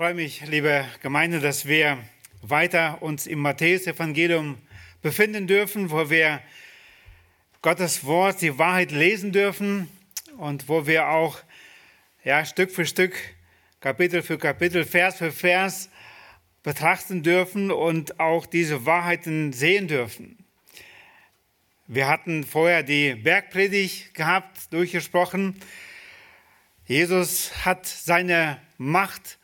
freue 0.00 0.14
mich, 0.14 0.40
liebe 0.46 0.86
Gemeinde, 1.02 1.40
dass 1.40 1.66
wir 1.66 1.98
weiter 2.40 3.02
uns 3.02 3.26
im 3.26 3.38
Matthäus-Evangelium 3.40 4.56
befinden 5.02 5.46
dürfen, 5.46 5.90
wo 5.90 6.08
wir 6.08 6.40
Gottes 7.60 8.02
Wort, 8.04 8.40
die 8.40 8.58
Wahrheit 8.58 8.92
lesen 8.92 9.30
dürfen 9.30 9.90
und 10.38 10.70
wo 10.70 10.86
wir 10.86 11.08
auch 11.08 11.38
ja, 12.24 12.46
Stück 12.46 12.70
für 12.70 12.86
Stück, 12.86 13.14
Kapitel 13.80 14.22
für 14.22 14.38
Kapitel, 14.38 14.86
Vers 14.86 15.18
für 15.18 15.32
Vers 15.32 15.90
betrachten 16.62 17.22
dürfen 17.22 17.70
und 17.70 18.20
auch 18.20 18.46
diese 18.46 18.86
Wahrheiten 18.86 19.52
sehen 19.52 19.86
dürfen. 19.86 20.38
Wir 21.88 22.08
hatten 22.08 22.44
vorher 22.44 22.82
die 22.82 23.16
Bergpredigt 23.16 24.14
gehabt, 24.14 24.72
durchgesprochen. 24.72 25.60
Jesus 26.86 27.66
hat 27.66 27.84
seine 27.84 28.62
Macht 28.78 29.36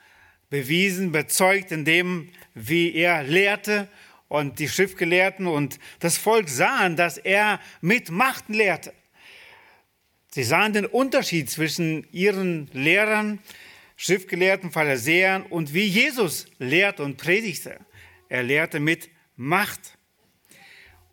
bewiesen, 0.57 1.13
bezeugt, 1.13 1.71
indem, 1.71 2.31
wie 2.55 2.95
er 2.95 3.23
lehrte 3.23 3.89
und 4.29 4.59
die 4.59 4.71
Schriftgelehrten 4.71 5.47
und 5.47 5.79
das 5.99 6.17
Volk 6.17 6.49
sahen, 6.49 6.97
dass 6.97 7.19
er 7.19 7.61
mit 7.83 8.11
Macht 8.11 8.49
lehrte. 8.49 8.95
Sie 10.31 10.45
sahen 10.45 10.73
den 10.73 10.87
Unterschied 10.87 11.51
zwischen 11.51 12.07
ihren 12.11 12.71
Lehrern, 12.73 13.39
Schriftgelehrten, 13.97 14.73
Pharisäern 14.73 15.43
und 15.43 15.75
wie 15.75 15.85
Jesus 15.85 16.47
lehrte 16.59 17.03
und 17.03 17.19
predigte. 17.19 17.79
Er 18.31 18.43
lehrte 18.43 18.81
mit 18.81 19.11
Macht. 19.37 19.99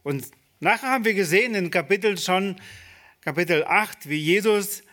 Und 0.03 0.25
nachher 0.61 0.89
haben 0.89 1.03
wir 1.03 1.15
gesehen 1.15 1.53
in 1.53 1.69
Kapitel 1.69 2.17
schon, 2.17 2.55
Kapitel 3.19 3.65
8, 3.65 4.07
wie 4.07 4.19
Jesus 4.19 4.83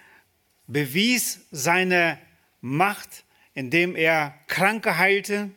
bewies 0.67 1.47
seine 1.53 2.19
Macht 2.61 3.25
indem 3.55 3.97
er 3.97 4.35
Kranke 4.47 4.99
heilte. 4.99 5.51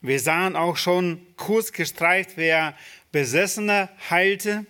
Wir 0.00 0.20
sahen 0.20 0.56
auch 0.56 0.76
schon 0.76 1.26
kurz 1.36 1.72
gestreift, 1.72 2.36
wer 2.36 2.76
Besessene 3.12 3.88
heilte. 4.10 4.66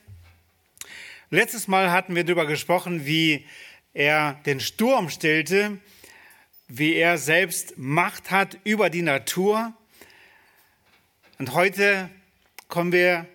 Letztes 1.30 1.66
Mal 1.66 1.90
hatten 1.90 2.14
wir 2.14 2.24
darüber 2.24 2.46
gesprochen, 2.46 3.04
wie 3.06 3.44
er 3.92 4.34
den 4.46 4.60
Sturm 4.60 5.10
stillte, 5.10 5.78
wie 6.68 6.94
er 6.94 7.18
selbst 7.18 7.76
Macht 7.76 8.30
hat 8.30 8.58
über 8.64 8.90
die 8.90 9.02
Natur. 9.02 9.72
Und 11.38 11.54
heute 11.54 12.08
kommen 12.68 12.92
wir, 12.92 13.26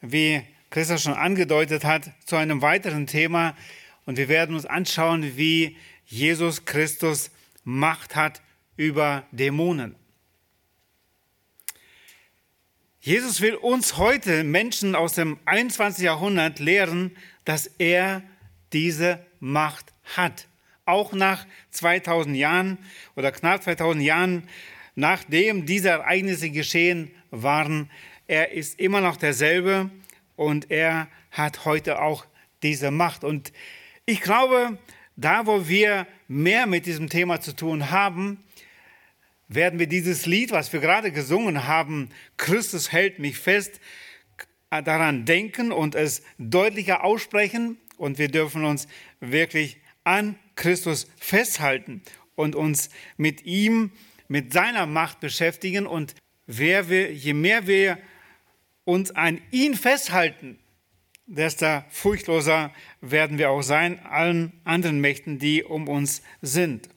wie 0.00 0.42
Christus 0.70 1.02
schon 1.02 1.14
angedeutet 1.14 1.84
hat, 1.84 2.10
zu 2.24 2.36
einem 2.36 2.62
weiteren 2.62 3.06
Thema. 3.06 3.56
Und 4.04 4.18
wir 4.18 4.28
werden 4.28 4.54
uns 4.54 4.66
anschauen, 4.66 5.36
wie 5.36 5.76
Jesus 6.06 6.64
Christus 6.64 7.30
Macht 7.64 8.14
hat 8.14 8.40
über 8.76 9.24
Dämonen. 9.32 9.96
Jesus 13.00 13.40
will 13.40 13.56
uns 13.56 13.96
heute 13.96 14.44
Menschen 14.44 14.94
aus 14.94 15.14
dem 15.14 15.38
21. 15.44 16.04
Jahrhundert 16.04 16.60
lehren, 16.60 17.16
dass 17.44 17.66
er 17.78 18.22
diese 18.72 19.24
Macht 19.40 19.92
hat. 20.16 20.46
Auch 20.84 21.12
nach 21.12 21.46
2000 21.72 22.36
Jahren 22.36 22.78
oder 23.16 23.32
knapp 23.32 23.64
2000 23.64 24.04
Jahren, 24.04 24.48
nachdem 24.94 25.66
diese 25.66 25.88
Ereignisse 25.88 26.50
geschehen 26.50 27.10
waren, 27.30 27.90
er 28.28 28.52
ist 28.52 28.78
immer 28.78 29.00
noch 29.00 29.16
derselbe 29.16 29.90
und 30.36 30.70
er 30.70 31.08
hat 31.30 31.64
heute 31.64 32.00
auch 32.00 32.26
diese 32.62 32.90
Macht. 32.90 33.24
Und 33.24 33.52
ich 34.04 34.20
glaube, 34.20 34.78
da, 35.16 35.46
wo 35.46 35.66
wir 35.68 36.06
mehr 36.28 36.66
mit 36.66 36.86
diesem 36.86 37.08
Thema 37.08 37.40
zu 37.40 37.54
tun 37.54 37.90
haben, 37.90 38.38
werden 39.48 39.78
wir 39.78 39.86
dieses 39.86 40.26
Lied, 40.26 40.50
was 40.50 40.72
wir 40.72 40.80
gerade 40.80 41.12
gesungen 41.12 41.66
haben, 41.66 42.10
Christus 42.36 42.92
hält 42.92 43.18
mich 43.18 43.38
fest, 43.38 43.80
daran 44.70 45.24
denken 45.24 45.72
und 45.72 45.94
es 45.94 46.22
deutlicher 46.38 47.04
aussprechen. 47.04 47.78
Und 47.96 48.18
wir 48.18 48.28
dürfen 48.28 48.64
uns 48.64 48.88
wirklich 49.20 49.78
an 50.04 50.36
Christus 50.54 51.08
festhalten 51.18 52.02
und 52.34 52.54
uns 52.54 52.90
mit 53.16 53.44
ihm, 53.44 53.92
mit 54.28 54.52
seiner 54.52 54.86
Macht 54.86 55.20
beschäftigen. 55.20 55.86
Und 55.86 56.14
wir, 56.46 57.12
je 57.12 57.32
mehr 57.32 57.66
wir 57.66 57.98
uns 58.84 59.12
an 59.12 59.40
ihn 59.50 59.74
festhalten, 59.74 60.58
desto 61.26 61.82
furchtloser 61.90 62.72
werden 63.00 63.38
wir 63.38 63.50
auch 63.50 63.62
sein 63.62 63.98
allen 64.06 64.52
anderen 64.64 65.00
Mächten, 65.00 65.38
die 65.38 65.64
um 65.64 65.88
uns 65.88 66.22
sind. 66.40 66.88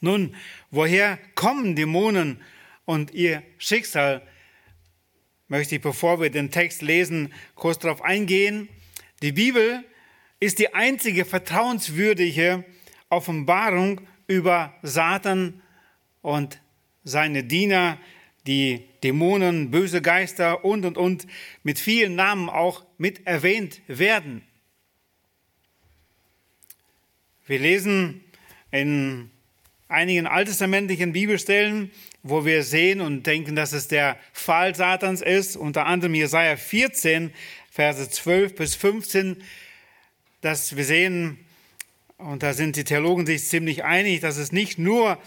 Nun, 0.00 0.34
woher 0.70 1.18
kommen 1.34 1.76
Dämonen 1.76 2.40
und 2.84 3.12
ihr 3.12 3.42
Schicksal? 3.58 4.22
Möchte 5.48 5.76
ich, 5.76 5.80
bevor 5.82 6.20
wir 6.20 6.30
den 6.30 6.50
Text 6.50 6.82
lesen, 6.82 7.32
kurz 7.54 7.78
darauf 7.78 8.02
eingehen. 8.02 8.68
Die 9.22 9.32
Bibel 9.32 9.84
ist 10.38 10.58
die 10.58 10.74
einzige 10.74 11.24
vertrauenswürdige 11.24 12.64
Offenbarung 13.10 14.00
über 14.26 14.74
Satan 14.82 15.60
und 16.22 16.60
seine 17.04 17.44
Diener, 17.44 17.98
die 18.46 18.88
Dämonen, 19.02 19.70
böse 19.70 20.02
Geister 20.02 20.64
und, 20.64 20.84
und, 20.84 20.96
und 20.96 21.26
mit 21.62 21.78
vielen 21.78 22.14
Namen 22.14 22.48
auch 22.48 22.84
mit 22.98 23.26
erwähnt 23.26 23.80
werden. 23.86 24.42
Wir 27.46 27.58
lesen 27.58 28.24
in 28.70 29.30
einigen 29.88 30.26
alttestamentlichen 30.26 31.12
Bibelstellen, 31.12 31.90
wo 32.22 32.44
wir 32.44 32.62
sehen 32.62 33.00
und 33.00 33.26
denken, 33.26 33.56
dass 33.56 33.72
es 33.72 33.88
der 33.88 34.16
Fall 34.32 34.74
Satans 34.74 35.22
ist, 35.22 35.56
unter 35.56 35.86
anderem 35.86 36.14
Jesaja 36.14 36.56
14, 36.56 37.32
Verse 37.70 38.08
12 38.08 38.54
bis 38.54 38.74
15, 38.74 39.42
dass 40.40 40.76
wir 40.76 40.84
sehen, 40.84 41.38
und 42.18 42.42
da 42.42 42.52
sind 42.52 42.76
die 42.76 42.84
Theologen 42.84 43.26
sich 43.26 43.48
ziemlich 43.48 43.84
einig, 43.84 44.20
dass 44.20 44.36
es 44.36 44.52
nicht 44.52 44.78
nur 44.78 45.18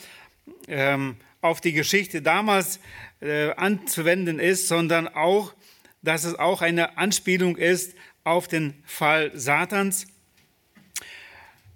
ähm, 0.68 1.18
auf 1.44 1.62
die 1.62 1.74
Geschichte 1.74 2.22
damals 2.22 2.80
äh, 3.22 3.52
anzuwenden 3.52 4.40
ist, 4.40 4.68
sondern 4.68 5.08
auch, 5.08 5.54
dass 6.02 6.24
es 6.24 6.36
auch 6.36 6.62
eine 6.62 6.98
Anspielung 6.98 7.58
ist 7.58 7.96
auf 8.24 8.48
den 8.48 8.82
Fall 8.86 9.32
Satans. 9.34 10.08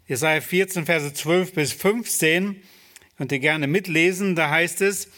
Jesaja 0.07 0.39
14, 0.39 0.85
Verse 0.85 1.13
12 1.13 1.53
bis 1.53 1.73
15, 1.73 2.63
könnt 3.17 3.31
ihr 3.33 3.39
gerne 3.39 3.67
mitlesen, 3.67 4.35
da 4.35 4.49
heißt 4.49 4.81
es, 4.81 5.09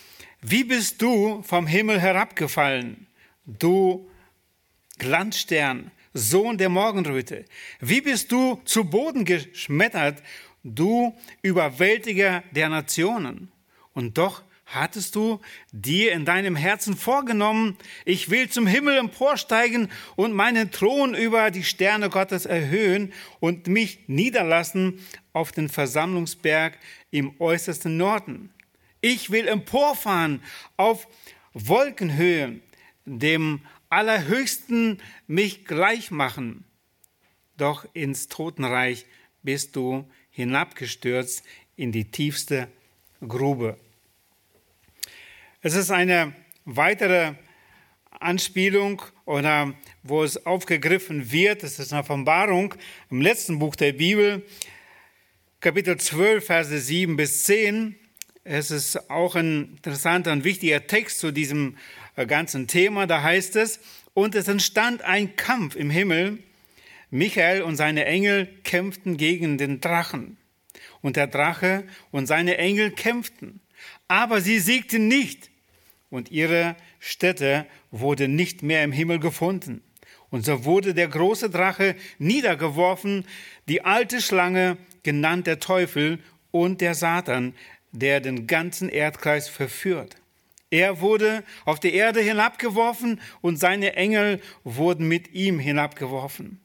wie 0.42 0.64
bist 0.64 1.02
du 1.02 1.44
vom 1.44 1.68
Himmel 1.68 2.00
herabgefallen, 2.00 3.08
du 3.46 4.10
Glanzstern, 4.98 5.92
Sohn 6.14 6.58
der 6.58 6.70
Morgenröte? 6.70 7.46
Wie 7.81 8.02
bist 8.02 8.31
du 8.31 8.60
zu 8.66 8.86
Boden 8.86 9.26
geschmettert, 9.26 10.24
du 10.64 11.16
Überwältiger 11.44 12.44
der 12.52 12.70
Nationen? 12.70 13.52
Und 13.94 14.18
doch 14.18 14.44
hattest 14.66 15.16
du 15.16 15.40
dir 15.72 16.12
in 16.12 16.26
deinem 16.26 16.56
Herzen 16.56 16.96
vorgenommen, 16.96 17.78
ich 18.06 18.30
will 18.30 18.50
zum 18.50 18.68
Himmel 18.68 18.98
emporsteigen 18.98 19.90
und 20.16 20.34
meinen 20.34 20.72
Thron 20.72 21.16
über 21.16 21.52
die 21.52 21.64
Sterne 21.64 22.10
Gottes 22.10 22.46
erhöhen 22.46 23.12
und 23.40 23.68
mich 23.68 24.00
niederlassen 24.08 25.04
auf 25.34 25.52
den 25.52 25.70
Versammlungsberg 25.70 26.78
im 27.12 27.40
äußersten 27.40 27.98
Norden. 27.98 28.52
Ich 29.02 29.32
will 29.32 29.48
emporfahren 29.48 30.42
auf 30.78 31.08
Wolkenhöhe, 31.54 32.60
dem 33.06 33.62
Allerhöchsten 33.90 35.02
mich 35.26 35.66
gleich 35.66 36.12
machen. 36.12 36.66
Doch 37.58 37.88
ins 37.94 38.28
Totenreich 38.28 39.06
bist 39.42 39.76
du 39.76 40.08
hinabgestürzt 40.30 41.44
in 41.76 41.92
die 41.92 42.12
tiefste 42.12 42.68
Grube. 43.28 43.78
Es 45.62 45.76
ist 45.76 45.92
eine 45.92 46.32
weitere 46.64 47.34
Anspielung 48.12 49.02
oder 49.26 49.74
wo 50.04 50.24
es 50.24 50.46
aufgegriffen 50.46 51.34
wird, 51.34 51.64
es 51.64 51.80
ist 51.80 51.92
eine 51.92 52.02
Offenbarung 52.02 52.76
im 53.12 53.20
letzten 53.20 53.60
Buch 53.60 53.76
der 53.76 53.92
Bibel, 53.92 54.46
Kapitel 55.60 55.98
12, 55.98 56.46
Verse 56.46 56.80
7 56.80 57.18
bis 57.18 57.44
10. 57.44 57.94
Es 58.46 58.72
ist 58.72 59.10
auch 59.10 59.36
ein 59.36 59.74
interessanter 59.76 60.32
und 60.32 60.46
wichtiger 60.46 60.88
Text 60.88 61.20
zu 61.20 61.34
diesem 61.34 61.76
äh, 62.16 62.26
ganzen 62.26 62.68
Thema. 62.68 63.06
Da 63.06 63.22
heißt 63.22 63.58
es, 63.58 63.82
und 64.14 64.36
es 64.36 64.48
entstand 64.48 65.02
ein 65.02 65.36
Kampf 65.36 65.76
im 65.76 65.90
Himmel. 65.90 66.38
Michael 67.12 67.64
und 67.64 67.76
seine 67.76 68.06
Engel 68.06 68.48
kämpften 68.64 69.18
gegen 69.18 69.58
den 69.58 69.82
Drachen. 69.82 70.38
Und 71.02 71.18
der 71.18 71.28
Drache 71.28 71.84
und 72.12 72.28
seine 72.28 72.58
Engel 72.58 72.92
kämpften. 72.92 73.60
Aber 74.08 74.40
sie 74.40 74.60
siegten 74.60 75.10
nicht 75.10 75.49
und 76.10 76.32
ihre 76.32 76.76
Stätte 77.00 77.66
wurde 77.92 78.28
nicht 78.28 78.64
mehr 78.64 78.84
im 78.84 78.92
Himmel 78.92 79.20
gefunden. 79.20 79.82
Und 80.30 80.46
so 80.46 80.66
wurde 80.66 80.94
der 80.94 81.08
große 81.08 81.50
Drache 81.50 81.96
niedergeworfen, 82.18 83.26
die 83.68 83.84
alte 83.84 84.22
Schlange, 84.22 84.78
genannt 85.04 85.48
der 85.48 85.60
Teufel 85.60 86.20
und 86.52 86.82
der 86.82 86.94
Satan, 86.94 87.56
der 87.92 88.20
den 88.20 88.48
ganzen 88.48 88.90
Erdkreis 88.90 89.48
verführt. 89.50 90.16
Er 90.72 91.02
wurde 91.02 91.44
auf 91.66 91.80
die 91.80 91.94
Erde 91.94 92.22
hinabgeworfen 92.22 93.22
und 93.42 93.58
seine 93.58 93.96
Engel 93.96 94.40
wurden 94.64 95.08
mit 95.08 95.34
ihm 95.34 95.58
hinabgeworfen. 95.58 96.60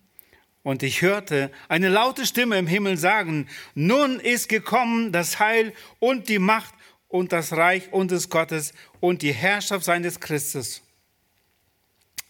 Und 0.63 0.83
ich 0.83 1.03
hörte 1.03 1.51
eine 1.69 1.89
laute 1.89 2.27
Stimme 2.27 2.59
im 2.59 2.67
Himmel 2.67 2.97
sagen, 2.97 3.49
nun 3.75 4.19
ist 4.21 4.49
gekommen 4.49 5.13
das 5.13 5.39
Heil 5.39 5.73
und 6.01 6.29
die 6.29 6.39
Macht 6.39 6.75
und 7.15 7.31
das 7.31 7.53
Reich 7.53 7.93
unseres 7.93 8.29
Gottes 8.29 8.75
und 8.99 9.23
die 9.23 9.33
Herrschaft 9.33 9.85
seines 9.85 10.19
Christus. 10.19 10.83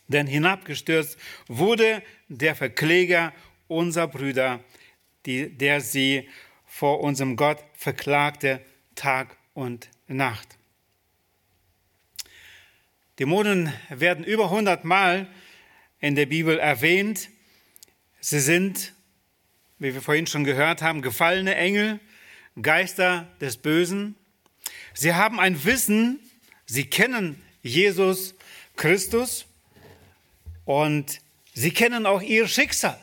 Denn 0.09 0.27
hinabgestürzt 0.27 1.17
wurde 1.49 2.03
der 2.29 2.55
Verkläger 2.55 3.33
unserer 3.67 4.09
Brüder, 4.09 4.63
die, 5.25 5.49
der 5.49 5.81
sie 5.81 6.29
vor 6.67 7.01
unserem 7.01 7.37
Gott 7.37 7.65
verklagte 7.73 8.61
Tag 8.95 9.35
und 9.55 9.89
Nacht. 10.07 10.59
Dämonen 13.19 13.73
werden 13.89 14.23
über 14.23 14.45
100 14.45 14.85
Mal 14.85 15.31
in 15.99 16.15
der 16.15 16.27
Bibel 16.27 16.59
erwähnt. 16.59 17.31
Sie 18.21 18.41
sind, 18.41 18.93
wie 19.79 19.95
wir 19.95 20.03
vorhin 20.03 20.27
schon 20.27 20.45
gehört 20.45 20.83
haben, 20.83 21.01
gefallene 21.01 21.55
Engel, 21.55 22.01
Geister 22.61 23.35
des 23.41 23.57
Bösen. 23.57 24.17
Sie 24.95 25.15
haben 25.15 25.41
ein 25.41 25.65
Wissen, 25.65 26.21
sie 26.67 26.85
kennen 26.87 27.43
Jesus 27.63 28.35
Christus 28.77 29.47
und 30.65 31.21
sie 31.53 31.71
kennen 31.71 32.07
auch 32.07 32.23
ihr 32.23 32.49
Schicksal. 32.49 32.99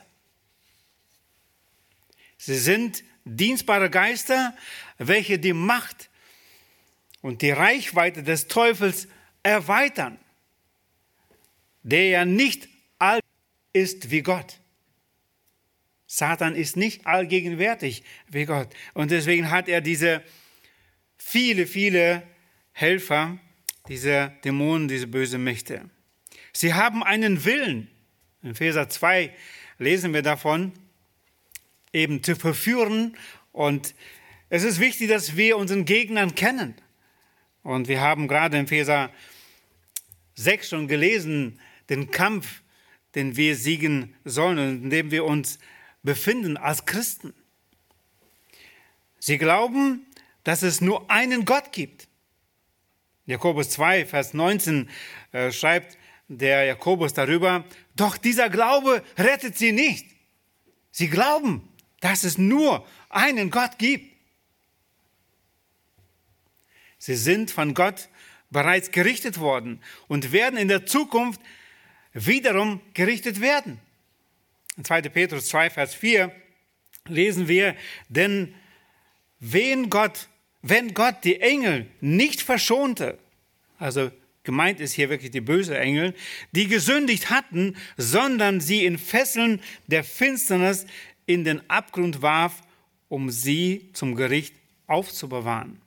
Sie 2.37 2.57
sind 2.57 3.03
dienstbare 3.25 3.89
Geister, 3.89 4.55
welche 4.97 5.37
die 5.37 5.53
Macht 5.53 6.09
und 7.21 7.41
die 7.41 7.51
Reichweite 7.51 8.23
des 8.23 8.47
Teufels 8.47 9.07
erweitern, 9.43 10.17
der 11.83 12.07
ja 12.07 12.25
nicht 12.25 12.67
all 12.97 13.19
ist 13.73 14.11
wie 14.11 14.21
Gott. 14.21 14.59
Satan 16.07 16.55
ist 16.55 16.75
nicht 16.75 17.07
allgegenwärtig 17.07 18.03
wie 18.27 18.45
Gott. 18.45 18.67
Und 18.93 19.11
deswegen 19.11 19.49
hat 19.49 19.69
er 19.69 19.79
diese 19.79 20.21
viele, 21.31 21.65
viele 21.65 22.23
Helfer, 22.73 23.37
diese 23.87 24.33
Dämonen, 24.43 24.89
diese 24.89 25.07
bösen 25.07 25.41
Mächte. 25.41 25.89
Sie 26.51 26.73
haben 26.73 27.03
einen 27.03 27.45
Willen. 27.45 27.89
In 28.43 28.51
Epheser 28.51 28.89
2 28.89 29.33
lesen 29.77 30.13
wir 30.13 30.23
davon, 30.23 30.73
eben 31.93 32.21
zu 32.21 32.35
verführen. 32.35 33.15
Und 33.53 33.95
es 34.49 34.65
ist 34.65 34.81
wichtig, 34.81 35.07
dass 35.07 35.37
wir 35.37 35.55
unseren 35.55 35.85
Gegnern 35.85 36.35
kennen. 36.35 36.75
Und 37.63 37.87
wir 37.87 38.01
haben 38.01 38.27
gerade 38.27 38.57
in 38.57 38.65
Epheser 38.65 39.09
6 40.35 40.67
schon 40.67 40.87
gelesen, 40.89 41.61
den 41.89 42.11
Kampf, 42.11 42.61
den 43.15 43.37
wir 43.37 43.55
siegen 43.55 44.15
sollen 44.25 44.83
in 44.83 44.89
dem 44.89 45.11
wir 45.11 45.23
uns 45.23 45.59
befinden 46.03 46.57
als 46.57 46.85
Christen. 46.85 47.33
Sie 49.19 49.37
glauben, 49.37 50.05
dass 50.43 50.63
es 50.63 50.81
nur 50.81 51.09
einen 51.09 51.45
Gott 51.45 51.71
gibt. 51.71 52.07
Jakobus 53.25 53.69
2, 53.69 54.05
Vers 54.05 54.33
19 54.33 54.89
äh, 55.31 55.51
schreibt 55.51 55.97
der 56.27 56.65
Jakobus 56.65 57.13
darüber, 57.13 57.65
doch 57.95 58.17
dieser 58.17 58.49
Glaube 58.49 59.03
rettet 59.17 59.57
sie 59.57 59.71
nicht. 59.71 60.07
Sie 60.91 61.09
glauben, 61.09 61.67
dass 61.99 62.23
es 62.23 62.37
nur 62.37 62.85
einen 63.09 63.49
Gott 63.51 63.77
gibt. 63.77 64.11
Sie 66.97 67.15
sind 67.15 67.51
von 67.51 67.73
Gott 67.73 68.09
bereits 68.49 68.91
gerichtet 68.91 69.39
worden 69.39 69.81
und 70.07 70.31
werden 70.31 70.57
in 70.57 70.67
der 70.67 70.85
Zukunft 70.85 71.41
wiederum 72.13 72.81
gerichtet 72.93 73.41
werden. 73.41 73.79
In 74.77 74.85
2. 74.85 75.03
Petrus 75.03 75.47
2, 75.47 75.69
Vers 75.69 75.95
4 75.95 76.31
lesen 77.05 77.47
wir, 77.47 77.75
denn 78.09 78.53
wenn 79.39 79.89
Gott, 79.89 80.27
wenn 80.61 80.93
Gott 80.93 81.23
die 81.23 81.41
Engel 81.41 81.87
nicht 82.01 82.41
verschonte, 82.41 83.17
also 83.79 84.11
gemeint 84.43 84.79
ist 84.79 84.93
hier 84.93 85.09
wirklich 85.09 85.31
die 85.31 85.41
böse 85.41 85.77
Engel, 85.77 86.13
die 86.51 86.67
gesündigt 86.67 87.29
hatten, 87.29 87.75
sondern 87.97 88.61
sie 88.61 88.85
in 88.85 88.97
Fesseln 88.97 89.61
der 89.87 90.03
Finsternis 90.03 90.85
in 91.25 91.43
den 91.43 91.67
Abgrund 91.69 92.21
warf, 92.21 92.61
um 93.09 93.29
sie 93.29 93.89
zum 93.93 94.15
Gericht 94.15 94.53
aufzubewahren. 94.87 95.81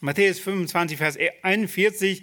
Matthäus 0.00 0.38
25, 0.38 0.98
Vers 0.98 1.18
41 1.42 2.22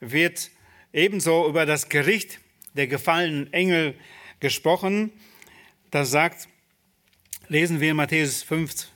wird 0.00 0.50
ebenso 0.92 1.48
über 1.48 1.66
das 1.66 1.88
Gericht 1.88 2.40
der 2.74 2.88
gefallenen 2.88 3.52
Engel 3.52 3.94
gesprochen. 4.40 5.12
Da 5.90 6.04
sagt, 6.04 6.48
lesen 7.48 7.80
wir 7.80 7.90
in 7.90 7.96
Matthäus 7.96 8.42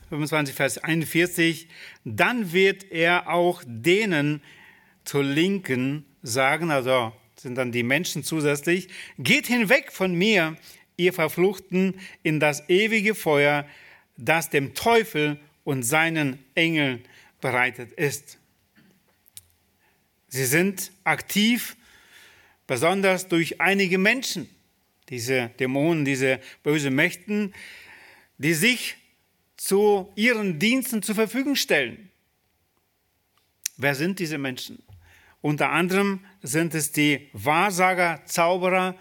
25, 0.08 0.54
Vers 0.54 0.78
41, 0.78 1.68
dann 2.04 2.52
wird 2.52 2.90
er 2.90 3.28
auch 3.28 3.62
denen 3.66 4.40
zur 5.04 5.24
Linken 5.24 6.04
sagen, 6.22 6.70
also 6.70 7.12
sind 7.36 7.56
dann 7.56 7.72
die 7.72 7.82
Menschen 7.82 8.22
zusätzlich, 8.22 8.88
geht 9.18 9.46
hinweg 9.46 9.92
von 9.92 10.14
mir, 10.14 10.56
ihr 10.96 11.12
Verfluchten, 11.12 12.00
in 12.22 12.40
das 12.40 12.68
ewige 12.68 13.14
Feuer, 13.14 13.66
das 14.16 14.48
dem 14.48 14.74
Teufel 14.74 15.38
und 15.64 15.82
seinen 15.82 16.38
Engeln 16.54 17.04
bereitet 17.40 17.92
ist. 17.92 18.38
Sie 20.28 20.46
sind 20.46 20.92
aktiv, 21.04 21.76
besonders 22.66 23.28
durch 23.28 23.60
einige 23.60 23.98
Menschen, 23.98 24.48
diese 25.08 25.50
Dämonen, 25.60 26.04
diese 26.04 26.40
bösen 26.62 26.94
Mächten, 26.94 27.54
die 28.38 28.54
sich 28.54 28.96
zu 29.56 30.12
ihren 30.16 30.58
Diensten 30.58 31.02
zur 31.02 31.14
Verfügung 31.14 31.56
stellen. 31.56 32.10
Wer 33.76 33.94
sind 33.94 34.18
diese 34.18 34.38
Menschen? 34.38 34.82
Unter 35.40 35.70
anderem 35.70 36.20
sind 36.42 36.74
es 36.74 36.92
die 36.92 37.28
Wahrsager, 37.32 38.22
Zauberer 38.26 38.96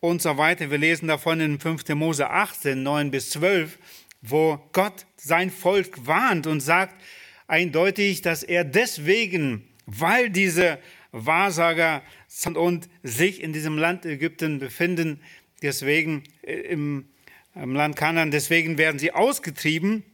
und 0.00 0.22
so 0.22 0.36
weiter. 0.38 0.70
Wir 0.70 0.78
lesen 0.78 1.08
davon 1.08 1.40
in 1.40 1.60
5. 1.60 1.88
Mose 1.90 2.28
18, 2.28 2.82
9 2.82 3.10
bis 3.10 3.30
12, 3.30 3.78
wo 4.22 4.58
Gott 4.72 5.06
sein 5.16 5.50
Volk 5.50 6.06
warnt 6.06 6.46
und 6.46 6.60
sagt, 6.60 7.00
eindeutig, 7.46 8.22
dass 8.22 8.42
er 8.42 8.64
deswegen, 8.64 9.68
weil 9.86 10.30
diese 10.30 10.78
Wahrsager 11.12 12.02
und 12.54 12.88
sich 13.02 13.42
in 13.42 13.52
diesem 13.52 13.78
Land 13.78 14.04
Ägypten 14.04 14.58
befinden, 14.58 15.20
deswegen 15.62 16.24
äh, 16.42 16.54
im, 16.54 17.08
im 17.56 17.74
Land 17.74 17.96
Kanan, 17.96 18.30
deswegen 18.30 18.78
werden 18.78 18.98
sie 18.98 19.12
ausgetrieben 19.12 20.04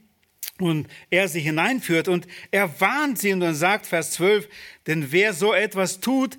und 0.59 0.87
er 1.09 1.27
sie 1.27 1.41
hineinführt 1.41 2.07
und 2.07 2.27
er 2.51 2.79
warnt 2.79 3.19
sie 3.19 3.33
und 3.33 3.53
sagt, 3.53 3.85
Vers 3.85 4.11
12, 4.11 4.47
denn 4.87 5.11
wer 5.11 5.33
so 5.33 5.53
etwas 5.53 5.99
tut, 5.99 6.37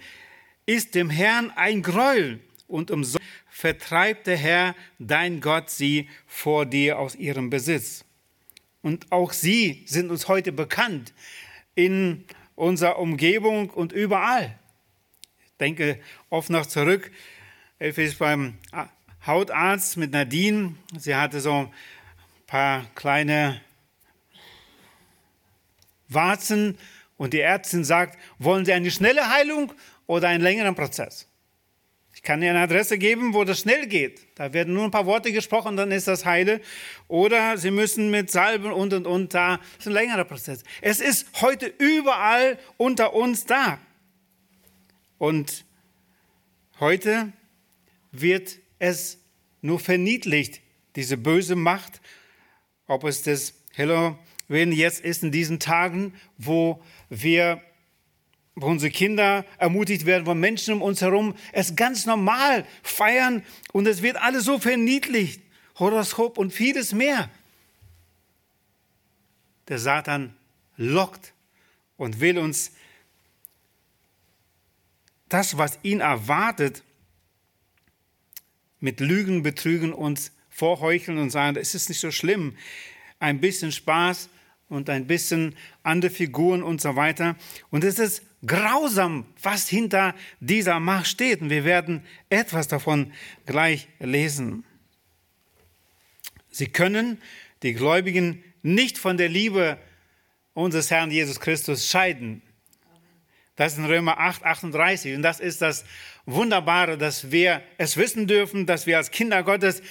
ist 0.66 0.94
dem 0.94 1.10
Herrn 1.10 1.50
ein 1.56 1.82
Gräuel 1.82 2.40
und 2.66 2.90
umsonst 2.90 3.24
vertreibt 3.50 4.26
der 4.26 4.36
Herr, 4.36 4.74
dein 4.98 5.40
Gott, 5.40 5.70
sie 5.70 6.08
vor 6.26 6.66
dir 6.66 6.98
aus 6.98 7.14
ihrem 7.14 7.50
Besitz. 7.50 8.04
Und 8.82 9.10
auch 9.12 9.32
sie 9.32 9.82
sind 9.86 10.10
uns 10.10 10.28
heute 10.28 10.52
bekannt 10.52 11.12
in 11.74 12.24
unserer 12.54 12.98
Umgebung 12.98 13.70
und 13.70 13.92
überall. 13.92 14.58
Ich 15.44 15.56
denke 15.58 16.00
oft 16.30 16.50
noch 16.50 16.66
zurück. 16.66 17.10
Elf 17.78 17.98
ist 17.98 18.18
beim 18.18 18.54
Hautarzt 19.26 19.96
mit 19.96 20.12
Nadine. 20.12 20.74
Sie 20.96 21.14
hatte 21.14 21.40
so 21.40 21.52
ein 21.52 21.72
paar 22.46 22.84
kleine 22.94 23.60
Warzen 26.08 26.78
und 27.16 27.32
die 27.32 27.40
Ärztin 27.40 27.84
sagt, 27.84 28.18
wollen 28.38 28.64
Sie 28.64 28.72
eine 28.72 28.90
schnelle 28.90 29.28
Heilung 29.30 29.72
oder 30.06 30.28
einen 30.28 30.42
längeren 30.42 30.74
Prozess? 30.74 31.28
kann 32.24 32.40
dir 32.40 32.50
eine 32.50 32.60
Adresse 32.60 32.98
geben, 32.98 33.34
wo 33.34 33.44
das 33.44 33.60
schnell 33.60 33.86
geht. 33.86 34.26
Da 34.34 34.52
werden 34.52 34.74
nur 34.74 34.84
ein 34.84 34.90
paar 34.90 35.06
Worte 35.06 35.30
gesprochen, 35.30 35.76
dann 35.76 35.92
ist 35.92 36.08
das 36.08 36.24
heile. 36.24 36.60
Oder 37.06 37.58
sie 37.58 37.70
müssen 37.70 38.10
mit 38.10 38.30
Salben 38.30 38.72
und 38.72 38.92
und 38.92 39.06
und 39.06 39.34
da. 39.34 39.58
Das 39.58 39.80
ist 39.80 39.86
ein 39.88 39.92
längerer 39.92 40.24
Prozess. 40.24 40.64
Es 40.80 41.00
ist 41.00 41.26
heute 41.42 41.66
überall 41.66 42.58
unter 42.78 43.14
uns 43.14 43.44
da. 43.44 43.78
Und 45.18 45.64
heute 46.80 47.32
wird 48.10 48.58
es 48.78 49.18
nur 49.62 49.78
verniedlicht, 49.80 50.60
diese 50.96 51.16
böse 51.16 51.56
Macht, 51.56 52.00
ob 52.86 53.04
es 53.04 53.22
das 53.22 53.54
Halloween 53.76 54.72
jetzt 54.72 55.00
ist 55.00 55.22
in 55.22 55.32
diesen 55.32 55.58
Tagen, 55.58 56.14
wo 56.38 56.82
wir 57.08 57.62
wo 58.56 58.66
unsere 58.66 58.92
Kinder 58.92 59.44
ermutigt 59.58 60.06
werden 60.06 60.26
von 60.26 60.38
Menschen 60.38 60.74
um 60.74 60.82
uns 60.82 61.00
herum, 61.00 61.34
es 61.50 61.74
ganz 61.74 62.06
normal 62.06 62.64
feiern 62.84 63.42
und 63.72 63.88
es 63.88 64.00
wird 64.00 64.16
alles 64.16 64.44
so 64.44 64.60
verniedlicht. 64.60 65.42
Horoskop 65.76 66.38
und 66.38 66.52
vieles 66.52 66.92
mehr. 66.92 67.28
der 69.68 69.78
Satan 69.78 70.34
lockt 70.76 71.32
und 71.96 72.20
will 72.20 72.38
uns 72.38 72.72
das, 75.28 75.56
was 75.56 75.78
ihn 75.82 76.00
erwartet, 76.00 76.82
mit 78.84 79.00
Lügen, 79.00 79.42
Betrügen 79.42 79.94
uns 79.94 80.30
vorheucheln 80.50 81.16
und 81.16 81.30
sagen, 81.30 81.56
es 81.56 81.74
ist 81.74 81.88
nicht 81.88 82.00
so 82.00 82.10
schlimm. 82.10 82.54
Ein 83.18 83.40
bisschen 83.40 83.72
Spaß 83.72 84.28
und 84.68 84.90
ein 84.90 85.06
bisschen 85.06 85.56
andere 85.82 86.10
Figuren 86.10 86.62
und 86.62 86.82
so 86.82 86.94
weiter. 86.94 87.34
Und 87.70 87.82
es 87.82 87.98
ist 87.98 88.22
grausam, 88.46 89.24
was 89.42 89.70
hinter 89.70 90.14
dieser 90.40 90.80
Macht 90.80 91.06
steht. 91.06 91.40
Und 91.40 91.48
wir 91.48 91.64
werden 91.64 92.02
etwas 92.28 92.68
davon 92.68 93.10
gleich 93.46 93.88
lesen. 94.00 94.64
Sie 96.50 96.66
können 96.66 97.16
die 97.62 97.72
Gläubigen 97.72 98.44
nicht 98.62 98.98
von 98.98 99.16
der 99.16 99.30
Liebe 99.30 99.78
unseres 100.52 100.90
Herrn 100.90 101.10
Jesus 101.10 101.40
Christus 101.40 101.88
scheiden. 101.88 102.42
Das 103.56 103.72
ist 103.72 103.78
in 103.78 103.86
Römer 103.86 104.18
8, 104.18 104.42
38. 104.42 105.14
Und 105.14 105.22
das 105.22 105.40
ist 105.40 105.62
das 105.62 105.86
Wunderbare, 106.26 106.96
dass 106.96 107.30
wir 107.30 107.62
es 107.78 107.96
wissen 107.96 108.26
dürfen, 108.26 108.66
dass 108.66 108.86
wir 108.86 108.96
als 108.96 109.10
Kinder 109.10 109.42
Gottes 109.42 109.82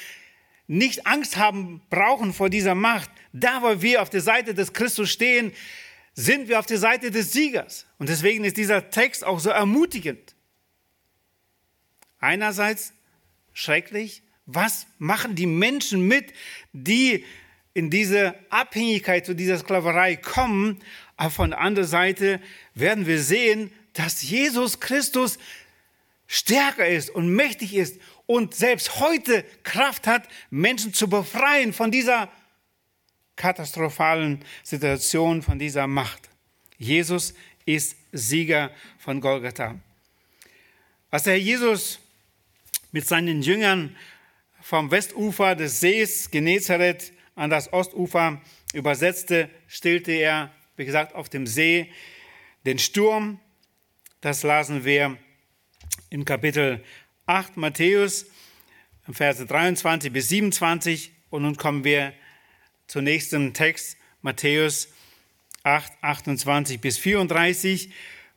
nicht 0.68 1.06
Angst 1.06 1.38
haben 1.38 1.82
brauchen 1.90 2.34
vor 2.34 2.50
dieser 2.50 2.76
Macht. 2.76 3.10
Da, 3.34 3.62
wo 3.62 3.82
wir 3.82 4.02
auf 4.02 4.10
der 4.10 4.22
Seite 4.22 4.54
des 4.54 4.74
Christus 4.74 5.12
stehen, 5.12 5.52
sind 6.14 6.48
wir 6.48 6.60
auf 6.60 6.66
der 6.66 6.78
Seite 6.78 7.12
des 7.12 7.32
Siegers. 7.32 7.86
Und 7.98 8.10
deswegen 8.10 8.44
ist 8.44 8.58
dieser 8.58 8.90
Text 8.90 9.24
auch 9.24 9.40
so 9.40 9.50
ermutigend. 9.50 10.36
Einerseits 12.20 12.94
schrecklich, 13.54 14.24
was 14.46 14.88
machen 14.98 15.36
die 15.36 15.46
Menschen 15.46 16.08
mit, 16.08 16.34
die 16.72 17.26
in 17.74 17.90
diese 17.90 18.36
Abhängigkeit 18.50 19.26
zu 19.26 19.34
dieser 19.34 19.58
Sklaverei 19.58 20.16
kommen? 20.16 20.80
Aber 21.18 21.32
von 21.32 21.52
der 21.52 21.60
anderen 21.60 21.88
Seite 21.88 22.40
werden 22.74 23.06
wir 23.06 23.22
sehen, 23.22 23.72
dass 23.94 24.22
Jesus 24.22 24.80
Christus 24.80 25.38
stärker 26.34 26.88
ist 26.88 27.12
und 27.12 27.30
mächtig 27.30 27.76
ist 27.76 28.02
und 28.26 28.56
selbst 28.56 29.00
heute 29.00 29.46
Kraft 29.62 30.08
hat, 30.08 30.28
Menschen 30.50 30.92
zu 30.92 31.08
befreien 31.08 31.74
von 31.74 31.92
dieser 31.92 32.28
katastrophalen 33.36 34.44
Situation, 34.64 35.44
von 35.44 35.60
dieser 35.60 35.86
Macht. 35.86 36.30
Jesus 36.80 37.36
ist 37.66 37.96
Sieger 38.12 38.72
von 38.98 39.22
Golgatha. 39.22 39.80
Als 41.12 41.24
der 41.24 41.34
Herr 41.34 41.40
Jesus 41.40 42.00
mit 42.92 43.08
seinen 43.08 43.44
Jüngern 43.44 43.96
vom 44.60 44.90
Westufer 44.90 45.54
des 45.56 45.82
Sees 45.82 46.32
Genezareth 46.32 47.14
an 47.36 47.52
das 47.52 47.72
Ostufer 47.72 48.42
übersetzte, 48.74 49.52
stillte 49.68 50.14
er, 50.14 50.52
wie 50.78 50.86
gesagt, 50.86 51.14
auf 51.14 51.30
dem 51.30 51.46
See 51.46 51.92
den 52.66 52.80
Sturm. 52.80 53.40
Das 54.22 54.42
lasen 54.42 54.84
wir 54.84 55.20
in 56.14 56.26
Kapitel 56.26 56.84
8 57.26 57.58
Matthäus, 57.58 58.28
Verse 59.10 59.44
23 59.44 60.14
bis 60.14 60.30
27. 60.30 61.12
Und 61.32 61.42
nun 61.42 61.58
kommen 61.58 61.84
wir 61.84 62.14
zum 62.86 63.04
nächsten 63.04 63.56
Text, 63.56 63.98
Matthäus 64.22 64.90
8, 65.64 65.92
28 66.02 66.80
bis 66.80 67.00
34, 67.00 67.90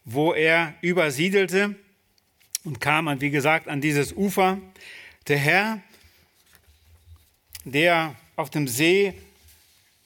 wo 0.06 0.32
er 0.32 0.74
übersiedelte 0.80 1.74
und 2.64 2.80
kam, 2.80 3.08
an, 3.08 3.20
wie 3.20 3.30
gesagt, 3.30 3.68
an 3.68 3.82
dieses 3.82 4.14
Ufer. 4.14 4.58
Der 5.28 5.38
Herr, 5.38 5.82
der 7.64 8.16
auf 8.36 8.48
dem 8.48 8.68
See 8.68 9.12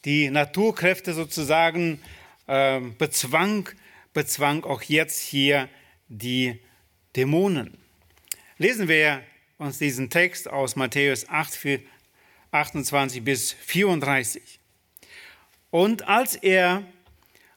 die 0.04 0.28
Naturkräfte 0.28 1.14
sozusagen 1.14 2.02
äh, 2.48 2.80
bezwang, 2.80 3.68
bezwang 4.12 4.64
auch 4.64 4.82
jetzt 4.82 5.20
hier 5.20 5.68
die 6.08 6.58
Dämonen. 7.16 7.76
Lesen 8.58 8.88
wir 8.88 9.22
uns 9.58 9.78
diesen 9.78 10.10
Text 10.10 10.48
aus 10.48 10.76
Matthäus 10.76 11.28
8, 11.28 11.80
28 12.52 13.24
bis 13.24 13.52
34. 13.52 14.60
Und 15.70 16.06
als 16.06 16.36
er 16.36 16.84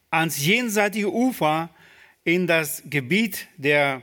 ans 0.09 0.43
jenseitige 0.43 1.11
Ufer 1.11 1.69
in 2.23 2.47
das 2.47 2.83
Gebiet 2.85 3.47
der 3.57 4.01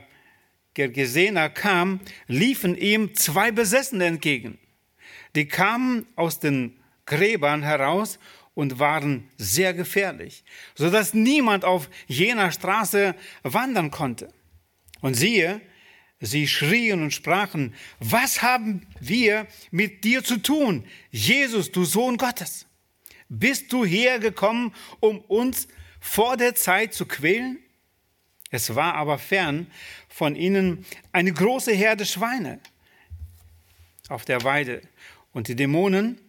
Gergesener 0.73 1.49
kam, 1.49 1.99
liefen 2.27 2.77
ihm 2.77 3.13
zwei 3.15 3.51
Besessene 3.51 4.05
entgegen. 4.05 4.57
Die 5.35 5.47
kamen 5.47 6.05
aus 6.15 6.39
den 6.39 6.77
Gräbern 7.05 7.61
heraus 7.61 8.19
und 8.53 8.79
waren 8.79 9.29
sehr 9.37 9.73
gefährlich, 9.73 10.43
sodass 10.75 11.13
niemand 11.13 11.65
auf 11.65 11.89
jener 12.07 12.51
Straße 12.51 13.15
wandern 13.43 13.91
konnte. 13.91 14.33
Und 15.01 15.15
siehe, 15.15 15.61
sie 16.19 16.47
schrien 16.47 17.01
und 17.01 17.11
sprachen, 17.11 17.73
was 17.99 18.41
haben 18.41 18.87
wir 18.99 19.47
mit 19.71 20.03
dir 20.03 20.23
zu 20.23 20.37
tun, 20.37 20.85
Jesus, 21.09 21.71
du 21.71 21.83
Sohn 21.83 22.17
Gottes? 22.17 22.67
Bist 23.27 23.71
du 23.73 23.85
hergekommen, 23.85 24.73
um 24.99 25.19
uns 25.19 25.67
vor 25.99 26.37
der 26.37 26.55
Zeit 26.55 26.93
zu 26.93 27.05
quälen? 27.05 27.59
Es 28.49 28.75
war 28.75 28.95
aber 28.95 29.17
fern 29.17 29.67
von 30.09 30.35
ihnen 30.35 30.85
eine 31.11 31.31
große 31.31 31.71
Herde 31.71 32.05
Schweine 32.05 32.59
auf 34.09 34.25
der 34.25 34.43
Weide. 34.43 34.81
Und 35.31 35.47
die 35.47 35.55
Dämonen 35.55 36.19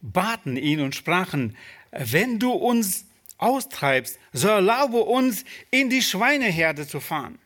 baten 0.00 0.56
ihn 0.56 0.80
und 0.80 0.94
sprachen, 0.94 1.56
wenn 1.90 2.38
du 2.38 2.52
uns 2.52 3.06
austreibst, 3.38 4.18
so 4.32 4.48
erlaube 4.48 4.98
uns, 4.98 5.44
in 5.70 5.90
die 5.90 6.02
Schweineherde 6.02 6.86
zu 6.86 7.00
fahren. 7.00 7.38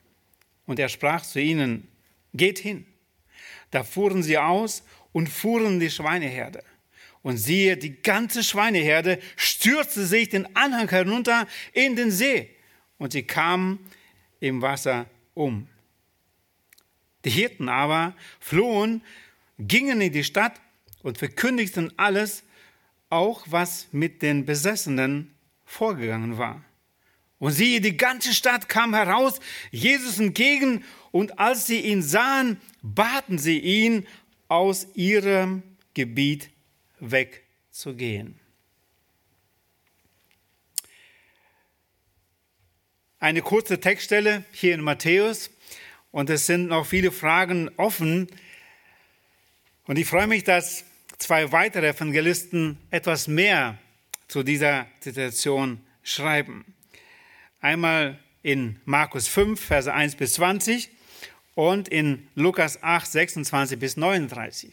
Und 0.67 0.79
er 0.79 0.89
sprach 0.89 1.23
zu 1.23 1.41
ihnen, 1.41 1.89
geht 2.35 2.59
hin. 2.59 2.87
Da 3.71 3.85
fuhren 3.85 4.23
sie 4.23 4.39
aus 4.39 4.85
und 5.13 5.29
fuhren 5.29 5.81
die 5.81 5.91
Schweineherde. 5.91 6.63
Und 7.23 7.39
siehe, 7.39 7.77
die 7.77 8.03
ganze 8.03 8.45
Schweineherde 8.45 9.19
stürzte 9.37 10.07
sich 10.07 10.29
den 10.29 10.55
Anhang 10.55 10.89
herunter 10.89 11.47
in 11.73 11.97
den 11.97 12.11
See. 12.11 12.51
Und 12.99 13.13
sie 13.13 13.25
kamen 13.25 13.79
im 14.41 14.63
Wasser 14.63 15.07
um. 15.35 15.69
Die 17.25 17.31
Hirten 17.31 17.69
aber 17.69 18.15
flohen, 18.39 19.03
gingen 19.59 20.01
in 20.01 20.13
die 20.13 20.23
Stadt 20.23 20.61
und 21.03 21.19
verkündigten 21.19 21.93
alles, 21.97 22.45
auch 23.11 23.45
was 23.49 23.89
mit 23.93 24.23
den 24.23 24.45
Besessenen 24.45 25.35
vorgegangen 25.65 26.39
war. 26.39 26.65
Und 27.39 27.53
siehe, 27.53 27.81
die 27.81 27.97
ganze 27.97 28.33
Stadt 28.33 28.69
kam 28.69 28.95
heraus, 28.95 29.41
Jesus 29.71 30.19
entgegen, 30.19 30.85
und 31.11 31.39
als 31.39 31.67
sie 31.67 31.81
ihn 31.81 32.03
sahen, 32.03 32.61
baten 32.83 33.39
sie 33.39 33.59
ihn, 33.59 34.07
aus 34.49 34.87
ihrem 34.95 35.63
Gebiet 35.95 36.51
wegzugehen. 37.01 38.39
Eine 43.19 43.43
kurze 43.43 43.81
Textstelle 43.81 44.45
hier 44.53 44.75
in 44.75 44.83
Matthäus 44.83 45.51
und 46.13 46.31
es 46.31 46.47
sind 46.47 46.69
noch 46.69 46.87
viele 46.87 47.11
Fragen 47.11 47.71
offen. 47.77 48.29
Und 49.87 49.99
ich 49.99 50.07
freue 50.07 50.27
mich, 50.27 50.45
dass 50.45 50.85
zwei 51.19 51.51
weitere 51.51 51.89
Evangelisten 51.89 52.79
etwas 52.91 53.27
mehr 53.27 53.79
zu 54.29 54.43
dieser 54.43 54.87
Situation 55.01 55.81
schreiben. 56.03 56.76
Einmal 57.67 58.21
in 58.45 58.79
Markus 58.85 59.27
5, 59.27 59.61
Verse 59.61 59.93
1 59.93 60.15
bis 60.15 60.35
20 60.35 60.89
und 61.57 61.89
in 61.89 62.29
Lukas 62.37 62.81
8, 62.81 63.11
26 63.11 63.77
bis 63.77 63.97
39. 63.97 64.71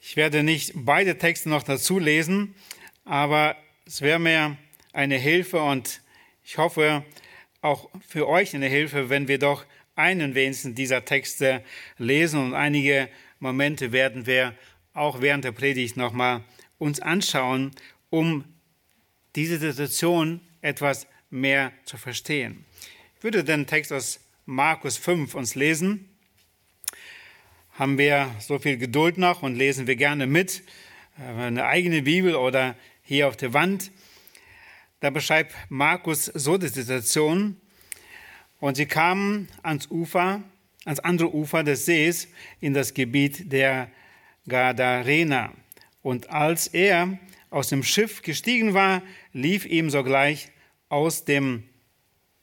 Ich 0.00 0.16
werde 0.16 0.42
nicht 0.42 0.72
beide 0.74 1.16
Texte 1.16 1.48
noch 1.48 1.62
dazu 1.62 2.00
lesen, 2.00 2.56
aber 3.04 3.54
es 3.86 4.00
wäre 4.00 4.18
mir 4.18 4.56
eine 4.92 5.16
Hilfe 5.16 5.60
und 5.60 6.00
ich 6.42 6.58
hoffe 6.58 7.04
auch 7.60 7.88
für 8.08 8.26
euch 8.26 8.56
eine 8.56 8.66
Hilfe, 8.66 9.08
wenn 9.08 9.28
wir 9.28 9.38
doch 9.38 9.64
einen 9.94 10.34
wenigstens 10.34 10.74
dieser 10.74 11.04
Texte 11.04 11.62
lesen 11.98 12.40
und 12.46 12.54
einige 12.54 13.08
Momente 13.38 13.92
werden 13.92 14.26
wir 14.26 14.56
auch 14.92 15.20
während 15.20 15.44
der 15.44 15.52
Predigt 15.52 15.96
nochmal 15.96 16.42
uns 16.78 16.98
anschauen, 16.98 17.70
um 18.10 18.42
diese 19.36 19.60
Situation 19.60 20.40
etwas 20.66 21.06
mehr 21.30 21.72
zu 21.84 21.96
verstehen. 21.96 22.64
Ich 23.16 23.24
würde 23.24 23.44
den 23.44 23.66
Text 23.66 23.92
aus 23.92 24.20
Markus 24.46 24.96
5 24.96 25.34
uns 25.34 25.54
lesen. 25.54 26.08
Haben 27.72 27.98
wir 27.98 28.34
so 28.40 28.58
viel 28.58 28.76
Geduld 28.76 29.16
noch 29.16 29.42
und 29.42 29.54
lesen 29.54 29.86
wir 29.86 29.96
gerne 29.96 30.26
mit, 30.26 30.62
äh, 31.18 31.22
eine 31.22 31.66
eigene 31.66 32.02
Bibel 32.02 32.34
oder 32.34 32.74
hier 33.02 33.28
auf 33.28 33.36
der 33.36 33.52
Wand. 33.54 33.92
Da 35.00 35.10
beschreibt 35.10 35.54
Markus 35.68 36.24
so 36.24 36.58
die 36.58 36.68
Situation. 36.68 37.60
Und 38.58 38.76
sie 38.76 38.86
kamen 38.86 39.48
ans 39.62 39.88
Ufer, 39.90 40.42
ans 40.84 40.98
andere 41.00 41.32
Ufer 41.32 41.62
des 41.62 41.86
Sees 41.86 42.28
in 42.60 42.74
das 42.74 42.92
Gebiet 42.92 43.52
der 43.52 43.90
Gadarena. 44.48 45.52
Und 46.02 46.30
als 46.30 46.66
er 46.66 47.18
aus 47.50 47.68
dem 47.68 47.84
Schiff 47.84 48.22
gestiegen 48.22 48.74
war, 48.74 49.02
lief 49.32 49.64
ihm 49.66 49.90
sogleich 49.90 50.50
aus 50.88 51.24
dem, 51.24 51.64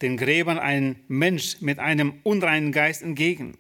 den 0.02 0.18
Gräbern 0.18 0.60
ein 0.60 1.00
Mensch 1.08 1.62
mit 1.62 1.80
einem 1.80 2.20
unreinen 2.24 2.72
Geist 2.72 3.02
entgegen, 3.02 3.58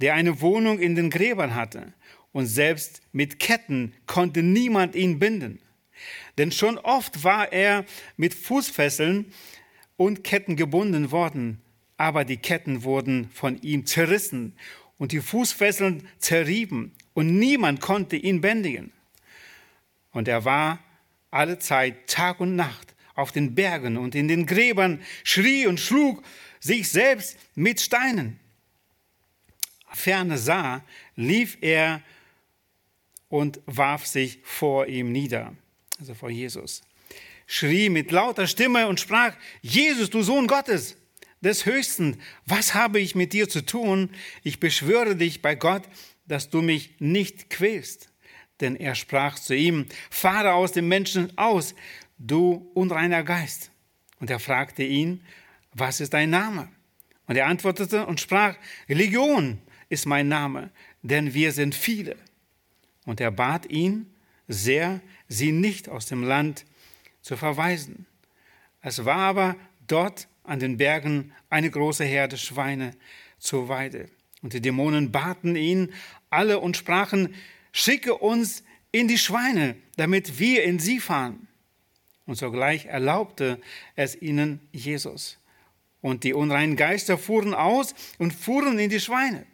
der 0.00 0.14
eine 0.14 0.40
Wohnung 0.40 0.78
in 0.78 0.94
den 0.94 1.10
Gräbern 1.10 1.54
hatte, 1.54 1.92
und 2.32 2.46
selbst 2.46 3.02
mit 3.12 3.38
Ketten 3.40 3.94
konnte 4.06 4.42
niemand 4.42 4.94
ihn 4.94 5.18
binden. 5.18 5.60
Denn 6.36 6.52
schon 6.52 6.78
oft 6.78 7.24
war 7.24 7.52
er 7.52 7.84
mit 8.16 8.34
Fußfesseln 8.34 9.32
und 9.96 10.22
Ketten 10.22 10.54
gebunden 10.54 11.10
worden, 11.10 11.60
aber 11.96 12.24
die 12.24 12.36
Ketten 12.36 12.84
wurden 12.84 13.28
von 13.30 13.60
ihm 13.62 13.86
zerrissen 13.86 14.54
und 14.98 15.12
die 15.12 15.20
Fußfesseln 15.20 16.06
zerrieben 16.18 16.92
und 17.14 17.38
niemand 17.38 17.80
konnte 17.80 18.16
ihn 18.16 18.40
bändigen. 18.40 18.92
Und 20.12 20.28
er 20.28 20.44
war 20.44 20.78
alle 21.30 21.58
Zeit, 21.58 22.06
Tag 22.06 22.40
und 22.40 22.56
Nacht, 22.56 22.87
auf 23.18 23.32
den 23.32 23.54
Bergen 23.54 23.96
und 23.96 24.14
in 24.14 24.28
den 24.28 24.46
Gräbern, 24.46 25.02
schrie 25.24 25.66
und 25.66 25.80
schlug 25.80 26.22
sich 26.60 26.88
selbst 26.88 27.36
mit 27.56 27.80
Steinen. 27.80 28.38
Ferne 29.92 30.38
sah, 30.38 30.84
lief 31.16 31.58
er 31.60 32.02
und 33.28 33.60
warf 33.66 34.06
sich 34.06 34.38
vor 34.44 34.86
ihm 34.86 35.10
nieder, 35.10 35.54
also 35.98 36.14
vor 36.14 36.30
Jesus, 36.30 36.82
schrie 37.46 37.88
mit 37.88 38.12
lauter 38.12 38.46
Stimme 38.46 38.86
und 38.86 39.00
sprach, 39.00 39.34
Jesus, 39.62 40.10
du 40.10 40.22
Sohn 40.22 40.46
Gottes, 40.46 40.96
des 41.40 41.66
Höchsten, 41.66 42.20
was 42.46 42.74
habe 42.74 43.00
ich 43.00 43.14
mit 43.14 43.32
dir 43.32 43.48
zu 43.48 43.64
tun? 43.64 44.10
Ich 44.42 44.58
beschwöre 44.58 45.14
dich 45.14 45.40
bei 45.40 45.54
Gott, 45.54 45.82
dass 46.26 46.50
du 46.50 46.62
mich 46.62 46.94
nicht 46.98 47.48
quälst. 47.50 48.10
Denn 48.60 48.74
er 48.74 48.96
sprach 48.96 49.38
zu 49.38 49.54
ihm, 49.54 49.86
fahre 50.10 50.54
aus 50.54 50.72
dem 50.72 50.88
Menschen 50.88 51.36
aus, 51.38 51.76
du 52.18 52.70
unreiner 52.74 53.22
Geist. 53.22 53.70
Und 54.20 54.30
er 54.30 54.40
fragte 54.40 54.82
ihn, 54.82 55.22
was 55.72 56.00
ist 56.00 56.12
dein 56.12 56.30
Name? 56.30 56.68
Und 57.26 57.36
er 57.36 57.46
antwortete 57.46 58.06
und 58.06 58.20
sprach, 58.20 58.56
Legion 58.86 59.58
ist 59.88 60.06
mein 60.06 60.28
Name, 60.28 60.70
denn 61.02 61.34
wir 61.34 61.52
sind 61.52 61.74
viele. 61.74 62.16
Und 63.04 63.20
er 63.20 63.30
bat 63.30 63.70
ihn 63.70 64.12
sehr, 64.48 65.00
sie 65.28 65.52
nicht 65.52 65.88
aus 65.88 66.06
dem 66.06 66.22
Land 66.22 66.64
zu 67.22 67.36
verweisen. 67.36 68.06
Es 68.80 69.04
war 69.04 69.18
aber 69.18 69.56
dort 69.86 70.28
an 70.44 70.58
den 70.58 70.78
Bergen 70.78 71.32
eine 71.50 71.70
große 71.70 72.04
Herde 72.04 72.38
Schweine 72.38 72.92
zur 73.38 73.68
Weide. 73.68 74.08
Und 74.42 74.52
die 74.52 74.60
Dämonen 74.60 75.12
baten 75.12 75.56
ihn 75.56 75.92
alle 76.30 76.60
und 76.60 76.76
sprachen, 76.76 77.34
schicke 77.72 78.14
uns 78.14 78.62
in 78.92 79.08
die 79.08 79.18
Schweine, 79.18 79.76
damit 79.96 80.38
wir 80.38 80.64
in 80.64 80.78
sie 80.78 81.00
fahren. 81.00 81.47
Und 82.28 82.34
sogleich 82.34 82.84
erlaubte 82.84 83.58
es 83.96 84.20
ihnen 84.20 84.60
Jesus. 84.70 85.38
Und 86.02 86.24
die 86.24 86.34
unreinen 86.34 86.76
Geister 86.76 87.16
fuhren 87.16 87.54
aus 87.54 87.94
und 88.18 88.34
fuhren 88.34 88.78
in 88.78 88.90
die 88.90 89.00
Schweine. 89.00 89.46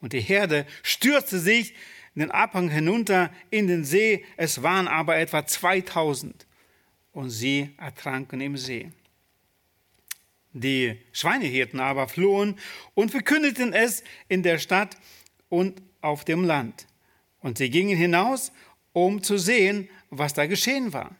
Und 0.00 0.14
die 0.14 0.22
Herde 0.22 0.64
stürzte 0.82 1.38
sich 1.38 1.74
den 2.14 2.30
Abhang 2.30 2.70
hinunter 2.70 3.30
in 3.50 3.66
den 3.66 3.84
See. 3.84 4.24
Es 4.38 4.62
waren 4.62 4.88
aber 4.88 5.18
etwa 5.18 5.44
2000 5.44 6.46
und 7.12 7.28
sie 7.28 7.74
ertranken 7.76 8.40
im 8.40 8.56
See. 8.56 8.90
Die 10.54 10.98
Schweinehirten 11.12 11.78
aber 11.78 12.08
flohen 12.08 12.58
und 12.94 13.10
verkündeten 13.10 13.74
es 13.74 14.02
in 14.28 14.42
der 14.42 14.58
Stadt 14.58 14.96
und 15.50 15.82
auf 16.00 16.24
dem 16.24 16.44
Land. 16.44 16.86
Und 17.40 17.58
sie 17.58 17.68
gingen 17.68 17.98
hinaus, 17.98 18.50
um 18.94 19.22
zu 19.22 19.36
sehen, 19.36 19.90
was 20.08 20.32
da 20.32 20.46
geschehen 20.46 20.94
war. 20.94 21.14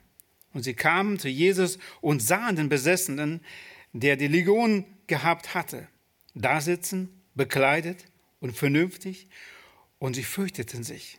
Und 0.54 0.62
sie 0.62 0.74
kamen 0.74 1.18
zu 1.18 1.28
Jesus 1.28 1.78
und 2.00 2.22
sahen 2.22 2.56
den 2.56 2.68
Besessenen, 2.70 3.44
der 3.92 4.16
die 4.16 4.28
Legion 4.28 4.84
gehabt 5.06 5.54
hatte, 5.54 5.88
da 6.34 6.60
sitzen, 6.60 7.22
bekleidet 7.34 8.06
und 8.40 8.56
vernünftig, 8.56 9.28
und 9.98 10.14
sie 10.14 10.22
fürchteten 10.22 10.84
sich. 10.84 11.18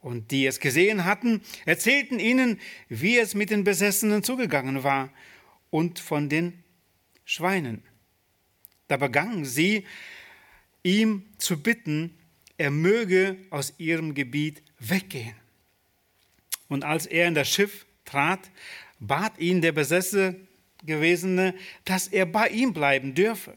Und 0.00 0.30
die 0.30 0.46
es 0.46 0.60
gesehen 0.60 1.04
hatten, 1.04 1.42
erzählten 1.66 2.18
ihnen, 2.18 2.60
wie 2.88 3.18
es 3.18 3.34
mit 3.34 3.50
den 3.50 3.64
Besessenen 3.64 4.22
zugegangen 4.22 4.82
war 4.82 5.12
und 5.70 5.98
von 5.98 6.28
den 6.28 6.62
Schweinen. 7.24 7.82
Da 8.86 8.96
begannen 8.96 9.44
sie, 9.44 9.84
ihm 10.82 11.26
zu 11.38 11.62
bitten, 11.62 12.14
er 12.56 12.70
möge 12.70 13.36
aus 13.50 13.74
ihrem 13.78 14.14
Gebiet 14.14 14.62
weggehen. 14.78 15.34
Und 16.68 16.84
als 16.84 17.06
er 17.06 17.28
in 17.28 17.34
das 17.34 17.48
Schiff 17.48 17.86
trat, 18.08 18.50
bat 18.98 19.38
ihn 19.38 19.60
der 19.60 19.72
Besessene 19.72 20.36
gewesene, 20.84 21.54
dass 21.84 22.08
er 22.08 22.26
bei 22.26 22.48
ihm 22.48 22.72
bleiben 22.72 23.14
dürfe. 23.14 23.54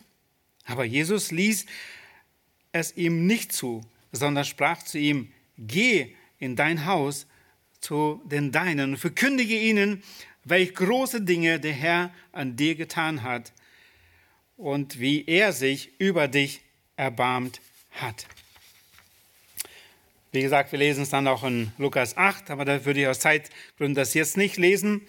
Aber 0.66 0.86
Jesus 0.86 1.32
ließ 1.32 1.66
es 2.72 2.96
ihm 2.96 3.26
nicht 3.28 3.52
zu, 3.52 3.82
sondern 4.12 4.46
sprach 4.46 4.84
zu 4.84 4.98
ihm, 4.98 5.32
geh 5.58 6.16
in 6.40 6.56
dein 6.56 6.86
Haus 6.86 7.28
zu 7.80 8.22
den 8.26 8.52
Deinen 8.52 8.92
und 8.92 8.98
verkündige 8.98 9.58
ihnen, 9.58 10.04
welch 10.44 10.74
große 10.74 11.22
Dinge 11.22 11.60
der 11.60 11.74
Herr 11.74 12.14
an 12.32 12.56
dir 12.56 12.76
getan 12.76 13.24
hat 13.24 13.54
und 14.58 15.00
wie 15.00 15.26
er 15.26 15.54
sich 15.54 15.92
über 16.00 16.28
dich 16.28 16.62
erbarmt 16.96 17.62
hat. 17.92 18.26
Wie 20.34 20.42
gesagt, 20.42 20.72
wir 20.72 20.80
lesen 20.80 21.04
es 21.04 21.10
dann 21.10 21.28
auch 21.28 21.44
in 21.44 21.74
Lukas 21.78 22.16
8, 22.16 22.52
aber 22.52 22.64
da 22.64 22.86
würde 22.86 23.02
ich 23.02 23.08
aus 23.08 23.20
Zeitgründen 23.20 23.96
das 23.96 24.14
jetzt 24.14 24.38
nicht 24.38 24.56
lesen. 24.56 25.02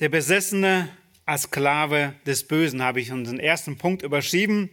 Der 0.00 0.08
Besessene 0.08 0.88
als 1.26 1.42
Sklave 1.42 2.14
des 2.24 2.48
Bösen 2.48 2.80
habe 2.80 3.02
ich 3.02 3.12
unseren 3.12 3.38
ersten 3.38 3.76
Punkt 3.76 4.00
überschrieben. 4.00 4.70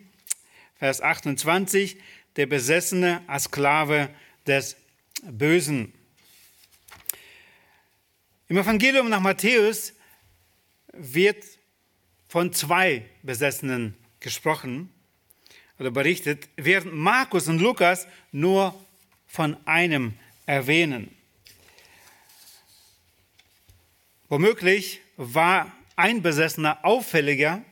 Vers 0.78 1.02
28, 1.02 1.98
der 2.38 2.46
Besessene 2.46 3.22
als 3.28 3.46
Sklave 3.46 4.10
des 4.48 4.78
Bösen. 5.24 5.94
Im 8.48 8.58
Evangelium 8.58 9.10
nach 9.10 9.20
Matthäus 9.20 9.92
wird 10.94 11.44
von 12.30 12.54
zwei 12.54 13.06
Besessenen 13.22 13.98
gesprochen 14.22 14.93
oder 15.80 15.92
berichtet, 15.92 16.48
während 16.56 16.94
Markus 16.94 17.48
und 17.48 17.60
Lukas 17.60 18.08
nur 18.32 18.74
von 19.28 19.58
einem 19.66 20.14
erwähnen. 20.46 21.10
Womöglich 24.30 25.02
war 25.18 25.72
ein 25.96 26.22
Besessener 26.22 26.84
auffälliger, 26.84 27.64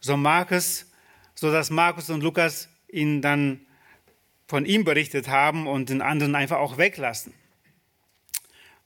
so 0.00 0.16
Markus, 0.16 0.86
so 1.34 1.52
dass 1.52 1.70
Markus 1.70 2.10
und 2.10 2.22
Lukas 2.22 2.68
ihn 2.88 3.22
dann 3.22 3.66
von 4.46 4.66
ihm 4.66 4.84
berichtet 4.84 5.28
haben 5.28 5.66
und 5.66 5.90
den 5.90 6.02
anderen 6.02 6.34
einfach 6.34 6.58
auch 6.58 6.78
weglassen. 6.78 7.34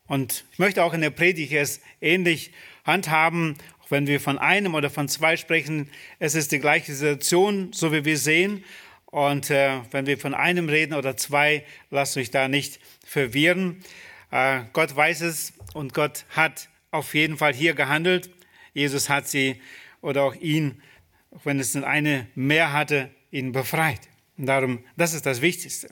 Und 0.06 0.44
ich 0.52 0.58
möchte 0.58 0.84
auch 0.84 0.92
in 0.92 1.00
der 1.00 1.10
Predigt 1.10 1.52
es 1.52 1.80
ähnlich 2.00 2.52
handhaben, 2.84 3.56
auch 3.84 3.90
wenn 3.90 4.06
wir 4.06 4.20
von 4.20 4.38
einem 4.38 4.74
oder 4.74 4.88
von 4.88 5.08
zwei 5.08 5.36
sprechen. 5.36 5.90
Es 6.18 6.34
ist 6.34 6.52
die 6.52 6.58
gleiche 6.58 6.94
Situation, 6.94 7.72
so 7.72 7.92
wie 7.92 8.04
wir 8.04 8.16
sehen. 8.16 8.64
Und 9.06 9.50
äh, 9.50 9.80
wenn 9.90 10.06
wir 10.06 10.18
von 10.18 10.34
einem 10.34 10.68
reden 10.68 10.94
oder 10.94 11.16
zwei, 11.16 11.64
lasst 11.90 12.16
euch 12.16 12.30
da 12.30 12.48
nicht 12.48 12.80
verwirren. 13.06 13.82
Äh, 14.30 14.62
Gott 14.72 14.96
weiß 14.96 15.20
es 15.20 15.52
und 15.74 15.92
Gott 15.92 16.24
hat 16.30 16.68
auf 16.90 17.14
jeden 17.14 17.36
Fall 17.36 17.52
hier 17.52 17.74
gehandelt. 17.74 18.30
Jesus 18.72 19.08
hat 19.08 19.28
sie 19.28 19.60
oder 20.00 20.22
auch 20.22 20.34
ihn, 20.34 20.82
auch 21.30 21.44
wenn 21.44 21.60
es 21.60 21.76
eine 21.76 22.26
mehr 22.34 22.72
hatte, 22.72 23.10
ihn 23.30 23.52
befreit. 23.52 24.00
Und 24.36 24.46
darum, 24.46 24.84
das 24.96 25.12
ist 25.12 25.26
das 25.26 25.42
Wichtigste. 25.42 25.88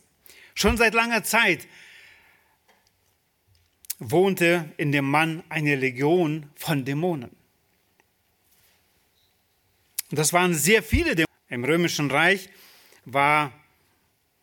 Schon 0.55 0.77
seit 0.77 0.95
langer 0.95 1.23
Zeit 1.25 1.69
wohnte 3.99 4.73
in 4.79 4.93
dem 4.93 5.09
Mann 5.09 5.45
eine 5.49 5.77
Legion 5.77 6.51
von 6.57 6.85
Dämonen. 6.85 7.42
Und 10.13 10.19
das 10.19 10.35
waren 10.35 10.53
sehr 10.53 10.83
viele. 10.83 11.25
Im 11.49 11.65
Römischen 11.65 12.11
Reich 12.11 12.51
war 13.07 13.51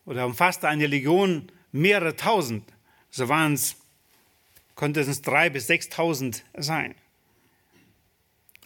oder 0.04 0.26
umfasste 0.26 0.66
eine 0.66 0.88
Legion 0.88 1.52
mehrere 1.70 2.16
tausend. 2.16 2.64
So 3.08 3.28
waren 3.28 3.52
es, 3.52 3.76
konnte 4.74 4.98
es 4.98 5.22
drei 5.22 5.48
bis 5.48 5.68
sechstausend 5.68 6.44
sein. 6.56 6.96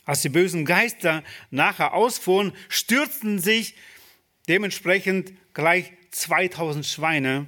Als 0.07 0.23
die 0.23 0.31
bösen 0.31 0.65
Geister 0.65 1.23
nachher 1.51 1.93
ausfuhren, 1.93 2.55
stürzten 2.71 3.39
sich 3.39 3.75
dementsprechend 4.49 5.35
gleich 5.53 5.93
2000 6.11 6.87
Schweine 6.87 7.47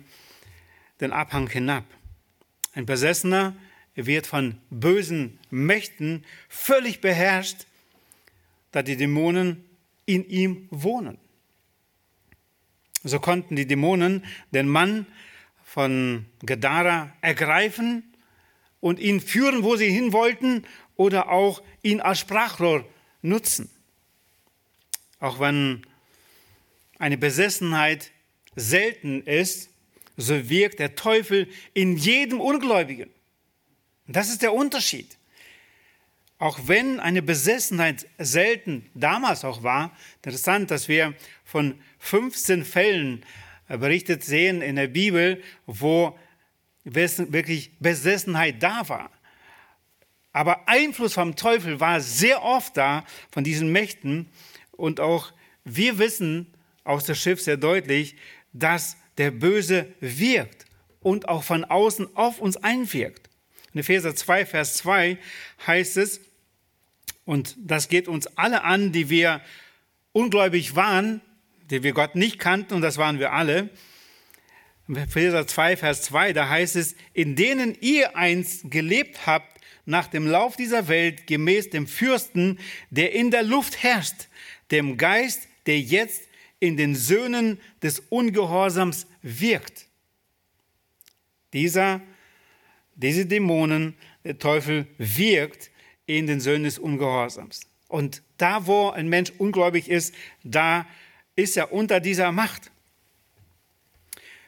den 1.00 1.12
Abhang 1.12 1.48
hinab. 1.48 1.84
Ein 2.74 2.84
Besessener 2.84 3.56
wird 3.94 4.26
von 4.26 4.60
bösen 4.68 5.38
Mächten 5.48 6.26
völlig 6.50 7.00
beherrscht, 7.00 7.64
da 8.76 8.82
die 8.82 8.98
Dämonen 8.98 9.64
in 10.04 10.28
ihm 10.28 10.68
wohnen. 10.70 11.16
So 13.02 13.20
konnten 13.20 13.56
die 13.56 13.66
Dämonen 13.66 14.22
den 14.50 14.68
Mann 14.68 15.06
von 15.64 16.26
Gadara 16.44 17.10
ergreifen 17.22 18.04
und 18.80 19.00
ihn 19.00 19.22
führen, 19.22 19.62
wo 19.62 19.76
sie 19.76 19.88
hin 19.88 20.12
wollten, 20.12 20.66
oder 20.96 21.30
auch 21.30 21.62
ihn 21.82 22.02
als 22.02 22.20
Sprachrohr 22.20 22.86
nutzen. 23.22 23.70
Auch 25.20 25.40
wenn 25.40 25.86
eine 26.98 27.16
Besessenheit 27.16 28.10
selten 28.56 29.22
ist, 29.22 29.70
so 30.18 30.50
wirkt 30.50 30.80
der 30.80 30.96
Teufel 30.96 31.48
in 31.72 31.96
jedem 31.96 32.40
Ungläubigen. 32.40 33.10
Das 34.06 34.28
ist 34.28 34.42
der 34.42 34.52
Unterschied. 34.52 35.16
Auch 36.38 36.60
wenn 36.66 37.00
eine 37.00 37.22
Besessenheit 37.22 38.06
selten 38.18 38.90
damals 38.94 39.44
auch 39.44 39.62
war, 39.62 39.96
interessant, 40.16 40.70
dass 40.70 40.88
wir 40.88 41.14
von 41.44 41.80
15 41.98 42.64
Fällen 42.64 43.24
berichtet 43.68 44.22
sehen 44.22 44.60
in 44.60 44.76
der 44.76 44.88
Bibel, 44.88 45.42
wo 45.66 46.18
wirklich 46.84 47.72
Besessenheit 47.80 48.62
da 48.62 48.88
war. 48.88 49.10
Aber 50.32 50.68
Einfluss 50.68 51.14
vom 51.14 51.34
Teufel 51.34 51.80
war 51.80 52.00
sehr 52.00 52.42
oft 52.42 52.76
da 52.76 53.06
von 53.30 53.42
diesen 53.42 53.72
Mächten. 53.72 54.28
Und 54.72 55.00
auch 55.00 55.32
wir 55.64 55.98
wissen 55.98 56.52
aus 56.84 57.04
der 57.04 57.14
Schrift 57.14 57.42
sehr 57.42 57.56
deutlich, 57.56 58.16
dass 58.52 58.98
der 59.16 59.30
Böse 59.30 59.94
wirkt 60.00 60.66
und 61.00 61.28
auch 61.28 61.42
von 61.42 61.64
außen 61.64 62.14
auf 62.16 62.38
uns 62.38 62.58
einwirkt. 62.58 63.30
In 63.72 63.80
Epheser 63.80 64.14
2, 64.14 64.46
Vers 64.46 64.76
2 64.76 65.18
heißt 65.66 65.96
es, 65.96 66.20
und 67.26 67.56
das 67.58 67.88
geht 67.88 68.08
uns 68.08 68.26
alle 68.38 68.64
an, 68.64 68.92
die 68.92 69.10
wir 69.10 69.42
ungläubig 70.12 70.74
waren, 70.74 71.20
die 71.70 71.82
wir 71.82 71.92
Gott 71.92 72.14
nicht 72.14 72.38
kannten, 72.38 72.72
und 72.72 72.80
das 72.80 72.96
waren 72.96 73.18
wir 73.18 73.32
alle. 73.32 73.68
Epheser 74.88 75.46
2, 75.46 75.76
Vers 75.76 76.02
2, 76.02 76.32
da 76.32 76.48
heißt 76.48 76.76
es, 76.76 76.94
in 77.12 77.34
denen 77.34 77.76
ihr 77.80 78.16
einst 78.16 78.70
gelebt 78.70 79.26
habt, 79.26 79.60
nach 79.84 80.06
dem 80.06 80.26
Lauf 80.26 80.56
dieser 80.56 80.88
Welt, 80.88 81.26
gemäß 81.26 81.70
dem 81.70 81.86
Fürsten, 81.86 82.58
der 82.90 83.12
in 83.12 83.30
der 83.30 83.42
Luft 83.42 83.82
herrscht, 83.82 84.28
dem 84.70 84.96
Geist, 84.96 85.48
der 85.66 85.80
jetzt 85.80 86.22
in 86.60 86.76
den 86.76 86.94
Söhnen 86.94 87.60
des 87.82 88.00
Ungehorsams 88.08 89.06
wirkt. 89.22 89.86
Dieser, 91.52 92.00
diese 92.94 93.26
Dämonen, 93.26 93.94
der 94.24 94.38
Teufel 94.38 94.86
wirkt 94.98 95.70
in 96.06 96.26
den 96.26 96.40
Söhnen 96.40 96.64
des 96.64 96.78
Ungehorsams. 96.78 97.60
Und 97.88 98.22
da, 98.38 98.66
wo 98.66 98.90
ein 98.90 99.08
Mensch 99.08 99.32
ungläubig 99.38 99.88
ist, 99.88 100.14
da 100.42 100.86
ist 101.36 101.56
er 101.56 101.72
unter 101.72 102.00
dieser 102.00 102.32
Macht. 102.32 102.70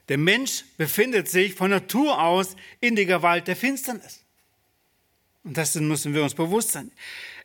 Der 0.09 0.19
Mensch 0.19 0.65
befindet 0.77 1.29
sich 1.29 1.55
von 1.55 1.71
Natur 1.71 2.21
aus 2.21 2.57
in 2.81 2.97
der 2.97 3.05
Gewalt 3.05 3.47
der 3.47 3.57
Finsternis. 3.57 4.25
Und 5.45 5.57
das 5.57 5.75
müssen 5.75 6.15
wir 6.15 6.23
uns 6.23 6.35
bewusst 6.35 6.73
sein. 6.73 6.91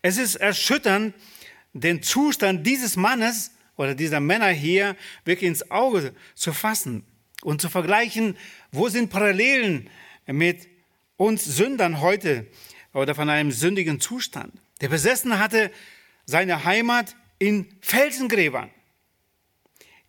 Es 0.01 0.17
ist 0.17 0.35
erschütternd, 0.35 1.13
den 1.73 2.01
Zustand 2.01 2.65
dieses 2.65 2.95
Mannes 2.95 3.51
oder 3.75 3.95
dieser 3.95 4.19
Männer 4.19 4.49
hier 4.49 4.95
wirklich 5.25 5.47
ins 5.47 5.71
Auge 5.71 6.13
zu 6.35 6.53
fassen 6.53 7.03
und 7.41 7.61
zu 7.61 7.69
vergleichen, 7.69 8.37
wo 8.71 8.89
sind 8.89 9.09
Parallelen 9.09 9.89
mit 10.27 10.67
uns 11.17 11.43
Sündern 11.43 11.99
heute 11.99 12.47
oder 12.93 13.15
von 13.15 13.29
einem 13.29 13.51
sündigen 13.51 13.99
Zustand. 13.99 14.53
Der 14.81 14.89
Besessene 14.89 15.39
hatte 15.39 15.71
seine 16.25 16.63
Heimat 16.63 17.15
in 17.39 17.67
Felsengräbern. 17.81 18.69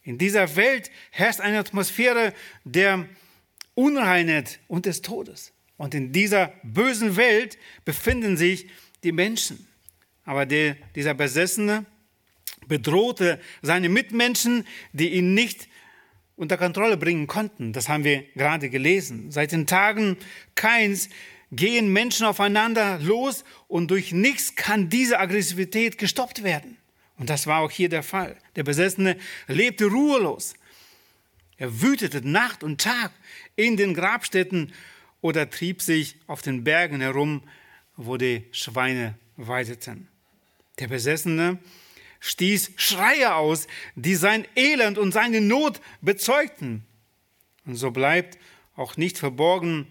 In 0.03 0.18
dieser 0.18 0.55
Welt 0.57 0.90
herrscht 1.11 1.40
eine 1.40 1.59
Atmosphäre 1.59 2.35
der 2.64 3.09
Unreinheit 3.75 4.61
und 4.68 4.87
des 4.87 5.03
Todes. 5.03 5.53
Und 5.77 5.94
in 5.94 6.12
dieser 6.12 6.53
bösen 6.62 7.16
Welt 7.16 7.59
befinden 7.85 8.37
sich 8.37 8.68
die 9.03 9.12
Menschen. 9.12 9.66
Aber 10.25 10.47
der, 10.47 10.77
dieser 10.94 11.14
Besessene 11.14 11.85
bedrohte 12.66 13.40
seine 13.62 13.88
Mitmenschen, 13.88 14.66
die 14.92 15.14
ihn 15.14 15.35
nicht 15.35 15.68
unter 16.37 16.57
Kontrolle 16.57 16.97
bringen 16.97 17.27
konnten. 17.27 17.73
Das 17.73 17.88
haben 17.88 18.05
wir 18.05 18.23
gerade 18.35 18.70
gelesen. 18.70 19.31
Seit 19.31 19.53
den 19.53 19.66
Tagen 19.66 20.16
Keins 20.55 21.09
gehen 21.57 21.93
Menschen 21.93 22.27
aufeinander 22.27 22.99
los 22.99 23.45
und 23.69 23.90
durch 23.90 24.12
nichts 24.12 24.55
kann 24.55 24.88
diese 24.88 25.19
Aggressivität 25.19 25.99
gestoppt 25.99 26.43
werden. 26.43 26.77
Und 27.17 27.31
das 27.31 27.47
war 27.47 27.61
auch 27.61 27.71
hier 27.71 27.88
der 27.88 28.03
Fall. 28.03 28.37
Der 28.57 28.64
Besessene 28.64 29.17
lebte 29.47 29.87
ruhelos. 29.87 30.55
Er 31.57 31.81
wütete 31.81 32.27
Nacht 32.27 32.64
und 32.64 32.81
Tag 32.81 33.12
in 33.57 33.77
den 33.77 33.95
Grabstätten 33.95 34.73
oder 35.21 35.49
trieb 35.49 35.81
sich 35.81 36.17
auf 36.27 36.43
den 36.43 36.64
Bergen 36.64 37.01
herum, 37.01 37.43
wo 37.97 38.17
die 38.17 38.45
Schweine 38.51 39.17
weideten. 39.37 40.09
Der 40.81 40.88
Besessene 40.88 41.59
stieß 42.19 42.73
Schreie 42.77 43.35
aus, 43.35 43.69
die 43.95 44.17
sein 44.17 44.47
Elend 44.57 44.99
und 44.99 45.12
seine 45.12 45.40
Not 45.40 45.81
bezeugten. 46.01 46.85
Und 47.64 47.77
so 47.77 47.93
bleibt 47.93 48.38
auch 48.75 48.97
nicht 48.97 49.19
verborgen, 49.19 49.87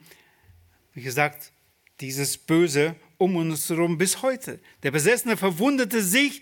wie 0.94 1.02
gesagt, 1.02 1.53
dieses 2.00 2.38
Böse 2.38 2.96
um 3.18 3.36
uns 3.36 3.70
herum 3.70 3.98
bis 3.98 4.22
heute. 4.22 4.60
Der 4.84 4.92
Besessene 4.92 5.38
verwundete 5.38 6.02
sich, 6.02 6.42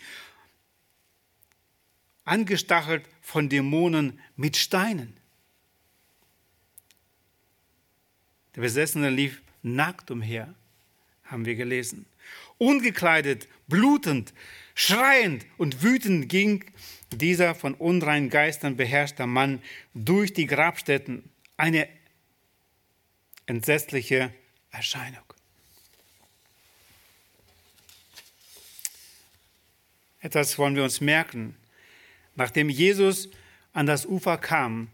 angestachelt 2.23 3.05
von 3.21 3.49
Dämonen 3.49 4.19
mit 4.35 4.55
Steinen. 4.55 5.17
Der 8.55 8.61
Besessene 8.61 9.09
lief 9.09 9.41
nackt 9.61 10.11
umher, 10.11 10.53
haben 11.23 11.45
wir 11.45 11.55
gelesen. 11.55 12.05
Ungekleidet, 12.57 13.47
blutend, 13.67 14.33
schreiend 14.75 15.45
und 15.57 15.83
wütend 15.83 16.29
ging 16.29 16.63
dieser 17.11 17.55
von 17.55 17.73
unreinen 17.73 18.29
Geistern 18.29 18.77
beherrschter 18.77 19.27
Mann 19.27 19.61
durch 19.93 20.33
die 20.33 20.45
Grabstätten. 20.45 21.29
Eine 21.57 21.87
entsetzliche 23.45 24.33
Erscheinung. 24.71 25.23
Etwas 30.21 30.57
wollen 30.57 30.75
wir 30.75 30.84
uns 30.84 31.01
merken. 31.01 31.55
Nachdem 32.36 32.69
Jesus 32.69 33.29
an 33.73 33.88
das 33.88 34.05
Ufer 34.05 34.38
kam, 34.38 34.88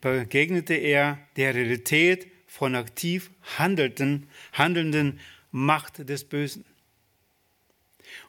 begegnete 0.00 0.74
er 0.74 1.18
der 1.36 1.54
Realität 1.54 2.28
von 2.46 2.76
aktiv 2.76 3.30
handelnden, 3.58 4.28
handelnden 4.52 5.18
Macht 5.50 6.08
des 6.08 6.24
Bösen. 6.24 6.64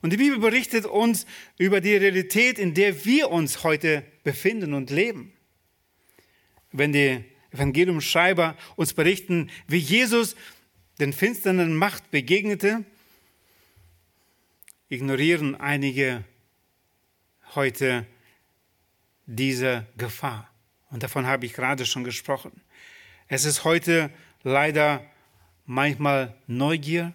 Und 0.01 0.11
die 0.11 0.17
Bibel 0.17 0.39
berichtet 0.39 0.85
uns 0.85 1.27
über 1.57 1.81
die 1.81 1.95
Realität, 1.95 2.57
in 2.57 2.73
der 2.73 3.05
wir 3.05 3.29
uns 3.29 3.63
heute 3.63 4.03
befinden 4.23 4.73
und 4.73 4.89
leben. 4.89 5.33
Wenn 6.71 6.91
die 6.93 7.23
Evangeliumschreiber 7.51 8.57
uns 8.75 8.93
berichten, 8.93 9.51
wie 9.67 9.77
Jesus 9.77 10.35
den 10.99 11.13
finsteren 11.13 11.75
Macht 11.75 12.09
begegnete, 12.09 12.83
ignorieren 14.95 15.55
einige 15.55 16.23
heute 17.53 18.05
diese 19.25 19.85
Gefahr. 19.97 20.49
Und 20.89 21.03
davon 21.03 21.27
habe 21.27 21.45
ich 21.45 21.53
gerade 21.53 21.85
schon 21.85 22.03
gesprochen. 22.03 22.61
Es 23.27 23.45
ist 23.45 23.63
heute 23.63 24.09
leider 24.43 25.05
manchmal 25.65 26.35
Neugier 26.47 27.13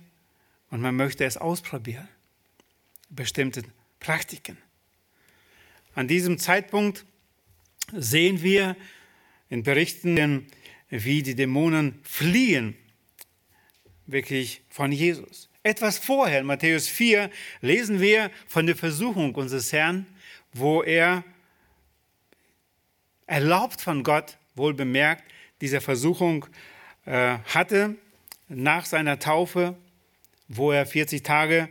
und 0.71 0.81
man 0.81 0.95
möchte 0.95 1.25
es 1.25 1.37
ausprobieren. 1.37 2.09
Bestimmte 3.09 3.63
Praktiken. 3.99 4.59
An 5.95 6.07
diesem 6.07 6.39
Zeitpunkt 6.39 7.07
sehen 7.93 8.43
wir 8.43 8.77
in 9.49 9.63
Berichten, 9.63 10.47
wie 10.91 11.23
die 11.23 11.35
Dämonen 11.35 11.99
fliehen, 12.03 12.77
wirklich 14.07 14.63
von 14.69 14.93
Jesus. 14.93 15.50
Etwas 15.63 15.99
vorher, 15.99 16.41
in 16.41 16.47
Matthäus 16.47 16.89
4, 16.89 17.31
lesen 17.61 18.01
wir 18.01 18.31
von 18.47 18.67
der 18.67 18.77
Versuchung 18.77 19.35
unseres 19.35 19.73
Herrn, 19.73 20.07
wo 20.55 20.83
er 20.83 21.23
erlaubt 23.27 23.81
von 23.81 24.03
Gott, 24.03 24.39
wohl 24.55 24.75
bemerkt, 24.75 25.25
diese 25.61 25.81
Versuchung 25.81 26.47
äh, 27.05 27.39
hatte 27.45 27.97
nach 28.49 28.87
seiner 28.87 29.19
Taufe, 29.19 29.77
wo 30.49 30.73
er 30.73 30.87
40 30.87 31.23
Tage 31.23 31.69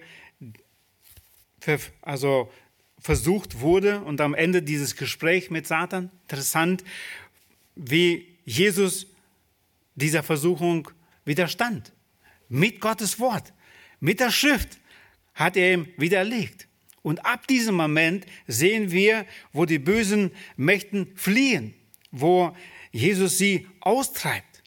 also 2.02 2.52
versucht 3.00 3.60
wurde 3.60 4.02
und 4.02 4.22
am 4.22 4.34
Ende 4.34 4.62
dieses 4.62 4.96
Gespräch 4.96 5.52
mit 5.52 5.68
Satan. 5.68 6.12
Interessant, 6.24 6.84
wie 7.76 8.28
Jesus 8.46 9.08
dieser 9.96 10.24
Versuchung 10.24 10.90
widerstand. 11.26 11.92
Mit 12.50 12.82
Gottes 12.82 13.20
Wort, 13.20 13.54
mit 14.00 14.20
der 14.20 14.32
Schrift 14.32 14.80
hat 15.36 15.56
er 15.56 15.74
ihm 15.74 15.88
widerlegt. 15.98 16.68
Und 17.02 17.26
ab 17.26 17.48
diesem 17.48 17.76
Moment 17.76 18.26
sehen 18.48 18.92
wir, 18.92 19.26
wo 19.54 19.66
die 19.66 19.80
bösen 19.80 20.32
Mächten 20.58 21.16
fliehen, 21.16 21.74
wo 22.12 22.56
Jesus 22.92 23.38
sie 23.38 23.68
austreibt. 23.80 24.64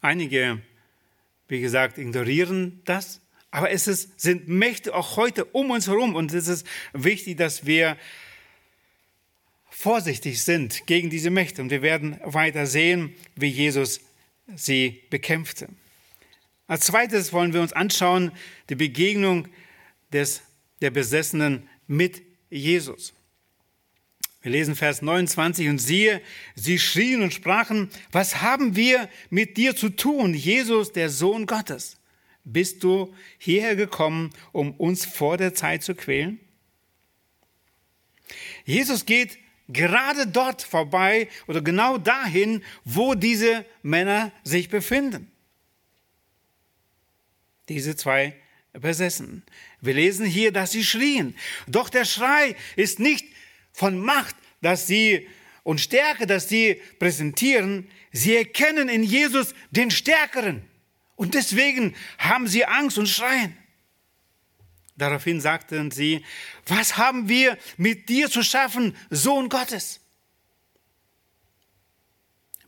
Einige, 0.00 0.62
wie 1.48 1.60
gesagt, 1.60 1.98
ignorieren 1.98 2.80
das, 2.84 3.20
aber 3.50 3.70
es 3.70 3.86
ist, 3.88 4.18
sind 4.20 4.48
Mächte 4.48 4.94
auch 4.94 5.16
heute 5.16 5.44
um 5.44 5.70
uns 5.70 5.88
herum 5.88 6.14
und 6.14 6.32
es 6.32 6.48
ist 6.48 6.66
wichtig, 6.92 7.36
dass 7.36 7.66
wir 7.66 7.98
vorsichtig 9.68 10.42
sind 10.42 10.86
gegen 10.86 11.10
diese 11.10 11.30
Mächte 11.30 11.60
und 11.60 11.70
wir 11.70 11.82
werden 11.82 12.18
weiter 12.22 12.66
sehen, 12.66 13.14
wie 13.34 13.48
Jesus 13.48 14.00
sie 14.56 15.02
bekämpfte. 15.10 15.68
Als 16.66 16.86
zweites 16.86 17.32
wollen 17.32 17.52
wir 17.52 17.60
uns 17.60 17.72
anschauen 17.72 18.32
die 18.68 18.76
Begegnung 18.76 19.48
des, 20.12 20.42
der 20.80 20.90
Besessenen 20.90 21.68
mit 21.86 22.22
Jesus. 22.48 23.12
Wir 24.42 24.52
lesen 24.52 24.74
Vers 24.74 25.02
29 25.02 25.68
und 25.68 25.78
siehe, 25.78 26.22
sie 26.54 26.78
schrien 26.78 27.22
und 27.22 27.34
sprachen, 27.34 27.90
was 28.10 28.40
haben 28.40 28.74
wir 28.74 29.08
mit 29.28 29.56
dir 29.56 29.76
zu 29.76 29.90
tun, 29.90 30.32
Jesus, 30.32 30.92
der 30.92 31.10
Sohn 31.10 31.46
Gottes? 31.46 31.98
Bist 32.44 32.82
du 32.82 33.14
hierher 33.38 33.76
gekommen, 33.76 34.30
um 34.52 34.72
uns 34.74 35.04
vor 35.04 35.36
der 35.36 35.54
Zeit 35.54 35.82
zu 35.82 35.94
quälen? 35.94 36.40
Jesus 38.64 39.04
geht 39.04 39.38
gerade 39.72 40.26
dort 40.26 40.62
vorbei 40.62 41.28
oder 41.46 41.60
genau 41.62 41.98
dahin, 41.98 42.62
wo 42.84 43.14
diese 43.14 43.64
Männer 43.82 44.32
sich 44.44 44.68
befinden 44.68 45.30
diese 47.70 47.96
zwei 47.96 48.34
besessen. 48.72 49.42
Wir 49.80 49.94
lesen 49.94 50.26
hier, 50.26 50.52
dass 50.52 50.72
sie 50.72 50.84
schrien. 50.84 51.34
Doch 51.66 51.88
der 51.88 52.04
Schrei 52.04 52.56
ist 52.76 52.98
nicht 52.98 53.24
von 53.72 53.98
Macht, 53.98 54.36
dass 54.60 54.86
sie 54.86 55.26
und 55.62 55.80
Stärke, 55.80 56.26
dass 56.26 56.48
sie 56.48 56.82
präsentieren. 56.98 57.88
Sie 58.12 58.36
erkennen 58.36 58.88
in 58.88 59.02
Jesus 59.02 59.54
den 59.70 59.90
Stärkeren. 59.90 60.62
Und 61.16 61.34
deswegen 61.34 61.94
haben 62.18 62.48
sie 62.48 62.64
Angst 62.64 62.98
und 62.98 63.08
schreien. 63.08 63.56
Daraufhin 65.00 65.40
sagten 65.40 65.90
sie, 65.90 66.22
was 66.66 66.98
haben 66.98 67.30
wir 67.30 67.56
mit 67.78 68.10
dir 68.10 68.30
zu 68.30 68.42
schaffen, 68.42 68.94
Sohn 69.08 69.48
Gottes? 69.48 70.00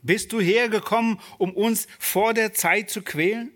Bist 0.01 0.31
du 0.31 0.41
hergekommen, 0.41 1.19
um 1.37 1.53
uns 1.53 1.87
vor 1.99 2.33
der 2.33 2.51
Zeit 2.55 2.89
zu 2.89 3.03
quälen? 3.03 3.51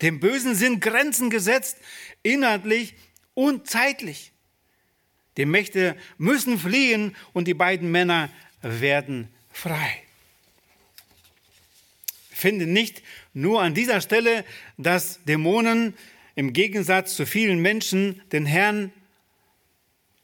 Dem 0.00 0.20
Bösen 0.20 0.54
sind 0.54 0.80
Grenzen 0.80 1.28
gesetzt, 1.28 1.76
inhaltlich 2.22 2.94
und 3.34 3.68
zeitlich. 3.68 4.30
Die 5.36 5.44
Mächte 5.44 5.96
müssen 6.18 6.60
fliehen 6.60 7.16
und 7.32 7.48
die 7.48 7.54
beiden 7.54 7.90
Männer 7.90 8.30
werden 8.60 9.28
frei. 9.50 10.04
Ich 12.30 12.38
finde 12.38 12.68
nicht 12.68 13.02
nur 13.34 13.60
an 13.60 13.74
dieser 13.74 14.00
Stelle, 14.00 14.44
dass 14.78 15.24
Dämonen 15.24 15.94
im 16.34 16.52
Gegensatz 16.52 17.14
zu 17.16 17.26
vielen 17.26 17.60
Menschen 17.60 18.22
den 18.32 18.46
Herrn 18.46 18.92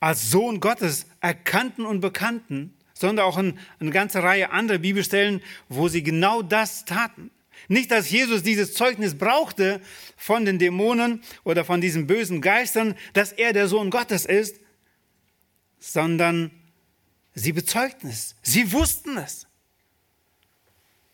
als 0.01 0.31
Sohn 0.31 0.61
Gottes 0.61 1.07
erkannten 1.21 1.85
und 1.85 2.01
bekannten, 2.01 2.75
sondern 2.95 3.27
auch 3.27 3.39
in 3.39 3.59
eine 3.81 3.91
ganze 3.91 4.23
Reihe 4.23 4.51
anderer 4.51 4.79
Bibelstellen, 4.79 5.43
wo 5.69 5.89
sie 5.89 6.03
genau 6.03 6.43
das 6.43 6.85
taten. 6.85 7.31
Nicht, 7.67 7.91
dass 7.91 8.11
Jesus 8.11 8.43
dieses 8.43 8.75
Zeugnis 8.75 9.19
brauchte 9.19 9.81
von 10.17 10.45
den 10.45 10.59
Dämonen 10.59 11.23
oder 11.45 11.65
von 11.65 11.81
diesen 11.81 12.07
bösen 12.07 12.41
Geistern, 12.41 12.95
dass 13.13 13.33
er 13.33 13.53
der 13.53 13.69
Sohn 13.69 13.91
Gottes 13.91 14.25
ist, 14.25 14.61
sondern 15.79 16.51
sie 17.35 17.53
bezeugten 17.53 18.09
es. 18.09 18.37
Sie 18.43 18.73
wussten 18.73 19.17
es. 19.19 19.47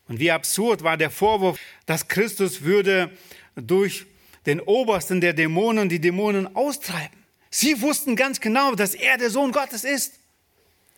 Und 0.07 0.19
wie 0.19 0.31
absurd 0.31 0.83
war 0.83 0.97
der 0.97 1.09
Vorwurf, 1.09 1.59
dass 1.87 2.07
Christus 2.07 2.61
würde 2.61 3.11
durch 3.55 4.05
den 4.45 4.59
Obersten 4.59 5.21
der 5.21 5.33
Dämonen 5.33 5.89
die 5.89 5.99
Dämonen 5.99 6.55
austreiben. 6.55 7.17
Sie 7.49 7.81
wussten 7.81 8.15
ganz 8.15 8.39
genau, 8.39 8.75
dass 8.75 8.95
er 8.95 9.17
der 9.17 9.29
Sohn 9.29 9.51
Gottes 9.51 9.83
ist. 9.83 10.19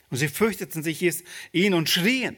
Und 0.09 0.17
sie 0.17 0.27
fürchteten 0.27 0.83
sich 0.83 1.05
ihn 1.51 1.73
und 1.73 1.89
schrien. 1.89 2.35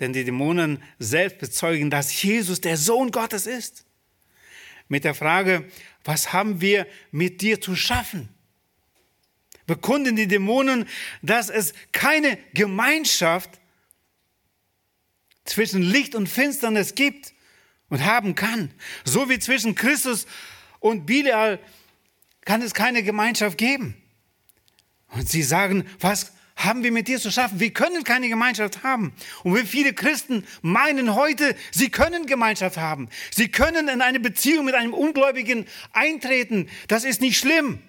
Denn 0.00 0.12
die 0.12 0.24
Dämonen 0.24 0.82
selbst 0.98 1.38
bezeugen, 1.38 1.90
dass 1.90 2.22
Jesus 2.22 2.60
der 2.60 2.76
Sohn 2.76 3.10
Gottes 3.10 3.46
ist. 3.46 3.84
Mit 4.88 5.04
der 5.04 5.14
Frage, 5.14 5.64
was 6.04 6.32
haben 6.32 6.60
wir 6.60 6.86
mit 7.10 7.40
dir 7.40 7.60
zu 7.60 7.74
schaffen? 7.74 8.28
Bekunden 9.66 10.14
die 10.14 10.28
Dämonen, 10.28 10.86
dass 11.22 11.50
es 11.50 11.72
keine 11.90 12.38
Gemeinschaft 12.54 13.50
zwischen 15.44 15.82
Licht 15.82 16.14
und 16.14 16.28
Finsternis 16.28 16.94
gibt 16.94 17.32
und 17.88 18.04
haben 18.04 18.34
kann. 18.34 18.70
So 19.04 19.28
wie 19.28 19.38
zwischen 19.38 19.74
Christus 19.74 20.26
und 20.80 21.06
Bilial 21.06 21.58
kann 22.44 22.62
es 22.62 22.74
keine 22.74 23.02
Gemeinschaft 23.02 23.58
geben. 23.58 23.94
Und 25.08 25.28
sie 25.28 25.42
sagen, 25.42 25.86
was 26.00 26.32
haben 26.56 26.82
wir 26.82 26.90
mit 26.90 27.06
dir 27.06 27.20
zu 27.20 27.30
schaffen. 27.30 27.60
Wir 27.60 27.72
können 27.72 28.02
keine 28.02 28.28
Gemeinschaft 28.28 28.82
haben. 28.82 29.12
Und 29.44 29.54
wie 29.54 29.66
viele 29.66 29.92
Christen 29.92 30.44
meinen 30.62 31.14
heute, 31.14 31.54
sie 31.70 31.90
können 31.90 32.26
Gemeinschaft 32.26 32.78
haben. 32.78 33.10
Sie 33.30 33.48
können 33.48 33.88
in 33.88 34.00
eine 34.00 34.20
Beziehung 34.20 34.64
mit 34.64 34.74
einem 34.74 34.94
Ungläubigen 34.94 35.66
eintreten. 35.92 36.68
Das 36.88 37.04
ist 37.04 37.20
nicht 37.20 37.38
schlimm. 37.38 37.80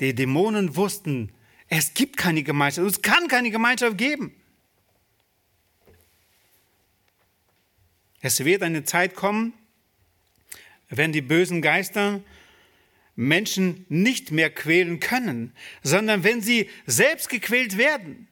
Die 0.00 0.14
Dämonen 0.14 0.74
wussten, 0.74 1.30
es 1.68 1.94
gibt 1.94 2.16
keine 2.16 2.42
Gemeinschaft. 2.42 2.86
Es 2.86 3.00
kann 3.00 3.28
keine 3.28 3.52
Gemeinschaft 3.52 3.96
geben. 3.96 4.34
Es 8.22 8.44
wird 8.44 8.62
eine 8.62 8.84
Zeit 8.84 9.16
kommen, 9.16 9.52
wenn 10.88 11.12
die 11.12 11.20
bösen 11.20 11.60
Geister 11.60 12.22
Menschen 13.16 13.84
nicht 13.88 14.30
mehr 14.30 14.48
quälen 14.48 15.00
können, 15.00 15.52
sondern 15.82 16.24
wenn 16.24 16.40
sie 16.40 16.70
selbst 16.86 17.28
gequält 17.28 17.76
werden. 17.76 18.28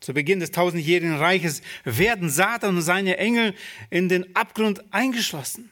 Zu 0.00 0.14
Beginn 0.14 0.40
des 0.40 0.52
tausendjährigen 0.52 1.16
Reiches 1.16 1.62
werden 1.84 2.30
Satan 2.30 2.76
und 2.76 2.82
seine 2.82 3.18
Engel 3.18 3.54
in 3.90 4.08
den 4.08 4.34
Abgrund 4.34 4.82
eingeschlossen 4.92 5.70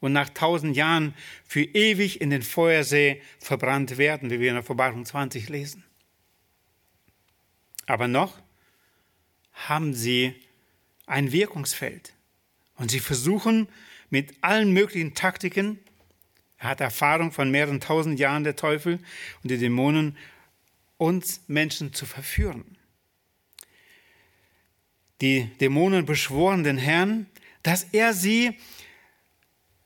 und 0.00 0.12
nach 0.12 0.30
tausend 0.30 0.74
Jahren 0.74 1.14
für 1.46 1.62
ewig 1.62 2.20
in 2.20 2.30
den 2.30 2.42
Feuersee 2.42 3.20
verbrannt 3.38 3.98
werden, 3.98 4.30
wie 4.30 4.40
wir 4.40 4.48
in 4.48 4.54
der 4.54 4.64
Verbarung 4.64 5.04
20 5.04 5.48
lesen. 5.50 5.84
Aber 7.86 8.08
noch 8.08 8.40
haben 9.52 9.94
sie 9.94 10.34
ein 11.06 11.32
Wirkungsfeld 11.32 12.14
und 12.80 12.90
sie 12.90 12.98
versuchen 12.98 13.68
mit 14.10 14.34
allen 14.40 14.72
möglichen 14.72 15.14
Taktiken 15.14 15.78
er 16.60 16.68
hat 16.68 16.80
Erfahrung 16.82 17.32
von 17.32 17.50
mehreren 17.50 17.80
tausend 17.80 18.20
Jahren, 18.20 18.44
der 18.44 18.54
Teufel 18.54 18.98
und 19.42 19.50
die 19.50 19.56
Dämonen, 19.56 20.16
uns 20.98 21.40
Menschen 21.46 21.94
zu 21.94 22.04
verführen. 22.04 22.76
Die 25.22 25.46
Dämonen 25.58 26.04
beschworen 26.04 26.62
den 26.62 26.76
Herrn, 26.76 27.26
dass 27.62 27.84
er 27.92 28.12
sie 28.12 28.58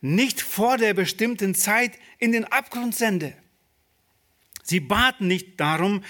nicht 0.00 0.42
vor 0.42 0.76
der 0.76 0.94
bestimmten 0.94 1.54
Zeit 1.54 1.92
in 2.18 2.32
den 2.32 2.44
Abgrund 2.44 2.96
sende. 2.96 3.34
Sie 4.64 4.80
baten 4.80 5.28
nicht 5.28 5.60
darum, 5.60 6.02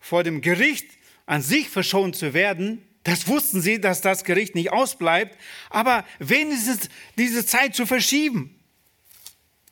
vor 0.00 0.24
dem 0.24 0.40
Gericht 0.40 0.86
an 1.26 1.40
sich 1.40 1.68
verschont 1.68 2.16
zu 2.16 2.34
werden. 2.34 2.84
Das 3.04 3.28
wussten 3.28 3.60
sie, 3.62 3.80
dass 3.80 4.02
das 4.02 4.24
Gericht 4.24 4.54
nicht 4.54 4.72
ausbleibt, 4.72 5.38
aber 5.70 6.04
wenigstens 6.18 6.88
diese 7.16 7.46
Zeit 7.46 7.74
zu 7.74 7.86
verschieben. 7.86 8.58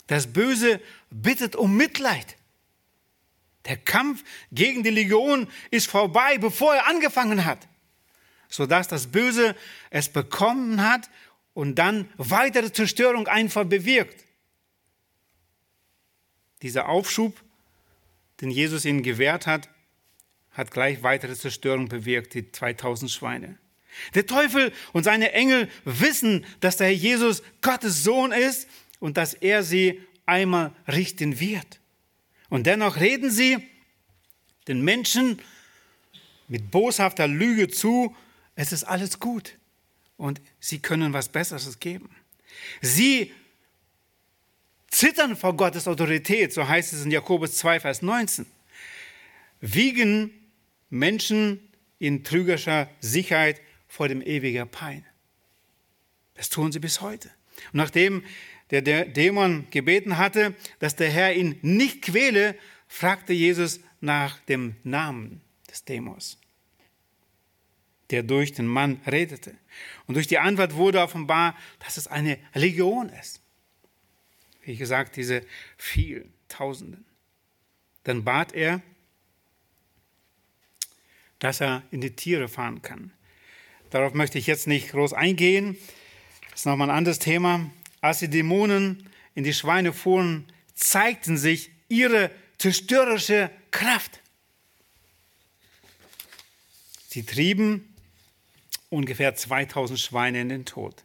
Das 0.07 0.33
Böse 0.33 0.81
bittet 1.11 1.55
um 1.55 1.77
Mitleid. 1.77 2.37
Der 3.67 3.77
Kampf 3.77 4.25
gegen 4.51 4.83
die 4.83 4.91
Legion 4.91 5.47
ist 5.71 5.89
vorbei, 5.89 6.39
bevor 6.39 6.75
er 6.75 6.87
angefangen 6.87 7.45
hat, 7.45 7.69
sodass 8.49 8.89
das 8.89 9.09
Böse 9.09 9.55
es 9.91 10.09
bekommen 10.09 10.83
hat 10.83 11.11
und 11.53 11.75
dann 11.75 12.09
weitere 12.17 12.73
Zerstörung 12.73 13.29
einfach 13.29 13.65
bewirkt. 13.65 14.25
Dieser 16.63 16.89
Aufschub, 16.89 17.39
den 18.41 18.51
Jesus 18.51 18.87
ihnen 18.87 19.03
gewährt 19.03 19.47
hat, 19.47 19.69
hat 20.59 20.71
gleich 20.71 21.03
weitere 21.03 21.35
Zerstörung 21.35 21.89
bewirkt, 21.89 22.35
die 22.35 22.51
2000 22.51 23.11
Schweine. 23.11 23.57
Der 24.15 24.27
Teufel 24.27 24.73
und 24.93 25.05
seine 25.05 25.33
Engel 25.33 25.69
wissen, 25.85 26.45
dass 26.61 26.77
der 26.77 26.89
Herr 26.89 26.95
Jesus 26.95 27.43
Gottes 27.63 28.05
Sohn 28.05 28.33
ist 28.33 28.69
und 29.01 29.17
dass 29.17 29.35
er 29.35 29.63
sie 29.63 30.03
einmal 30.27 30.73
richten 30.87 31.41
wird. 31.41 31.81
Und 32.49 32.67
dennoch 32.67 33.01
reden 33.01 33.31
sie 33.31 33.59
den 34.67 34.83
Menschen 34.83 35.41
mit 36.49 36.71
boshafter 36.71 37.27
Lüge 37.27 37.69
zu, 37.69 38.15
es 38.55 38.73
ist 38.73 38.85
alles 38.85 39.19
gut 39.19 39.57
und 40.17 40.41
sie 40.61 40.81
können 40.81 41.13
was 41.13 41.29
Besseres 41.29 41.79
geben. 41.79 42.11
Sie 42.81 43.33
zittern 44.89 45.37
vor 45.37 45.57
Gottes 45.57 45.87
Autorität, 45.87 46.53
so 46.53 46.67
heißt 46.67 46.93
es 46.93 47.05
in 47.05 47.11
Jakobus 47.11 47.57
2, 47.57 47.81
Vers 47.81 48.03
19, 48.03 48.47
wiegen 49.61 50.38
Menschen 50.91 51.61
in 51.99 52.25
trügerischer 52.25 52.89
Sicherheit 53.01 53.61
vor 53.87 54.09
dem 54.09 54.23
ewigen 54.23 54.69
Pein. 54.69 55.05
Das 56.35 56.51
tun 56.51 56.73
sie 56.73 56.79
bis 56.79 57.01
heute. 57.01 57.31
Und 57.73 57.79
nachdem 57.79 58.25
der 58.71 59.07
Dämon 59.07 59.67
gebeten 59.71 60.19
hatte, 60.19 60.55
dass 60.79 60.95
der 60.95 61.11
Herr 61.11 61.35
ihn 61.35 61.59
nicht 61.63 62.03
quäle, 62.03 62.55
fragte 62.87 63.33
Jesus 63.33 63.81
nach 64.01 64.39
dem 64.41 64.77
Namen 64.85 65.41
des 65.69 65.85
Dämons, 65.85 66.39
der 68.11 68.23
durch 68.23 68.53
den 68.53 68.67
Mann 68.67 69.01
redete. 69.07 69.55
Und 70.07 70.15
durch 70.15 70.27
die 70.27 70.39
Antwort 70.39 70.75
wurde 70.75 71.01
offenbar, 71.01 71.57
dass 71.81 71.97
es 71.97 72.07
eine 72.07 72.39
Legion 72.55 73.09
ist. 73.09 73.41
Wie 74.63 74.77
gesagt, 74.77 75.17
diese 75.17 75.43
vielen 75.77 76.33
Tausenden. 76.49 77.05
Dann 78.05 78.25
bat 78.25 78.53
er, 78.53 78.83
dass 81.39 81.61
er 81.61 81.83
in 81.91 82.01
die 82.01 82.15
Tiere 82.15 82.49
fahren 82.49 82.83
kann. 82.83 83.13
Darauf 83.91 84.15
möchte 84.15 84.39
ich 84.39 84.47
jetzt 84.47 84.67
nicht 84.67 84.91
groß 84.91 85.13
eingehen. 85.13 85.77
Das 86.51 86.61
ist 86.61 86.67
nochmal 86.67 86.91
ein 86.91 86.97
anderes 86.97 87.19
Thema. 87.19 87.71
Als 88.01 88.19
die 88.19 88.29
Dämonen 88.29 89.09
in 89.35 89.45
die 89.45 89.55
Schweine 89.55 89.93
fuhren, 89.93 90.47
zeigten 90.75 91.37
sich 91.37 91.71
ihre 91.89 92.31
zerstörerische 92.59 93.51
Kraft. 93.71 94.21
Sie 97.09 97.25
trieben 97.25 97.95
ungefähr 98.91 99.35
2000 99.35 99.99
Schweine 99.99 100.41
in 100.41 100.49
den 100.49 100.65
Tod. 100.65 101.05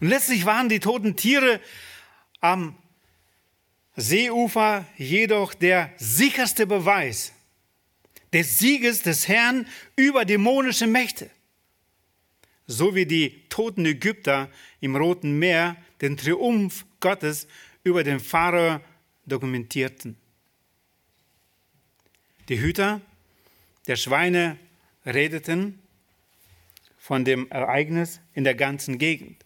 Und 0.00 0.08
letztlich 0.08 0.44
waren 0.44 0.68
die 0.68 0.80
toten 0.80 1.16
Tiere 1.16 1.60
am 2.40 2.76
Seeufer 3.96 4.84
jedoch 4.96 5.54
der 5.54 5.92
sicherste 5.96 6.66
Beweis 6.66 7.32
des 8.34 8.58
Sieges 8.58 9.00
des 9.00 9.28
Herrn 9.28 9.66
über 9.94 10.24
dämonische 10.24 10.88
Mächte. 10.88 11.30
So 12.66 12.94
wie 12.94 13.06
die 13.06 13.48
toten 13.48 13.86
Ägypter 13.86 14.50
im 14.80 14.96
Roten 14.96 15.38
Meer 15.38 15.76
den 16.00 16.16
Triumph 16.16 16.84
Gottes 16.98 17.46
über 17.84 18.02
den 18.02 18.18
Pharao 18.18 18.80
dokumentierten. 19.24 20.16
Die 22.48 22.60
Hüter 22.60 23.00
der 23.86 23.96
Schweine 23.96 24.58
redeten 25.06 25.78
von 26.98 27.24
dem 27.24 27.48
Ereignis 27.50 28.20
in 28.34 28.42
der 28.42 28.56
ganzen 28.56 28.98
Gegend. 28.98 29.44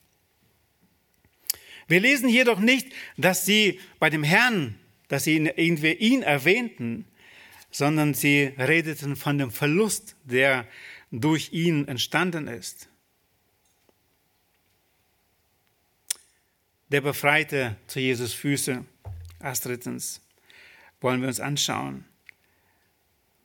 Wir 1.88 2.00
lesen 2.00 2.28
jedoch 2.28 2.58
nicht, 2.58 2.86
dass 3.18 3.44
sie 3.44 3.80
bei 3.98 4.08
dem 4.08 4.22
Herrn, 4.22 4.78
dass 5.08 5.24
sie 5.24 5.36
irgendwie 5.36 5.92
ihn 5.92 6.22
erwähnten, 6.22 7.04
sondern 7.78 8.12
sie 8.12 8.52
redeten 8.58 9.14
von 9.14 9.38
dem 9.38 9.52
Verlust, 9.52 10.16
der 10.24 10.66
durch 11.12 11.52
ihn 11.52 11.86
entstanden 11.86 12.48
ist. 12.48 12.88
Der 16.88 17.02
Befreite 17.02 17.76
zu 17.86 18.00
Jesus 18.00 18.34
Füße, 18.34 18.84
als 19.38 19.60
drittens, 19.60 20.20
wollen 21.00 21.20
wir 21.20 21.28
uns 21.28 21.38
anschauen. 21.38 22.04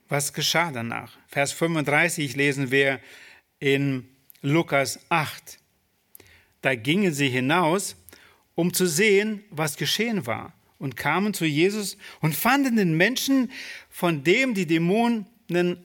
Was 0.10 0.34
geschah 0.34 0.72
danach? 0.72 1.16
Vers 1.28 1.52
35 1.52 2.36
lesen 2.36 2.72
wir 2.72 3.00
in 3.60 4.10
Lukas 4.42 5.00
8. 5.10 5.60
Da 6.64 6.74
gingen 6.74 7.14
sie 7.14 7.30
hinaus, 7.30 7.96
um 8.56 8.74
zu 8.74 8.88
sehen, 8.88 9.44
was 9.52 9.78
geschehen 9.78 10.26
war, 10.26 10.54
und 10.80 10.96
kamen 10.96 11.34
zu 11.34 11.46
Jesus 11.46 11.98
und 12.22 12.36
fanden 12.36 12.76
den 12.76 12.96
Menschen, 12.98 13.52
von 13.90 14.24
dem 14.24 14.54
die 14.54 14.66
Dämonen 14.66 15.26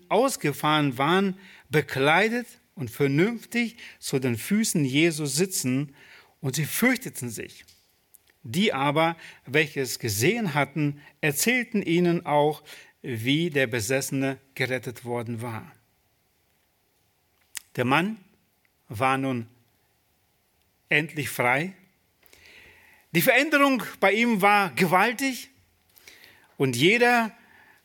ausgefahren 0.08 0.98
waren, 0.98 1.38
bekleidet 1.68 2.46
und 2.74 2.90
vernünftig 2.90 3.76
zu 3.98 4.18
den 4.18 4.36
Füßen 4.36 4.84
Jesu 4.84 5.26
sitzen, 5.26 5.94
und 6.40 6.54
sie 6.54 6.66
fürchteten 6.66 7.30
sich. 7.30 7.64
Die 8.42 8.72
aber, 8.72 9.16
welche 9.44 9.80
es 9.80 9.98
gesehen 9.98 10.54
hatten, 10.54 11.00
erzählten 11.20 11.82
ihnen 11.82 12.24
auch, 12.24 12.62
wie 13.02 13.50
der 13.50 13.66
Besessene 13.66 14.38
gerettet 14.54 15.04
worden 15.04 15.42
war. 15.42 15.70
Der 17.76 17.84
Mann 17.84 18.18
war 18.88 19.18
nun 19.18 19.46
endlich 20.88 21.28
frei. 21.28 21.74
Die 23.12 23.22
Veränderung 23.22 23.82
bei 24.00 24.12
ihm 24.12 24.42
war 24.42 24.70
gewaltig 24.70 25.48
und 26.58 26.76
jeder, 26.76 27.32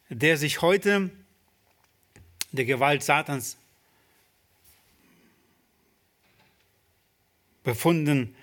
der 0.10 0.38
sich 0.38 0.62
heute 0.62 1.10
der 2.52 2.66
Gewalt 2.66 3.04
Satans 3.04 3.58
befunden 7.64 8.36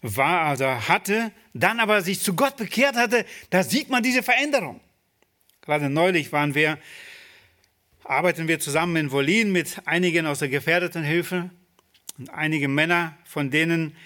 war, 0.00 0.42
also 0.42 0.66
hatte, 0.66 1.32
dann 1.54 1.80
aber 1.80 2.02
sich 2.02 2.20
zu 2.20 2.34
Gott 2.34 2.56
bekehrt 2.56 2.94
hatte, 2.94 3.26
da 3.50 3.64
sieht 3.64 3.90
man 3.90 4.02
diese 4.02 4.22
Veränderung. 4.22 4.80
Gerade 5.62 5.90
neulich 5.90 6.32
waren 6.32 6.54
wir, 6.54 6.78
arbeiten 8.04 8.46
wir 8.46 8.60
zusammen 8.60 8.96
in 8.96 9.10
Wolin 9.10 9.50
mit 9.50 9.82
einigen 9.86 10.26
aus 10.26 10.38
der 10.38 10.48
Gefährdetenhilfe 10.48 11.50
und 12.16 12.30
einige 12.30 12.68
Männer, 12.68 13.18
von 13.24 13.50
denen, 13.50 13.96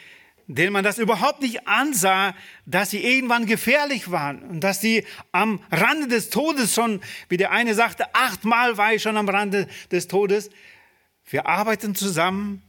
denen 0.46 0.72
man 0.72 0.84
das 0.84 0.98
überhaupt 0.98 1.40
nicht 1.40 1.66
ansah, 1.66 2.34
dass 2.66 2.90
sie 2.90 3.04
irgendwann 3.04 3.46
gefährlich 3.46 4.10
waren 4.10 4.42
und 4.42 4.60
dass 4.60 4.80
sie 4.80 5.04
am 5.30 5.62
Rande 5.70 6.08
des 6.08 6.30
Todes 6.30 6.74
schon, 6.74 7.00
wie 7.28 7.36
der 7.36 7.52
eine 7.52 7.74
sagte, 7.74 8.14
achtmal 8.14 8.76
war 8.76 8.94
ich 8.94 9.02
schon 9.02 9.16
am 9.16 9.28
Rande 9.28 9.68
des 9.90 10.08
Todes. 10.08 10.50
Wir 11.24 11.46
arbeiten 11.46 11.94
zusammen, 11.94 12.62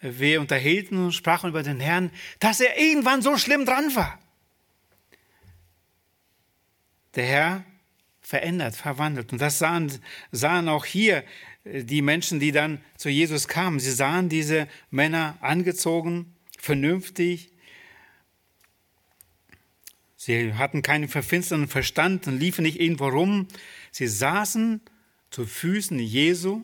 wir 0.00 0.40
unterhielten 0.40 1.04
und 1.04 1.12
sprachen 1.12 1.50
über 1.50 1.62
den 1.62 1.80
Herrn, 1.80 2.10
dass 2.38 2.60
er 2.60 2.78
irgendwann 2.78 3.22
so 3.22 3.36
schlimm 3.36 3.66
dran 3.66 3.94
war. 3.94 4.18
Der 7.14 7.26
Herr 7.26 7.64
verändert, 8.20 8.76
verwandelt. 8.76 9.32
Und 9.32 9.40
das 9.40 9.58
sahen, 9.58 9.92
sahen 10.30 10.68
auch 10.68 10.84
hier 10.84 11.24
äh, 11.64 11.82
die 11.82 12.00
Menschen, 12.00 12.38
die 12.38 12.52
dann 12.52 12.80
zu 12.96 13.08
Jesus 13.08 13.48
kamen. 13.48 13.80
Sie 13.80 13.90
sahen 13.90 14.28
diese 14.28 14.68
Männer 14.90 15.36
angezogen, 15.40 16.34
vernünftig. 16.60 17.50
Sie 20.16 20.54
hatten 20.54 20.82
keinen 20.82 21.08
verfinsterten 21.08 21.68
Verstand 21.68 22.26
und 22.26 22.38
liefen 22.38 22.62
nicht 22.62 22.80
irgendwo 22.80 23.08
rum. 23.08 23.48
Sie 23.90 24.06
saßen 24.06 24.80
zu 25.30 25.46
Füßen 25.46 25.98
Jesu. 25.98 26.62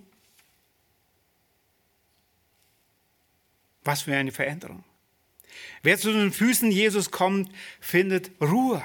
Was 3.82 4.02
für 4.02 4.16
eine 4.16 4.32
Veränderung. 4.32 4.84
Wer 5.82 5.96
zu 5.98 6.12
den 6.12 6.32
Füßen 6.32 6.70
Jesus 6.70 7.10
kommt, 7.10 7.50
findet 7.80 8.30
Ruhe 8.40 8.84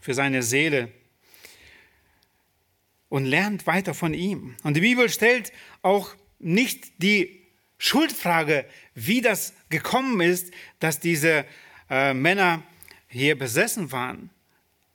für 0.00 0.14
seine 0.14 0.42
Seele 0.42 0.90
und 3.08 3.24
lernt 3.24 3.66
weiter 3.66 3.94
von 3.94 4.14
ihm. 4.14 4.56
Und 4.62 4.74
die 4.74 4.80
Bibel 4.80 5.08
stellt 5.08 5.52
auch 5.82 6.14
nicht 6.38 7.02
die 7.02 7.39
Schuldfrage, 7.82 8.64
wie 8.94 9.20
das 9.20 9.52
gekommen 9.68 10.20
ist, 10.20 10.52
dass 10.78 11.00
diese 11.00 11.44
äh, 11.90 12.14
Männer 12.14 12.62
hier 13.08 13.36
besessen 13.36 13.90
waren. 13.90 14.30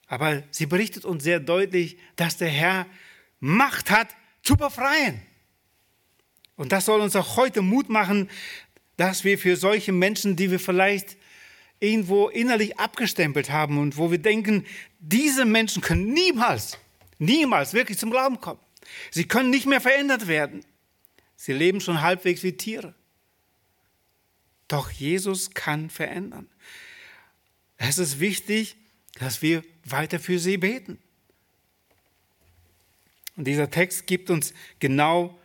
Aber 0.07 0.43
sie 0.51 0.65
berichtet 0.65 1.03
uns 1.03 1.23
sehr 1.23 1.41
deutlich, 1.41 1.97
dass 2.15 2.37
der 2.37 2.47
Herr 2.47 2.85
Macht 3.41 3.91
hat 3.91 4.15
zu 4.41 4.55
befreien. 4.55 5.21
Und 6.55 6.71
das 6.71 6.85
soll 6.85 7.01
uns 7.01 7.17
auch 7.17 7.35
heute 7.35 7.61
Mut 7.61 7.89
machen, 7.89 8.29
dass 8.95 9.25
wir 9.25 9.37
für 9.37 9.57
solche 9.57 9.91
Menschen, 9.91 10.37
die 10.37 10.49
wir 10.49 10.59
vielleicht 10.59 11.17
irgendwo 11.81 12.29
innerlich 12.29 12.79
abgestempelt 12.79 13.49
haben 13.49 13.77
und 13.77 13.97
wo 13.97 14.09
wir 14.09 14.19
denken, 14.19 14.65
diese 14.99 15.43
Menschen 15.43 15.81
können 15.81 16.13
niemals 16.13 16.79
niemals 17.19 17.73
wirklich 17.73 17.97
zum 17.97 18.11
Glauben 18.11 18.39
kommen. 18.39 18.59
Sie 19.11 19.27
können 19.27 19.49
nicht 19.49 19.65
mehr 19.65 19.81
verändert 19.81 20.27
werden. 20.27 20.63
Sie 21.35 21.53
leben 21.53 21.81
schon 21.81 22.01
halbwegs 22.01 22.43
wie 22.43 22.53
Tiere. 22.53 22.95
Doch 24.67 24.89
Jesus 24.89 25.51
kann 25.51 25.89
verändern. 25.89 26.49
Es 27.77 27.97
ist 27.97 28.19
wichtig, 28.19 28.77
dass 29.15 29.41
wir 29.41 29.63
weiter 29.83 30.19
für 30.19 30.39
sie 30.39 30.57
beten. 30.57 30.97
Und 33.35 33.45
dieser 33.45 33.69
Text 33.69 34.07
gibt 34.07 34.29
uns 34.29 34.53
genau 34.79 35.37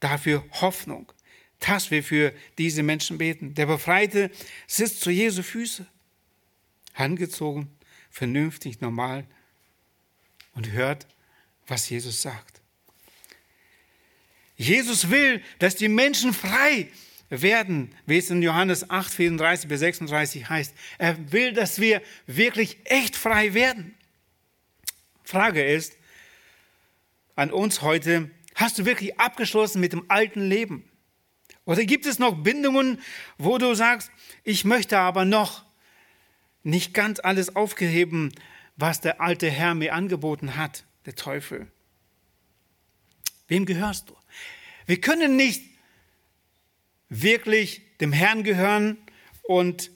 dafür 0.00 0.44
Hoffnung, 0.60 1.12
dass 1.60 1.90
wir 1.90 2.02
für 2.02 2.32
diese 2.58 2.82
Menschen 2.82 3.18
beten. 3.18 3.54
Der 3.54 3.66
Befreite 3.66 4.30
sitzt 4.66 5.00
zu 5.00 5.10
Jesu 5.10 5.42
Füße, 5.42 5.86
angezogen, 6.94 7.70
vernünftig, 8.10 8.80
normal 8.80 9.26
und 10.54 10.70
hört 10.72 11.06
was 11.66 11.88
Jesus 11.88 12.22
sagt. 12.22 12.55
Jesus 14.56 15.10
will, 15.10 15.42
dass 15.58 15.76
die 15.76 15.88
Menschen 15.88 16.32
frei 16.32 16.88
werden, 17.28 17.94
wie 18.06 18.18
es 18.18 18.30
in 18.30 18.42
Johannes 18.42 18.88
8, 18.88 19.12
34 19.12 19.68
bis 19.68 19.80
36 19.80 20.48
heißt. 20.48 20.74
Er 20.98 21.32
will, 21.32 21.52
dass 21.52 21.80
wir 21.80 22.00
wirklich 22.26 22.78
echt 22.84 23.16
frei 23.16 23.54
werden. 23.54 23.94
Frage 25.24 25.64
ist 25.64 25.98
an 27.34 27.50
uns 27.50 27.82
heute, 27.82 28.30
hast 28.54 28.78
du 28.78 28.84
wirklich 28.86 29.18
abgeschlossen 29.18 29.80
mit 29.80 29.92
dem 29.92 30.04
alten 30.08 30.40
Leben? 30.40 30.88
Oder 31.64 31.84
gibt 31.84 32.06
es 32.06 32.18
noch 32.18 32.42
Bindungen, 32.42 33.00
wo 33.38 33.58
du 33.58 33.74
sagst, 33.74 34.10
ich 34.44 34.64
möchte 34.64 34.98
aber 34.98 35.24
noch 35.24 35.64
nicht 36.62 36.94
ganz 36.94 37.18
alles 37.20 37.54
aufgeheben, 37.54 38.32
was 38.76 39.00
der 39.00 39.20
alte 39.20 39.50
Herr 39.50 39.74
mir 39.74 39.94
angeboten 39.94 40.56
hat, 40.56 40.84
der 41.04 41.16
Teufel? 41.16 41.66
Wem 43.48 43.66
gehörst 43.66 44.08
du? 44.10 44.16
Wir 44.86 45.00
können 45.00 45.36
nicht 45.36 45.62
wirklich 47.08 47.82
dem 48.00 48.12
Herrn 48.12 48.44
gehören 48.44 48.96
und 49.42 49.90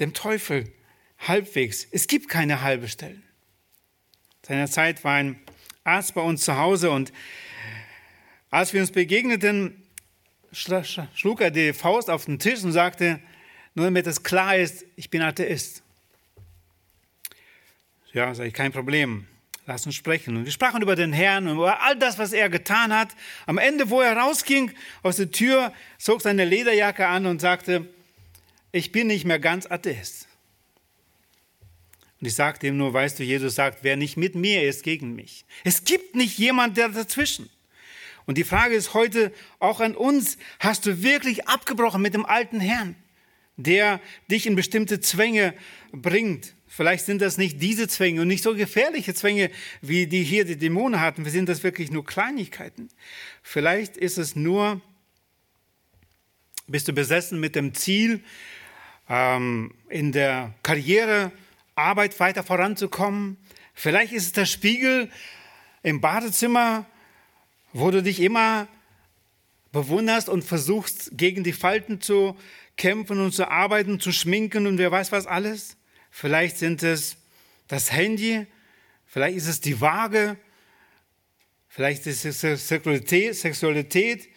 dem 0.00 0.14
Teufel 0.14 0.72
halbwegs. 1.18 1.86
Es 1.90 2.06
gibt 2.08 2.28
keine 2.28 2.62
halbe 2.62 2.88
Stellen. 2.88 3.22
Seiner 4.44 4.68
Zeit 4.68 5.04
war 5.04 5.14
ein 5.14 5.40
Arzt 5.84 6.14
bei 6.14 6.20
uns 6.20 6.44
zu 6.44 6.56
Hause 6.56 6.90
und 6.90 7.12
als 8.50 8.72
wir 8.72 8.80
uns 8.80 8.90
begegneten, 8.90 9.82
schlug 10.52 11.40
er 11.40 11.50
die 11.50 11.72
Faust 11.72 12.10
auf 12.10 12.26
den 12.26 12.38
Tisch 12.38 12.62
und 12.62 12.72
sagte, 12.72 13.20
nur 13.74 13.86
damit 13.86 14.06
es 14.06 14.22
klar 14.22 14.56
ist, 14.56 14.84
ich 14.96 15.08
bin 15.08 15.22
Atheist. 15.22 15.82
Ja, 18.12 18.34
sage 18.34 18.48
ich, 18.48 18.54
kein 18.54 18.72
Problem. 18.72 19.26
Lass 19.66 19.86
uns 19.86 19.94
sprechen. 19.94 20.36
Und 20.36 20.44
wir 20.44 20.52
sprachen 20.52 20.82
über 20.82 20.96
den 20.96 21.12
Herrn 21.12 21.46
und 21.46 21.56
über 21.56 21.82
all 21.82 21.96
das, 21.96 22.18
was 22.18 22.32
er 22.32 22.48
getan 22.48 22.92
hat. 22.92 23.10
Am 23.46 23.58
Ende, 23.58 23.90
wo 23.90 24.00
er 24.00 24.16
rausging 24.16 24.72
aus 25.02 25.16
der 25.16 25.30
Tür, 25.30 25.72
zog 25.98 26.20
seine 26.20 26.44
Lederjacke 26.44 27.06
an 27.06 27.26
und 27.26 27.40
sagte, 27.40 27.88
ich 28.72 28.90
bin 28.90 29.06
nicht 29.06 29.24
mehr 29.24 29.38
ganz 29.38 29.70
Atheist. 29.70 30.26
Und 32.20 32.26
ich 32.26 32.34
sagte 32.34 32.66
ihm 32.66 32.76
nur, 32.76 32.92
weißt 32.92 33.18
du, 33.18 33.24
Jesus 33.24 33.54
sagt, 33.54 33.80
wer 33.82 33.96
nicht 33.96 34.16
mit 34.16 34.34
mir 34.34 34.62
ist, 34.68 34.82
gegen 34.82 35.14
mich. 35.14 35.44
Es 35.64 35.84
gibt 35.84 36.16
nicht 36.16 36.38
jemand, 36.38 36.76
der 36.76 36.88
dazwischen. 36.88 37.48
Und 38.26 38.38
die 38.38 38.44
Frage 38.44 38.74
ist 38.74 38.94
heute 38.94 39.32
auch 39.58 39.80
an 39.80 39.96
uns, 39.96 40.38
hast 40.60 40.86
du 40.86 41.02
wirklich 41.02 41.48
abgebrochen 41.48 42.02
mit 42.02 42.14
dem 42.14 42.24
alten 42.24 42.60
Herrn, 42.60 42.96
der 43.56 44.00
dich 44.30 44.46
in 44.46 44.54
bestimmte 44.54 45.00
Zwänge 45.00 45.54
bringt? 45.92 46.54
Vielleicht 46.74 47.04
sind 47.04 47.20
das 47.20 47.36
nicht 47.36 47.60
diese 47.60 47.86
Zwänge 47.86 48.22
und 48.22 48.28
nicht 48.28 48.42
so 48.42 48.54
gefährliche 48.54 49.12
Zwänge, 49.12 49.50
wie 49.82 50.06
die 50.06 50.22
hier 50.22 50.46
die 50.46 50.56
Dämonen 50.56 51.00
hatten. 51.00 51.26
Wir 51.26 51.30
sind 51.30 51.50
das 51.50 51.62
wirklich 51.62 51.90
nur 51.90 52.02
Kleinigkeiten. 52.02 52.88
Vielleicht 53.42 53.98
ist 53.98 54.16
es 54.16 54.36
nur, 54.36 54.80
bist 56.66 56.88
du 56.88 56.94
besessen 56.94 57.40
mit 57.40 57.56
dem 57.56 57.74
Ziel, 57.74 58.24
ähm, 59.10 59.74
in 59.90 60.12
der 60.12 60.54
Karriere, 60.62 61.30
Arbeit 61.74 62.18
weiter 62.20 62.42
voranzukommen. 62.42 63.36
Vielleicht 63.74 64.14
ist 64.14 64.24
es 64.24 64.32
der 64.32 64.46
Spiegel 64.46 65.10
im 65.82 66.00
Badezimmer, 66.00 66.86
wo 67.74 67.90
du 67.90 68.02
dich 68.02 68.18
immer 68.18 68.66
bewunderst 69.72 70.30
und 70.30 70.42
versuchst, 70.42 71.18
gegen 71.18 71.44
die 71.44 71.52
Falten 71.52 72.00
zu 72.00 72.34
kämpfen 72.78 73.20
und 73.20 73.32
zu 73.32 73.50
arbeiten, 73.50 74.00
zu 74.00 74.10
schminken 74.10 74.66
und 74.66 74.78
wer 74.78 74.90
weiß 74.90 75.12
was 75.12 75.26
alles. 75.26 75.76
Vielleicht 76.12 76.58
sind 76.58 76.84
es 76.84 77.16
das 77.66 77.90
Handy, 77.90 78.46
vielleicht 79.06 79.38
ist 79.38 79.48
es 79.48 79.60
die 79.60 79.80
Waage, 79.80 80.36
vielleicht 81.68 82.06
ist 82.06 82.24
es 82.24 82.68
Sexualität, 82.68 83.34
Sexualität 83.34 84.28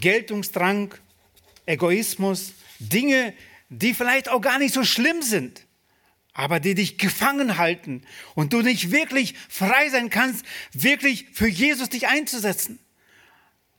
Geltungsdrang, 0.00 0.92
Egoismus, 1.66 2.54
Dinge, 2.80 3.34
die 3.68 3.94
vielleicht 3.94 4.28
auch 4.28 4.40
gar 4.40 4.58
nicht 4.58 4.74
so 4.74 4.82
schlimm 4.82 5.22
sind 5.22 5.64
aber 6.32 6.60
die 6.60 6.74
dich 6.74 6.98
gefangen 6.98 7.58
halten 7.58 8.02
und 8.34 8.52
du 8.52 8.62
nicht 8.62 8.90
wirklich 8.90 9.34
frei 9.48 9.90
sein 9.90 10.10
kannst, 10.10 10.44
wirklich 10.72 11.26
für 11.32 11.48
Jesus 11.48 11.88
dich 11.88 12.08
einzusetzen. 12.08 12.78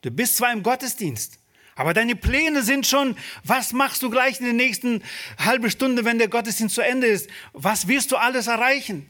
Du 0.01 0.11
bist 0.11 0.37
zwar 0.37 0.51
im 0.51 0.63
Gottesdienst, 0.63 1.39
aber 1.75 1.93
deine 1.93 2.15
Pläne 2.15 2.63
sind 2.63 2.85
schon, 2.85 3.15
was 3.43 3.73
machst 3.73 4.03
du 4.03 4.09
gleich 4.09 4.39
in 4.39 4.45
der 4.45 4.53
nächsten 4.53 5.01
halben 5.37 5.69
Stunde, 5.71 6.05
wenn 6.05 6.17
der 6.17 6.27
Gottesdienst 6.27 6.75
zu 6.75 6.81
Ende 6.81 7.07
ist? 7.07 7.29
Was 7.53 7.87
wirst 7.87 8.11
du 8.11 8.17
alles 8.17 8.47
erreichen? 8.47 9.09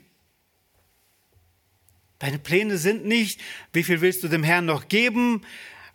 Deine 2.20 2.38
Pläne 2.38 2.78
sind 2.78 3.06
nicht, 3.06 3.42
wie 3.74 3.82
viel 3.82 4.02
willst 4.02 4.24
du 4.24 4.28
dem 4.28 4.44
Herrn 4.44 4.66
noch 4.66 4.88
geben? 4.88 5.42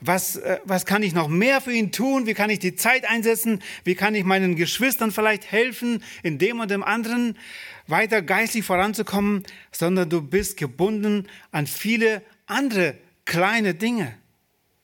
Was, 0.01 0.37
äh, 0.37 0.59
was 0.65 0.85
kann 0.85 1.03
ich 1.03 1.15
noch 1.15 1.29
mehr 1.29 1.61
für 1.61 1.73
ihn 1.73 1.93
tun? 1.93 2.27
Wie 2.27 2.35
kann 2.35 2.51
ich 2.51 2.59
die 2.59 2.75
Zeit 2.75 3.09
einsetzen? 3.09 3.63
Wie 3.85 3.95
kann 3.95 4.15
ich 4.15 4.25
meinen 4.25 4.57
Geschwistern 4.57 5.13
vielleicht 5.13 5.51
helfen, 5.51 6.03
in 6.23 6.39
dem 6.39 6.61
und 6.61 6.71
dem 6.71 6.83
anderen 6.83 7.39
weiter 7.87 8.23
geistlich 8.23 8.65
voranzukommen? 8.65 9.45
Sondern 9.71 10.11
du 10.11 10.21
bist 10.21 10.57
gebunden 10.57 11.29
an 11.53 11.67
viele 11.67 12.23
andere 12.47 12.99
kleine 13.25 13.75
Dinge. 13.75 14.19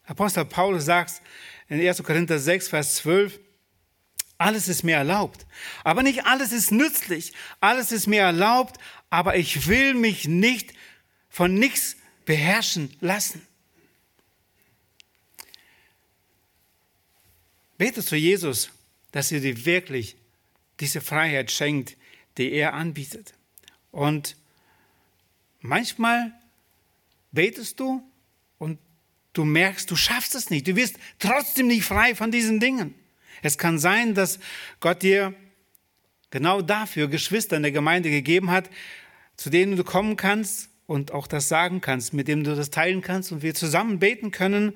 Apostel 0.06 0.44
Paulus 0.44 0.84
sagt 0.84 1.22
in 1.72 1.80
1. 1.80 2.02
Korinther 2.02 2.38
6, 2.38 2.68
Vers 2.68 2.96
12, 2.96 3.40
alles 4.36 4.68
ist 4.68 4.82
mir 4.82 4.96
erlaubt. 4.96 5.46
Aber 5.84 6.02
nicht 6.02 6.26
alles 6.26 6.52
ist 6.52 6.70
nützlich. 6.70 7.32
Alles 7.60 7.92
ist 7.92 8.06
mir 8.06 8.20
erlaubt, 8.20 8.78
aber 9.08 9.36
ich 9.36 9.66
will 9.68 9.94
mich 9.94 10.28
nicht 10.28 10.74
von 11.30 11.54
nichts 11.54 11.96
beherrschen 12.26 12.94
lassen. 13.00 13.46
Bete 17.78 18.04
zu 18.04 18.16
Jesus, 18.16 18.68
dass 19.12 19.32
er 19.32 19.40
dir 19.40 19.64
wirklich 19.64 20.16
diese 20.78 21.00
Freiheit 21.00 21.50
schenkt, 21.50 21.96
die 22.36 22.52
er 22.52 22.74
anbietet. 22.74 23.32
Und 23.92 24.36
manchmal 25.60 26.34
betest 27.30 27.80
du 27.80 28.02
du 29.32 29.44
merkst, 29.44 29.90
du 29.90 29.96
schaffst 29.96 30.34
es 30.34 30.50
nicht. 30.50 30.66
Du 30.66 30.76
wirst 30.76 30.96
trotzdem 31.18 31.66
nicht 31.66 31.84
frei 31.84 32.14
von 32.14 32.30
diesen 32.30 32.60
Dingen. 32.60 32.94
Es 33.42 33.58
kann 33.58 33.78
sein, 33.78 34.14
dass 34.14 34.38
Gott 34.80 35.02
dir 35.02 35.34
genau 36.30 36.62
dafür 36.62 37.08
Geschwister 37.08 37.56
in 37.56 37.62
der 37.62 37.72
Gemeinde 37.72 38.10
gegeben 38.10 38.50
hat, 38.50 38.70
zu 39.36 39.50
denen 39.50 39.76
du 39.76 39.84
kommen 39.84 40.16
kannst 40.16 40.68
und 40.86 41.12
auch 41.12 41.26
das 41.26 41.48
sagen 41.48 41.80
kannst, 41.80 42.12
mit 42.12 42.28
denen 42.28 42.44
du 42.44 42.54
das 42.54 42.70
teilen 42.70 43.00
kannst 43.00 43.32
und 43.32 43.42
wir 43.42 43.54
zusammen 43.54 43.98
beten 43.98 44.30
können 44.30 44.74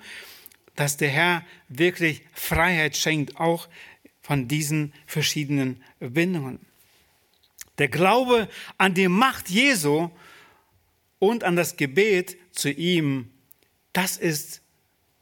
dass 0.76 0.98
der 0.98 1.08
Herr 1.08 1.44
wirklich 1.68 2.22
Freiheit 2.32 2.96
schenkt, 2.96 3.40
auch 3.40 3.68
von 4.20 4.46
diesen 4.46 4.92
verschiedenen 5.06 5.82
Bindungen. 5.98 6.60
Der 7.78 7.88
Glaube 7.88 8.48
an 8.78 8.94
die 8.94 9.08
Macht 9.08 9.48
Jesu 9.48 10.10
und 11.18 11.44
an 11.44 11.56
das 11.56 11.76
Gebet 11.76 12.36
zu 12.52 12.70
ihm, 12.70 13.30
das 13.96 14.18
ist 14.18 14.60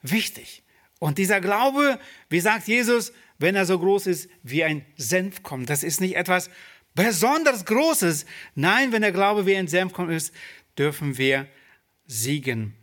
wichtig. 0.03 0.65
Und 0.99 1.19
dieser 1.19 1.41
Glaube, 1.41 2.01
wie 2.29 2.41
sagt 2.41 2.67
Jesus, 2.67 3.13
wenn 3.39 3.55
er 3.55 3.67
so 3.67 3.79
groß 3.79 4.09
ist 4.09 4.29
wie 4.43 4.65
ein 4.65 4.85
Senfkorn, 4.97 5.65
das 5.65 5.85
ist 5.85 6.01
nicht 6.01 6.17
etwas 6.17 6.51
besonders 6.95 7.65
Großes. 7.67 8.27
Nein, 8.57 8.91
wenn 8.91 9.03
der 9.03 9.13
Glaube 9.13 9.47
wie 9.47 9.57
ein 9.57 9.69
Senfkorn 9.69 10.11
ist, 10.11 10.35
dürfen 10.77 11.19
wir 11.19 11.47
siegen. 12.07 12.75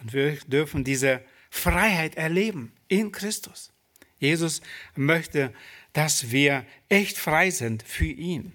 Und 0.00 0.12
wir 0.12 0.36
dürfen 0.46 0.84
diese 0.84 1.20
Freiheit 1.50 2.14
erleben 2.14 2.72
in 2.86 3.10
Christus. 3.10 3.72
Jesus 4.18 4.60
möchte, 4.94 5.52
dass 5.92 6.30
wir 6.30 6.64
echt 6.88 7.18
frei 7.18 7.50
sind 7.50 7.82
für 7.82 8.04
ihn. 8.04 8.52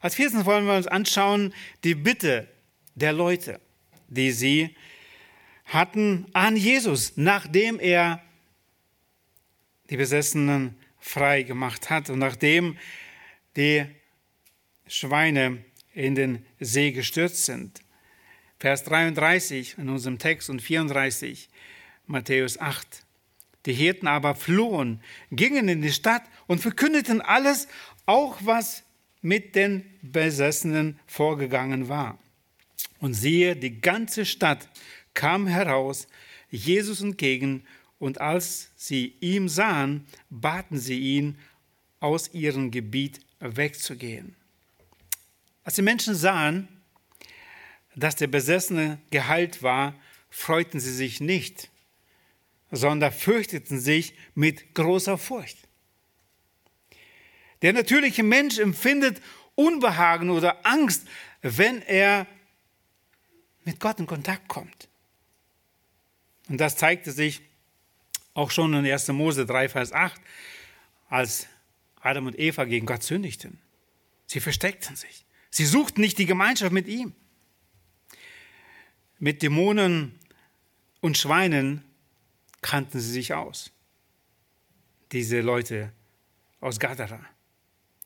Als 0.00 0.16
viertens 0.16 0.44
wollen 0.44 0.66
wir 0.66 0.74
uns 0.74 0.86
anschauen 0.86 1.54
die 1.82 1.94
Bitte 1.94 2.48
der 2.94 3.14
Leute, 3.14 3.58
die 4.08 4.32
sie 4.32 4.76
hatten 5.72 6.26
an 6.32 6.56
Jesus, 6.56 7.14
nachdem 7.16 7.80
er 7.80 8.22
die 9.90 9.96
Besessenen 9.96 10.76
frei 10.98 11.42
gemacht 11.42 11.90
hat 11.90 12.10
und 12.10 12.18
nachdem 12.18 12.76
die 13.56 13.86
Schweine 14.86 15.64
in 15.94 16.14
den 16.14 16.44
See 16.60 16.92
gestürzt 16.92 17.44
sind. 17.44 17.80
Vers 18.58 18.84
33 18.84 19.78
in 19.78 19.88
unserem 19.88 20.18
Text 20.18 20.48
und 20.48 20.60
34. 20.60 21.48
Matthäus 22.06 22.58
8. 22.58 23.04
Die 23.66 23.72
Hirten 23.72 24.06
aber 24.06 24.34
flohen, 24.34 25.00
gingen 25.30 25.68
in 25.68 25.82
die 25.82 25.92
Stadt 25.92 26.24
und 26.46 26.60
verkündeten 26.60 27.20
alles, 27.20 27.68
auch 28.06 28.38
was 28.40 28.84
mit 29.20 29.54
den 29.54 29.84
Besessenen 30.02 30.98
vorgegangen 31.06 31.88
war. 31.88 32.18
Und 32.98 33.14
siehe, 33.14 33.56
die 33.56 33.80
ganze 33.80 34.26
Stadt 34.26 34.68
kam 35.14 35.46
heraus, 35.46 36.06
Jesus 36.50 37.00
entgegen, 37.00 37.64
und 37.98 38.20
als 38.20 38.70
sie 38.74 39.14
ihm 39.20 39.48
sahen, 39.48 40.06
baten 40.28 40.78
sie 40.78 40.98
ihn, 40.98 41.38
aus 42.00 42.34
ihrem 42.34 42.72
Gebiet 42.72 43.20
wegzugehen. 43.38 44.34
Als 45.62 45.76
die 45.76 45.82
Menschen 45.82 46.16
sahen, 46.16 46.66
dass 47.94 48.16
der 48.16 48.26
Besessene 48.26 48.98
geheilt 49.10 49.62
war, 49.62 49.94
freuten 50.30 50.80
sie 50.80 50.92
sich 50.92 51.20
nicht, 51.20 51.70
sondern 52.72 53.12
fürchteten 53.12 53.78
sich 53.78 54.14
mit 54.34 54.74
großer 54.74 55.16
Furcht. 55.16 55.58
Der 57.62 57.72
natürliche 57.72 58.24
Mensch 58.24 58.58
empfindet 58.58 59.22
Unbehagen 59.54 60.30
oder 60.30 60.66
Angst, 60.66 61.06
wenn 61.42 61.82
er 61.82 62.26
mit 63.64 63.78
Gott 63.78 64.00
in 64.00 64.06
Kontakt 64.06 64.48
kommt. 64.48 64.88
Und 66.52 66.58
das 66.58 66.76
zeigte 66.76 67.12
sich 67.12 67.40
auch 68.34 68.50
schon 68.50 68.74
in 68.74 68.84
1. 68.84 69.08
Mose 69.08 69.46
3, 69.46 69.70
Vers 69.70 69.94
8, 69.94 70.20
als 71.08 71.46
Adam 72.02 72.26
und 72.26 72.38
Eva 72.38 72.64
gegen 72.64 72.84
Gott 72.84 73.02
sündigten. 73.02 73.58
Sie 74.26 74.38
versteckten 74.38 74.94
sich. 74.94 75.24
Sie 75.48 75.64
suchten 75.64 76.02
nicht 76.02 76.18
die 76.18 76.26
Gemeinschaft 76.26 76.70
mit 76.70 76.88
ihm. 76.88 77.14
Mit 79.18 79.40
Dämonen 79.40 80.18
und 81.00 81.16
Schweinen 81.16 81.86
kannten 82.60 83.00
sie 83.00 83.12
sich 83.12 83.32
aus. 83.32 83.70
Diese 85.10 85.40
Leute 85.40 85.90
aus 86.60 86.78
Gadara. 86.78 87.24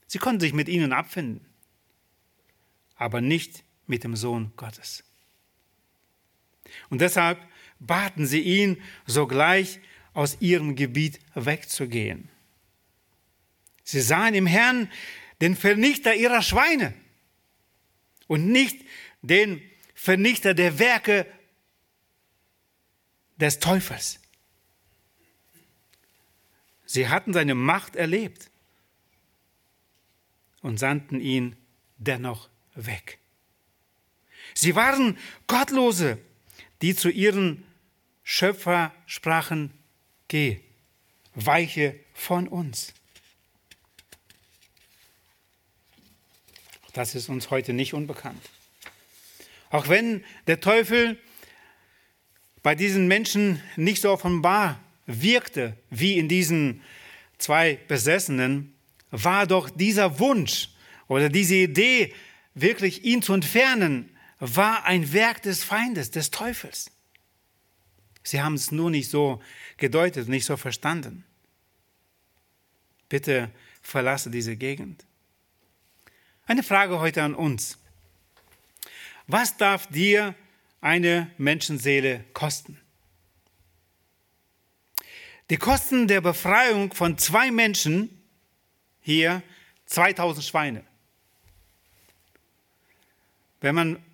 Sie 0.06 0.18
konnten 0.18 0.38
sich 0.38 0.52
mit 0.52 0.68
ihnen 0.68 0.92
abfinden, 0.92 1.44
aber 2.94 3.20
nicht 3.20 3.64
mit 3.88 4.04
dem 4.04 4.14
Sohn 4.14 4.52
Gottes. 4.56 5.02
Und 6.90 7.00
deshalb 7.00 7.40
baten 7.78 8.26
sie 8.26 8.40
ihn, 8.40 8.82
sogleich 9.06 9.80
aus 10.14 10.38
ihrem 10.40 10.76
Gebiet 10.76 11.20
wegzugehen. 11.34 12.28
Sie 13.84 14.00
sahen 14.00 14.34
im 14.34 14.46
Herrn 14.46 14.90
den 15.40 15.56
Vernichter 15.56 16.14
ihrer 16.14 16.42
Schweine 16.42 16.94
und 18.26 18.48
nicht 18.48 18.84
den 19.22 19.62
Vernichter 19.94 20.54
der 20.54 20.78
Werke 20.78 21.26
des 23.36 23.58
Teufels. 23.58 24.20
Sie 26.86 27.08
hatten 27.08 27.32
seine 27.32 27.54
Macht 27.54 27.96
erlebt 27.96 28.50
und 30.62 30.78
sandten 30.78 31.20
ihn 31.20 31.56
dennoch 31.98 32.48
weg. 32.74 33.18
Sie 34.54 34.74
waren 34.74 35.18
Gottlose, 35.46 36.18
die 36.82 36.94
zu 36.94 37.08
ihren 37.08 37.64
Schöpfer 38.22 38.92
sprachen, 39.06 39.70
geh, 40.28 40.60
weiche 41.34 41.98
von 42.12 42.48
uns. 42.48 42.92
Das 46.92 47.14
ist 47.14 47.28
uns 47.28 47.50
heute 47.50 47.72
nicht 47.72 47.94
unbekannt. 47.94 48.42
Auch 49.70 49.88
wenn 49.88 50.24
der 50.46 50.60
Teufel 50.60 51.18
bei 52.62 52.74
diesen 52.74 53.06
Menschen 53.06 53.62
nicht 53.76 54.00
so 54.00 54.10
offenbar 54.10 54.80
wirkte 55.06 55.76
wie 55.90 56.18
in 56.18 56.28
diesen 56.28 56.82
zwei 57.38 57.78
Besessenen, 57.86 58.74
war 59.10 59.46
doch 59.46 59.70
dieser 59.70 60.18
Wunsch 60.18 60.70
oder 61.06 61.28
diese 61.28 61.54
Idee, 61.54 62.12
wirklich 62.54 63.04
ihn 63.04 63.22
zu 63.22 63.34
entfernen, 63.34 64.15
war 64.38 64.84
ein 64.84 65.12
Werk 65.12 65.42
des 65.42 65.64
Feindes, 65.64 66.10
des 66.10 66.30
Teufels. 66.30 66.90
Sie 68.22 68.42
haben 68.42 68.54
es 68.54 68.72
nur 68.72 68.90
nicht 68.90 69.10
so 69.10 69.40
gedeutet, 69.76 70.28
nicht 70.28 70.44
so 70.44 70.56
verstanden. 70.56 71.24
Bitte 73.08 73.50
verlasse 73.82 74.30
diese 74.30 74.56
Gegend. 74.56 75.04
Eine 76.46 76.62
Frage 76.62 76.98
heute 76.98 77.22
an 77.22 77.34
uns. 77.34 77.78
Was 79.26 79.56
darf 79.56 79.86
dir 79.86 80.34
eine 80.80 81.30
Menschenseele 81.38 82.24
kosten? 82.32 82.80
Die 85.50 85.56
Kosten 85.56 86.08
der 86.08 86.20
Befreiung 86.20 86.92
von 86.92 87.18
zwei 87.18 87.52
Menschen, 87.52 88.10
hier 89.00 89.42
2000 89.86 90.44
Schweine. 90.44 90.84
Wenn 93.60 93.74
man 93.76 94.05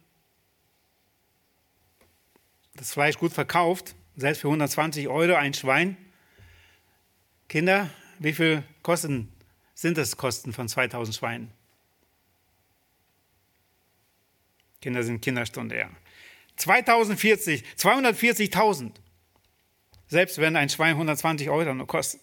das 2.82 2.94
Fleisch 2.94 3.16
gut 3.16 3.32
verkauft, 3.32 3.94
selbst 4.16 4.40
für 4.40 4.48
120 4.48 5.06
Euro 5.06 5.34
ein 5.36 5.54
Schwein, 5.54 5.96
Kinder, 7.48 7.88
wie 8.18 8.32
viel 8.32 8.64
Kosten 8.82 9.32
sind 9.72 9.98
das 9.98 10.16
Kosten 10.16 10.52
von 10.52 10.68
2000 10.68 11.14
Schweinen? 11.14 11.52
Kinder 14.80 15.04
sind 15.04 15.20
Kinderstunde, 15.20 15.78
ja. 15.78 15.90
2040, 16.56 17.62
240.000. 17.78 18.90
Selbst 20.08 20.38
wenn 20.38 20.56
ein 20.56 20.68
Schwein 20.68 20.94
120 20.94 21.50
Euro 21.50 21.72
nur 21.74 21.86
kostet. 21.86 22.20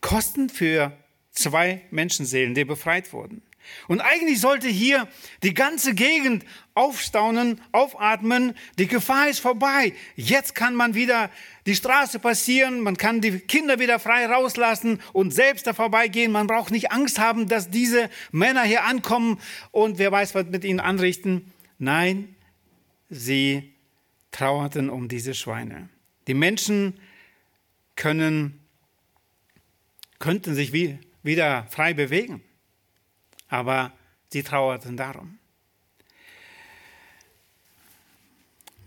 Kosten 0.00 0.48
für 0.48 0.92
zwei 1.30 1.82
Menschenseelen, 1.92 2.52
die 2.52 2.64
befreit 2.64 3.12
wurden. 3.12 3.42
Und 3.88 4.00
eigentlich 4.00 4.40
sollte 4.40 4.68
hier 4.68 5.08
die 5.42 5.54
ganze 5.54 5.94
Gegend 5.94 6.44
aufstaunen, 6.74 7.60
aufatmen. 7.72 8.54
Die 8.78 8.86
Gefahr 8.86 9.28
ist 9.28 9.40
vorbei. 9.40 9.94
Jetzt 10.14 10.54
kann 10.54 10.74
man 10.74 10.94
wieder 10.94 11.30
die 11.66 11.74
Straße 11.74 12.18
passieren, 12.18 12.80
man 12.80 12.96
kann 12.96 13.20
die 13.20 13.40
Kinder 13.40 13.78
wieder 13.78 13.98
frei 13.98 14.26
rauslassen 14.26 15.00
und 15.12 15.32
selbst 15.32 15.66
da 15.66 15.74
vorbeigehen. 15.74 16.32
Man 16.32 16.46
braucht 16.46 16.70
nicht 16.70 16.92
Angst 16.92 17.18
haben, 17.18 17.48
dass 17.48 17.70
diese 17.70 18.08
Männer 18.30 18.62
hier 18.62 18.84
ankommen 18.84 19.40
und 19.70 19.98
wer 19.98 20.12
weiß, 20.12 20.34
was 20.34 20.46
mit 20.46 20.64
ihnen 20.64 20.80
anrichten. 20.80 21.52
Nein, 21.78 22.36
sie 23.10 23.74
trauerten 24.30 24.88
um 24.88 25.08
diese 25.08 25.34
Schweine. 25.34 25.88
Die 26.26 26.34
Menschen 26.34 27.00
können, 27.96 28.60
könnten 30.18 30.54
sich 30.54 30.72
wie, 30.72 30.98
wieder 31.22 31.66
frei 31.70 31.92
bewegen 31.92 32.42
aber 33.48 33.92
sie 34.30 34.42
trauerten 34.42 34.96
darum. 34.96 35.38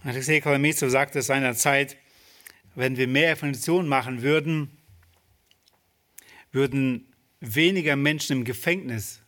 Alexei 0.04 0.42
Kolomizo 0.42 0.90
sagte 0.90 1.22
seinerzeit, 1.22 1.98
wenn 2.76 2.98
wir 2.98 3.08
mehr 3.08 3.32
Evangelisation 3.32 3.88
machen 3.88 4.22
würden, 4.22 4.78
würden 6.52 7.08
weniger 7.40 7.96
Menschen 7.96 8.38
im 8.38 8.44
Gefängnis 8.44 9.20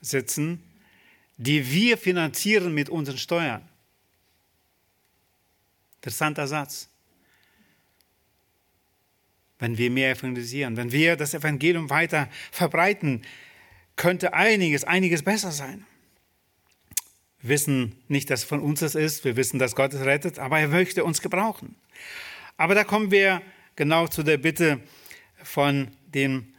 sitzen, 0.00 0.62
die 1.36 1.70
wir 1.70 1.96
finanzieren 1.96 2.74
mit 2.74 2.88
unseren 2.88 3.18
Steuern. 3.18 3.66
Interessanter 5.96 6.46
Satz. 6.46 6.88
Wenn 9.58 9.76
wir 9.76 9.90
mehr 9.90 10.12
evangelisieren, 10.12 10.76
wenn 10.76 10.90
wir 10.90 11.16
das 11.16 11.34
Evangelium 11.34 11.90
weiter 11.90 12.28
verbreiten, 12.50 13.22
könnte 14.00 14.32
einiges, 14.32 14.84
einiges 14.84 15.22
besser 15.22 15.52
sein. 15.52 15.84
Wir 17.42 17.50
wissen 17.50 17.96
nicht, 18.08 18.30
dass 18.30 18.44
von 18.44 18.60
uns 18.60 18.80
es 18.80 18.94
ist, 18.94 19.26
wir 19.26 19.36
wissen, 19.36 19.58
dass 19.58 19.76
Gott 19.76 19.92
es 19.92 20.06
rettet, 20.06 20.38
aber 20.38 20.58
er 20.58 20.68
möchte 20.68 21.04
uns 21.04 21.20
gebrauchen. 21.20 21.76
Aber 22.56 22.74
da 22.74 22.82
kommen 22.82 23.10
wir 23.10 23.42
genau 23.76 24.06
zu 24.06 24.22
der 24.22 24.38
Bitte 24.38 24.80
von 25.42 25.88
dem 26.06 26.54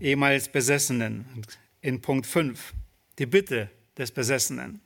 ehemals 0.00 0.48
Besessenen 0.48 1.44
in 1.80 2.00
Punkt 2.00 2.24
5. 2.28 2.72
Die 3.18 3.26
Bitte 3.26 3.68
des 3.98 4.12
Besessenen. 4.12 4.80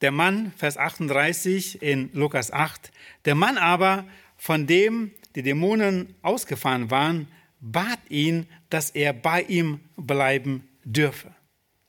Der 0.00 0.10
Mann, 0.10 0.54
Vers 0.56 0.78
38 0.78 1.82
in 1.82 2.08
Lukas 2.14 2.50
8, 2.50 2.90
der 3.26 3.34
Mann 3.34 3.58
aber, 3.58 4.06
von 4.38 4.66
dem 4.66 5.10
die 5.34 5.42
Dämonen 5.42 6.14
ausgefahren 6.22 6.90
waren, 6.90 7.28
bat 7.60 7.98
ihn, 8.08 8.46
dass 8.70 8.90
er 8.90 9.12
bei 9.12 9.42
ihm 9.42 9.80
bleiben 9.96 10.68
dürfe. 10.84 11.34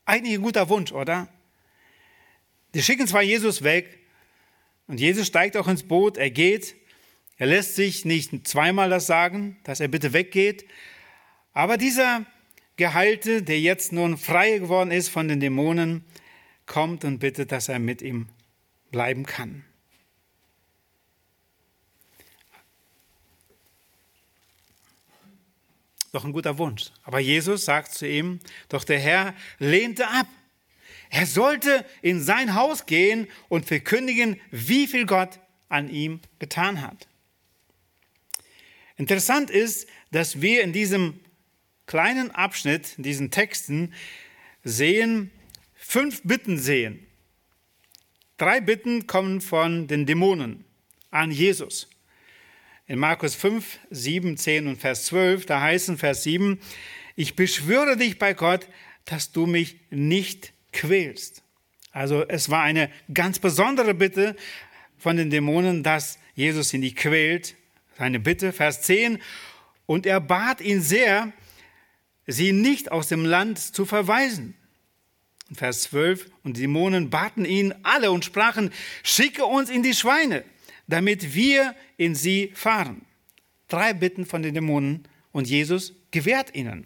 Eigentlich 0.05 0.35
ein 0.35 0.41
guter 0.41 0.69
Wunsch, 0.69 0.91
oder? 0.91 1.27
Die 2.73 2.83
schicken 2.83 3.07
zwar 3.07 3.21
Jesus 3.21 3.63
weg 3.63 3.99
und 4.87 4.99
Jesus 4.99 5.27
steigt 5.27 5.57
auch 5.57 5.67
ins 5.67 5.83
Boot, 5.83 6.17
er 6.17 6.29
geht, 6.29 6.75
er 7.37 7.47
lässt 7.47 7.75
sich 7.75 8.05
nicht 8.05 8.47
zweimal 8.47 8.89
das 8.89 9.07
sagen, 9.07 9.57
dass 9.63 9.79
er 9.79 9.87
bitte 9.87 10.13
weggeht, 10.13 10.65
aber 11.53 11.77
dieser 11.77 12.25
Geheilte, 12.77 13.43
der 13.43 13.59
jetzt 13.59 13.91
nun 13.91 14.17
frei 14.17 14.57
geworden 14.57 14.91
ist 14.91 15.09
von 15.09 15.27
den 15.27 15.39
Dämonen, 15.39 16.05
kommt 16.65 17.03
und 17.03 17.19
bittet, 17.19 17.51
dass 17.51 17.67
er 17.67 17.79
mit 17.79 18.01
ihm 18.01 18.27
bleiben 18.91 19.25
kann. 19.25 19.65
Doch 26.11 26.25
ein 26.25 26.33
guter 26.33 26.57
Wunsch. 26.57 26.91
Aber 27.03 27.19
Jesus 27.19 27.65
sagt 27.65 27.93
zu 27.93 28.07
ihm, 28.07 28.39
doch 28.69 28.83
der 28.83 28.99
Herr 28.99 29.33
lehnte 29.59 30.07
ab. 30.07 30.27
Er 31.09 31.25
sollte 31.25 31.85
in 32.01 32.21
sein 32.21 32.55
Haus 32.55 32.85
gehen 32.85 33.27
und 33.49 33.65
verkündigen, 33.65 34.39
wie 34.49 34.87
viel 34.87 35.05
Gott 35.05 35.39
an 35.69 35.89
ihm 35.89 36.21
getan 36.39 36.81
hat. 36.81 37.07
Interessant 38.97 39.49
ist, 39.49 39.87
dass 40.11 40.41
wir 40.41 40.63
in 40.63 40.73
diesem 40.73 41.19
kleinen 41.85 42.31
Abschnitt, 42.31 42.93
in 42.97 43.03
diesen 43.03 43.31
Texten, 43.31 43.93
sehen, 44.63 45.31
fünf 45.73 46.21
Bitten 46.23 46.57
sehen. 46.57 47.07
Drei 48.37 48.61
Bitten 48.61 49.07
kommen 49.07 49.41
von 49.41 49.87
den 49.87 50.05
Dämonen. 50.05 50.65
an 51.09 51.29
Jesus. 51.29 51.89
In 52.91 52.99
Markus 52.99 53.35
5, 53.35 53.79
7, 53.89 54.35
10 54.35 54.67
und 54.67 54.75
Vers 54.75 55.05
12, 55.05 55.45
da 55.45 55.61
heißt 55.61 55.87
in 55.87 55.97
Vers 55.97 56.23
7, 56.23 56.59
ich 57.15 57.37
beschwöre 57.37 57.95
dich 57.95 58.19
bei 58.19 58.33
Gott, 58.33 58.67
dass 59.05 59.31
du 59.31 59.45
mich 59.45 59.77
nicht 59.91 60.51
quälst. 60.73 61.41
Also 61.93 62.27
es 62.27 62.49
war 62.49 62.63
eine 62.63 62.89
ganz 63.13 63.39
besondere 63.39 63.93
Bitte 63.93 64.35
von 64.97 65.15
den 65.15 65.29
Dämonen, 65.29 65.83
dass 65.83 66.19
Jesus 66.35 66.73
ihn 66.73 66.81
nicht 66.81 66.97
quält. 66.97 67.55
Seine 67.97 68.19
Bitte, 68.19 68.51
Vers 68.51 68.81
10. 68.81 69.19
Und 69.85 70.05
er 70.05 70.19
bat 70.19 70.59
ihn 70.59 70.81
sehr, 70.81 71.31
sie 72.27 72.51
nicht 72.51 72.91
aus 72.91 73.07
dem 73.07 73.23
Land 73.23 73.57
zu 73.57 73.85
verweisen. 73.85 74.53
Vers 75.55 75.83
12. 75.83 76.29
Und 76.43 76.57
die 76.57 76.63
Dämonen 76.63 77.09
baten 77.09 77.45
ihn 77.45 77.73
alle 77.83 78.11
und 78.11 78.25
sprachen, 78.25 78.69
schicke 79.01 79.45
uns 79.45 79.69
in 79.69 79.81
die 79.81 79.93
Schweine, 79.93 80.43
damit 80.91 81.33
wir 81.33 81.75
in 81.97 82.15
sie 82.15 82.51
fahren. 82.53 83.05
Drei 83.69 83.93
Bitten 83.93 84.25
von 84.25 84.43
den 84.43 84.53
Dämonen 84.53 85.07
und 85.31 85.47
Jesus 85.47 85.93
gewährt 86.11 86.53
ihnen. 86.53 86.85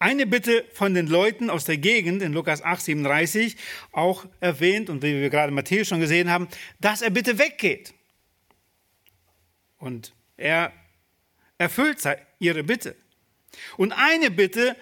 Eine 0.00 0.26
Bitte 0.26 0.64
von 0.72 0.92
den 0.92 1.06
Leuten 1.06 1.50
aus 1.50 1.64
der 1.64 1.78
Gegend 1.78 2.20
in 2.22 2.32
Lukas 2.32 2.62
8, 2.62 2.82
37 2.82 3.56
auch 3.92 4.26
erwähnt 4.40 4.90
und 4.90 5.02
wie 5.02 5.20
wir 5.20 5.30
gerade 5.30 5.52
Matthäus 5.52 5.86
schon 5.86 6.00
gesehen 6.00 6.28
haben, 6.28 6.48
dass 6.80 7.00
er 7.00 7.10
bitte 7.10 7.38
weggeht. 7.38 7.94
Und 9.78 10.12
er 10.36 10.72
erfüllt 11.56 12.02
ihre 12.40 12.64
Bitte. 12.64 12.96
Und 13.76 13.92
eine 13.92 14.32
Bitte 14.32 14.76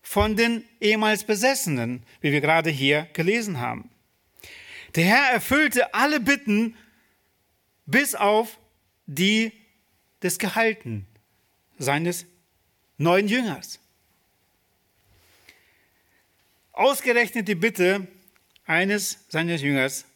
von 0.00 0.36
den 0.36 0.64
ehemals 0.80 1.24
Besessenen, 1.24 2.02
wie 2.22 2.32
wir 2.32 2.40
gerade 2.40 2.70
hier 2.70 3.08
gelesen 3.12 3.60
haben. 3.60 3.90
Der 4.94 5.04
Herr 5.04 5.32
erfüllte 5.32 5.92
alle 5.92 6.20
Bitten 6.20 6.76
bis 7.86 8.14
auf 8.14 8.58
die 9.06 9.52
des 10.22 10.38
Gehalten 10.38 11.06
seines 11.78 12.26
neuen 12.96 13.28
Jüngers. 13.28 13.80
Ausgerechnet 16.72 17.48
die 17.48 17.54
Bitte 17.54 18.06
eines 18.64 19.18
seines 19.28 19.62
Jüngers 19.62 20.06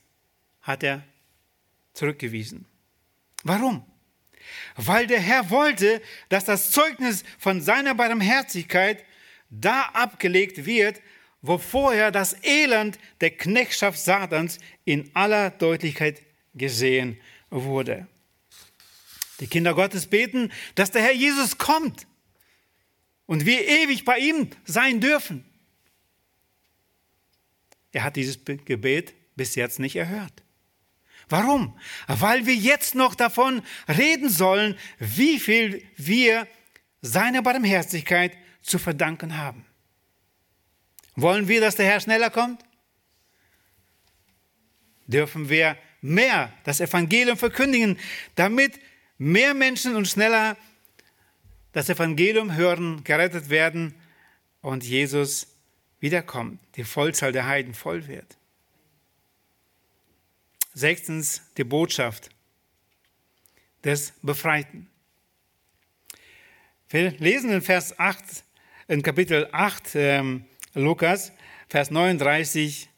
hat 0.62 0.82
er 0.82 1.02
zurückgewiesen. 1.94 2.64
Warum? 3.42 3.84
Weil 4.76 5.06
der 5.06 5.20
Herr 5.20 5.50
wollte, 5.50 6.00
dass 6.28 6.44
das 6.44 6.70
Zeugnis 6.70 7.24
von 7.38 7.60
seiner 7.60 7.94
Barmherzigkeit 7.94 9.04
da 9.50 9.82
abgelegt 9.92 10.64
wird, 10.64 11.00
wo 11.42 11.58
vorher 11.58 12.10
das 12.10 12.36
Elend 12.42 12.98
der 13.20 13.30
Knechtschaft 13.30 13.98
Satans 13.98 14.58
in 14.84 15.10
aller 15.14 15.50
Deutlichkeit 15.50 16.22
gesehen 16.54 17.20
wurde. 17.50 18.06
Die 19.40 19.46
Kinder 19.46 19.74
Gottes 19.74 20.06
beten, 20.06 20.50
dass 20.74 20.90
der 20.90 21.02
Herr 21.02 21.14
Jesus 21.14 21.58
kommt 21.58 22.06
und 23.26 23.46
wir 23.46 23.66
ewig 23.66 24.04
bei 24.04 24.18
ihm 24.18 24.50
sein 24.64 25.00
dürfen. 25.00 25.44
Er 27.92 28.02
hat 28.02 28.16
dieses 28.16 28.44
Gebet 28.44 29.14
bis 29.36 29.54
jetzt 29.54 29.78
nicht 29.78 29.96
erhört. 29.96 30.42
Warum? 31.28 31.78
Weil 32.06 32.46
wir 32.46 32.54
jetzt 32.54 32.94
noch 32.94 33.14
davon 33.14 33.62
reden 33.86 34.30
sollen, 34.30 34.76
wie 34.98 35.38
viel 35.38 35.86
wir 35.96 36.48
seiner 37.02 37.42
Barmherzigkeit 37.42 38.36
zu 38.62 38.78
verdanken 38.78 39.36
haben. 39.36 39.67
Wollen 41.20 41.48
wir, 41.48 41.60
dass 41.60 41.74
der 41.74 41.86
Herr 41.86 41.98
schneller 41.98 42.30
kommt? 42.30 42.64
Dürfen 45.08 45.48
wir 45.48 45.76
mehr 46.00 46.52
das 46.62 46.80
Evangelium 46.80 47.36
verkündigen, 47.36 47.98
damit 48.36 48.78
mehr 49.18 49.52
Menschen 49.52 49.96
und 49.96 50.06
schneller 50.06 50.56
das 51.72 51.88
Evangelium 51.88 52.54
hören, 52.54 53.02
gerettet 53.02 53.50
werden 53.50 53.96
und 54.60 54.84
Jesus 54.84 55.48
wiederkommt, 55.98 56.60
die 56.76 56.84
Vollzahl 56.84 57.32
der 57.32 57.46
Heiden 57.46 57.74
voll 57.74 58.06
wird. 58.06 58.36
Sechstens 60.72 61.42
die 61.56 61.64
Botschaft 61.64 62.30
des 63.82 64.12
Befreiten. 64.22 64.88
Wir 66.90 67.10
lesen 67.18 67.50
in 67.50 67.60
Vers 67.60 67.98
8, 67.98 68.22
in 68.86 69.02
Kapitel 69.02 69.48
8 69.50 69.96
ähm, 69.96 70.47
Lukas, 70.74 71.32
Vers 71.68 71.90
39 71.90 72.88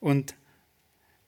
und 0.00 0.34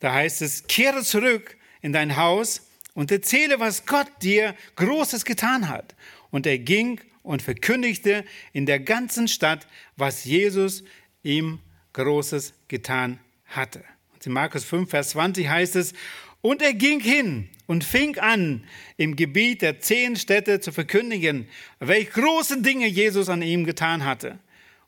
da 0.01 0.13
heißt 0.13 0.43
es, 0.43 0.67
kehre 0.67 1.03
zurück 1.03 1.57
in 1.81 1.93
dein 1.93 2.17
Haus 2.17 2.69
und 2.95 3.11
erzähle, 3.11 3.61
was 3.61 3.87
Gott 3.87 4.09
dir 4.23 4.55
Großes 4.77 5.25
getan 5.25 5.69
hat. 5.69 5.95
Und 6.31 6.47
er 6.47 6.59
ging 6.59 7.01
und 7.23 7.43
verkündigte 7.43 8.25
in 8.53 8.67
der 8.67 8.81
ganzen 8.81 9.29
Stadt, 9.29 9.67
was 9.97 10.25
Jesus 10.25 10.85
ihm 11.23 11.61
Großes 11.95 12.55
getan 12.69 13.19
hatte. 13.47 13.85
Und 14.13 14.27
in 14.27 14.33
Markus 14.33 14.65
5, 14.65 14.91
Vers 14.91 15.11
20 15.11 15.49
heißt 15.49 15.77
es, 15.77 15.95
und 16.41 16.61
er 16.61 16.75
ging 16.75 17.01
hin 17.01 17.49
und 17.67 17.85
fing 17.85 18.19
an, 18.19 18.65
im 18.99 19.17
Gebiet 19.17 19.63
der 19.63 19.81
zehn 19.81 20.17
Städte 20.17 20.61
zu 20.61 20.73
verkündigen, 20.73 21.49
welch 21.79 22.11
große 22.11 22.61
Dinge 22.61 22.87
Jesus 22.87 23.31
an 23.31 23.41
ihm 23.41 23.65
getan 23.65 24.05
hatte. 24.05 24.39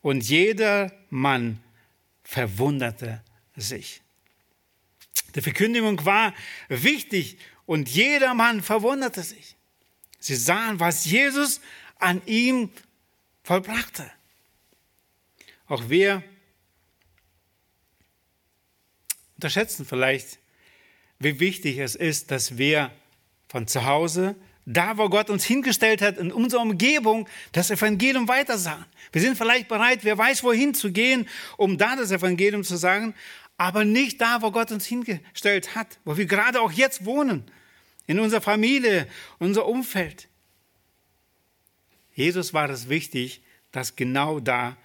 Und 0.06 0.20
jeder 0.20 0.92
Mann 1.10 1.60
verwunderte 2.22 3.24
sich. 3.56 4.02
Die 5.34 5.40
Verkündigung 5.40 6.04
war 6.04 6.32
wichtig 6.68 7.38
und 7.64 7.88
jeder 7.88 8.32
Mann 8.32 8.62
verwunderte 8.62 9.24
sich. 9.24 9.56
Sie 10.20 10.36
sahen, 10.36 10.78
was 10.78 11.06
Jesus 11.06 11.60
an 11.98 12.22
ihm 12.24 12.70
vollbrachte. 13.42 14.08
Auch 15.66 15.88
wir 15.88 16.22
unterschätzen 19.34 19.84
vielleicht, 19.84 20.38
wie 21.18 21.40
wichtig 21.40 21.78
es 21.78 21.96
ist, 21.96 22.30
dass 22.30 22.58
wir 22.58 22.92
von 23.48 23.66
zu 23.66 23.84
Hause, 23.84 24.36
da 24.66 24.98
wo 24.98 25.08
Gott 25.08 25.30
uns 25.30 25.44
hingestellt 25.44 26.02
hat, 26.02 26.18
in 26.18 26.32
unserer 26.32 26.60
Umgebung, 26.60 27.28
das 27.52 27.70
Evangelium 27.70 28.26
weitersagen. 28.26 28.84
Wir 29.12 29.22
sind 29.22 29.38
vielleicht 29.38 29.68
bereit, 29.68 30.00
wer 30.02 30.18
weiß 30.18 30.42
wohin 30.42 30.74
zu 30.74 30.90
gehen, 30.90 31.28
um 31.56 31.78
da 31.78 31.94
das 31.94 32.10
Evangelium 32.10 32.64
zu 32.64 32.76
sagen, 32.76 33.14
aber 33.56 33.84
nicht 33.84 34.20
da, 34.20 34.42
wo 34.42 34.50
Gott 34.50 34.72
uns 34.72 34.84
hingestellt 34.84 35.76
hat, 35.76 35.98
wo 36.04 36.16
wir 36.16 36.26
gerade 36.26 36.60
auch 36.60 36.72
jetzt 36.72 37.04
wohnen, 37.04 37.44
in 38.08 38.18
unserer 38.18 38.40
Familie, 38.40 39.08
unser 39.38 39.66
Umfeld. 39.66 40.28
Jesus 42.14 42.52
war 42.52 42.68
es 42.68 42.88
wichtig, 42.88 43.42
dass 43.72 43.96
genau 43.96 44.40
da 44.40 44.76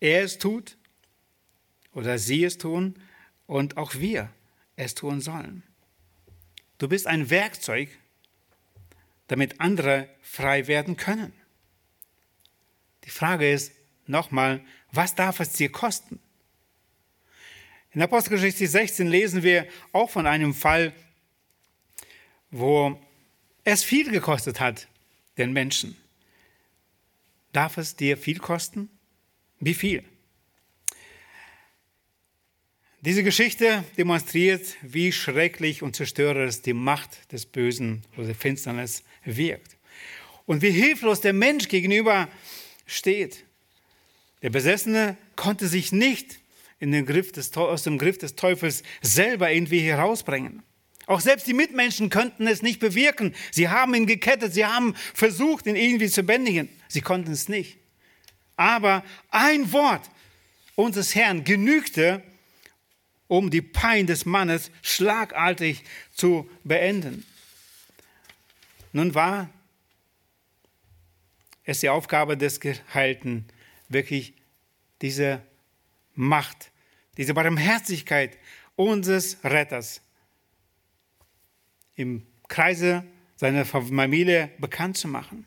er 0.00 0.22
es 0.22 0.38
tut 0.38 0.76
oder 1.94 2.18
sie 2.18 2.44
es 2.44 2.58
tun 2.58 2.94
und 3.46 3.76
auch 3.76 3.94
wir 3.94 4.30
es 4.76 4.94
tun 4.94 5.20
sollen. 5.20 5.62
Du 6.78 6.88
bist 6.88 7.06
ein 7.06 7.30
Werkzeug, 7.30 7.88
damit 9.32 9.60
andere 9.60 10.10
frei 10.20 10.66
werden 10.66 10.98
können. 10.98 11.32
Die 13.04 13.10
Frage 13.10 13.50
ist 13.50 13.72
nochmal, 14.06 14.60
was 14.90 15.14
darf 15.14 15.40
es 15.40 15.54
dir 15.54 15.72
kosten? 15.72 16.20
In 17.92 18.02
Apostelgeschichte 18.02 18.66
16 18.66 19.06
lesen 19.06 19.42
wir 19.42 19.66
auch 19.92 20.10
von 20.10 20.26
einem 20.26 20.52
Fall, 20.52 20.92
wo 22.50 23.00
es 23.64 23.82
viel 23.82 24.10
gekostet 24.10 24.60
hat, 24.60 24.86
den 25.38 25.54
Menschen. 25.54 25.96
Darf 27.52 27.78
es 27.78 27.96
dir 27.96 28.18
viel 28.18 28.38
kosten? 28.38 28.90
Wie 29.60 29.74
viel? 29.74 30.04
Diese 33.04 33.24
Geschichte 33.24 33.82
demonstriert, 33.98 34.64
wie 34.80 35.10
schrecklich 35.10 35.82
und 35.82 35.96
zerstörerisch 35.96 36.62
die 36.62 36.72
Macht 36.72 37.32
des 37.32 37.46
Bösen 37.46 38.02
oder 38.16 38.26
der 38.26 38.36
Finsternis 38.36 39.02
wirkt. 39.24 39.76
Und 40.46 40.62
wie 40.62 40.70
hilflos 40.70 41.20
der 41.20 41.32
Mensch 41.32 41.66
gegenüber 41.66 42.28
steht. 42.86 43.42
Der 44.42 44.50
Besessene 44.50 45.16
konnte 45.34 45.66
sich 45.66 45.90
nicht 45.90 46.38
des, 47.32 47.56
aus 47.56 47.82
dem 47.82 47.98
Griff 47.98 48.18
des 48.18 48.36
Teufels 48.36 48.84
selber 49.00 49.50
irgendwie 49.50 49.80
herausbringen. 49.80 50.62
Auch 51.06 51.20
selbst 51.20 51.48
die 51.48 51.54
Mitmenschen 51.54 52.08
könnten 52.08 52.46
es 52.46 52.62
nicht 52.62 52.78
bewirken. 52.78 53.34
Sie 53.50 53.68
haben 53.68 53.94
ihn 53.94 54.06
gekettet, 54.06 54.54
sie 54.54 54.64
haben 54.64 54.94
versucht, 55.12 55.66
ihn 55.66 55.74
irgendwie 55.74 56.08
zu 56.08 56.22
bändigen. 56.22 56.68
Sie 56.86 57.00
konnten 57.00 57.32
es 57.32 57.48
nicht. 57.48 57.78
Aber 58.54 59.02
ein 59.30 59.72
Wort 59.72 60.08
unseres 60.76 61.16
Herrn 61.16 61.42
genügte, 61.42 62.22
um 63.32 63.48
die 63.48 63.62
Pein 63.62 64.06
des 64.06 64.26
Mannes 64.26 64.70
schlagartig 64.82 65.84
zu 66.14 66.46
beenden. 66.64 67.24
Nun 68.92 69.14
war 69.14 69.48
es 71.64 71.80
die 71.80 71.88
Aufgabe 71.88 72.36
des 72.36 72.60
Geheilten, 72.60 73.46
wirklich 73.88 74.34
diese 75.00 75.40
Macht, 76.14 76.70
diese 77.16 77.32
Barmherzigkeit 77.32 78.36
unseres 78.76 79.42
Retters 79.42 80.02
im 81.94 82.26
Kreise 82.48 83.02
seiner 83.36 83.64
Familie 83.64 84.50
bekannt 84.58 84.98
zu 84.98 85.08
machen. 85.08 85.46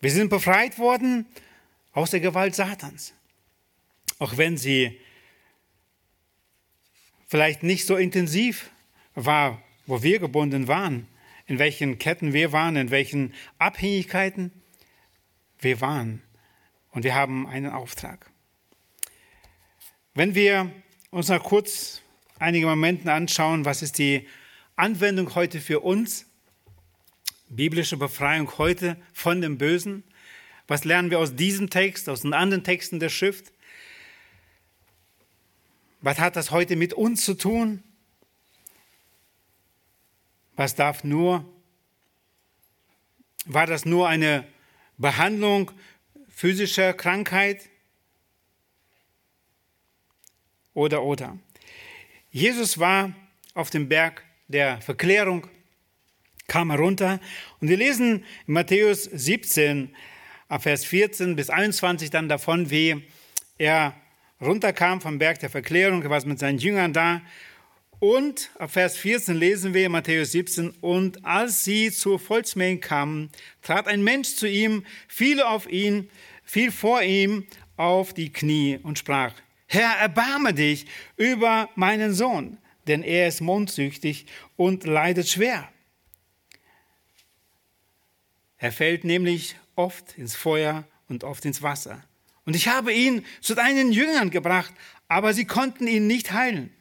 Wir 0.00 0.12
sind 0.12 0.28
befreit 0.28 0.78
worden 0.78 1.26
aus 1.90 2.12
der 2.12 2.20
Gewalt 2.20 2.54
Satans. 2.54 3.14
Auch 4.20 4.36
wenn 4.36 4.56
sie 4.56 5.00
vielleicht 7.32 7.62
nicht 7.62 7.86
so 7.86 7.96
intensiv 7.96 8.70
war, 9.14 9.62
wo 9.86 10.02
wir 10.02 10.18
gebunden 10.18 10.68
waren, 10.68 11.08
in 11.46 11.58
welchen 11.58 11.98
Ketten 11.98 12.34
wir 12.34 12.52
waren, 12.52 12.76
in 12.76 12.90
welchen 12.90 13.32
Abhängigkeiten 13.56 14.52
wir 15.58 15.80
waren. 15.80 16.22
Und 16.90 17.04
wir 17.04 17.14
haben 17.14 17.46
einen 17.46 17.70
Auftrag. 17.70 18.30
Wenn 20.12 20.34
wir 20.34 20.70
uns 21.08 21.28
noch 21.28 21.42
kurz 21.42 22.02
einige 22.38 22.66
Momente 22.66 23.10
anschauen, 23.10 23.64
was 23.64 23.80
ist 23.80 23.96
die 23.96 24.28
Anwendung 24.76 25.34
heute 25.34 25.58
für 25.62 25.80
uns, 25.80 26.26
biblische 27.48 27.96
Befreiung 27.96 28.58
heute 28.58 28.98
von 29.14 29.40
dem 29.40 29.56
Bösen, 29.56 30.04
was 30.68 30.84
lernen 30.84 31.10
wir 31.10 31.18
aus 31.18 31.34
diesem 31.34 31.70
Text, 31.70 32.10
aus 32.10 32.20
den 32.20 32.34
anderen 32.34 32.62
Texten 32.62 33.00
der 33.00 33.08
Schrift? 33.08 33.54
Was 36.02 36.18
hat 36.18 36.34
das 36.34 36.50
heute 36.50 36.74
mit 36.74 36.92
uns 36.94 37.24
zu 37.24 37.34
tun? 37.34 37.82
Was 40.56 40.74
darf 40.74 41.04
nur, 41.04 41.48
war 43.46 43.66
das 43.66 43.84
nur 43.84 44.08
eine 44.08 44.44
Behandlung 44.98 45.70
physischer 46.28 46.92
Krankheit? 46.92 47.70
Oder, 50.74 51.04
oder. 51.04 51.38
Jesus 52.32 52.78
war 52.78 53.14
auf 53.54 53.70
dem 53.70 53.88
Berg 53.88 54.24
der 54.48 54.80
Verklärung, 54.80 55.46
kam 56.48 56.70
herunter 56.70 57.20
und 57.60 57.68
wir 57.68 57.76
lesen 57.76 58.24
in 58.48 58.54
Matthäus 58.54 59.04
17, 59.04 59.94
Vers 60.58 60.84
14 60.84 61.36
bis 61.36 61.48
21 61.48 62.10
dann 62.10 62.28
davon, 62.28 62.70
wie 62.70 63.04
er 63.56 64.01
runterkam 64.42 65.00
vom 65.00 65.18
Berg 65.18 65.38
der 65.38 65.50
Verklärung, 65.50 66.02
er 66.02 66.10
war 66.10 66.24
mit 66.26 66.38
seinen 66.38 66.58
Jüngern 66.58 66.92
da. 66.92 67.22
Und 68.00 68.50
ab 68.58 68.72
Vers 68.72 68.96
14 68.96 69.36
lesen 69.36 69.74
wir 69.74 69.86
in 69.86 69.92
Matthäus 69.92 70.32
17, 70.32 70.70
und 70.80 71.24
als 71.24 71.62
sie 71.62 71.92
zur 71.92 72.18
Volksmenge 72.18 72.80
kamen, 72.80 73.30
trat 73.62 73.86
ein 73.86 74.02
Mensch 74.02 74.34
zu 74.34 74.48
ihm, 74.48 74.84
fiel 75.06 75.40
auf 75.40 75.70
ihn, 75.70 76.10
fiel 76.42 76.72
vor 76.72 77.02
ihm 77.02 77.46
auf 77.76 78.12
die 78.12 78.32
Knie 78.32 78.80
und 78.82 78.98
sprach, 78.98 79.32
Herr, 79.68 79.96
erbarme 80.00 80.52
dich 80.52 80.86
über 81.16 81.70
meinen 81.76 82.12
Sohn, 82.12 82.58
denn 82.88 83.04
er 83.04 83.28
ist 83.28 83.40
mondsüchtig 83.40 84.26
und 84.56 84.84
leidet 84.84 85.28
schwer. 85.28 85.68
Er 88.58 88.72
fällt 88.72 89.04
nämlich 89.04 89.56
oft 89.76 90.18
ins 90.18 90.34
Feuer 90.34 90.84
und 91.08 91.24
oft 91.24 91.44
ins 91.44 91.62
Wasser. 91.62 92.04
Und 92.44 92.56
ich 92.56 92.68
habe 92.68 92.92
ihn 92.92 93.24
zu 93.40 93.54
deinen 93.54 93.92
Jüngern 93.92 94.30
gebracht, 94.30 94.72
aber 95.08 95.34
sie 95.34 95.44
konnten 95.44 95.86
ihn 95.86 96.06
nicht 96.06 96.32
heilen. 96.32 96.72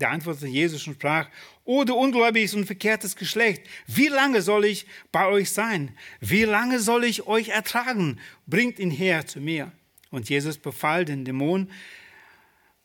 Der 0.00 0.10
antwortete 0.10 0.46
Jesus 0.46 0.86
und 0.86 0.94
sprach, 0.94 1.28
O 1.64 1.84
du 1.84 1.94
ungläubiges 1.94 2.54
und 2.54 2.66
verkehrtes 2.66 3.16
Geschlecht, 3.16 3.62
wie 3.86 4.08
lange 4.08 4.42
soll 4.42 4.64
ich 4.64 4.86
bei 5.12 5.26
euch 5.26 5.50
sein? 5.50 5.96
Wie 6.20 6.44
lange 6.44 6.80
soll 6.80 7.04
ich 7.04 7.26
euch 7.26 7.48
ertragen? 7.48 8.20
Bringt 8.46 8.78
ihn 8.78 8.90
her 8.90 9.26
zu 9.26 9.40
mir. 9.40 9.72
Und 10.10 10.28
Jesus 10.28 10.58
befahl 10.58 11.04
den 11.04 11.24
Dämon, 11.24 11.70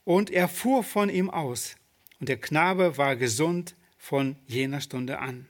und 0.03 0.29
er 0.31 0.49
fuhr 0.49 0.83
von 0.83 1.09
ihm 1.09 1.29
aus. 1.29 1.75
Und 2.19 2.29
der 2.29 2.39
Knabe 2.39 2.97
war 2.97 3.15
gesund 3.15 3.75
von 3.97 4.35
jener 4.47 4.81
Stunde 4.81 5.19
an. 5.19 5.47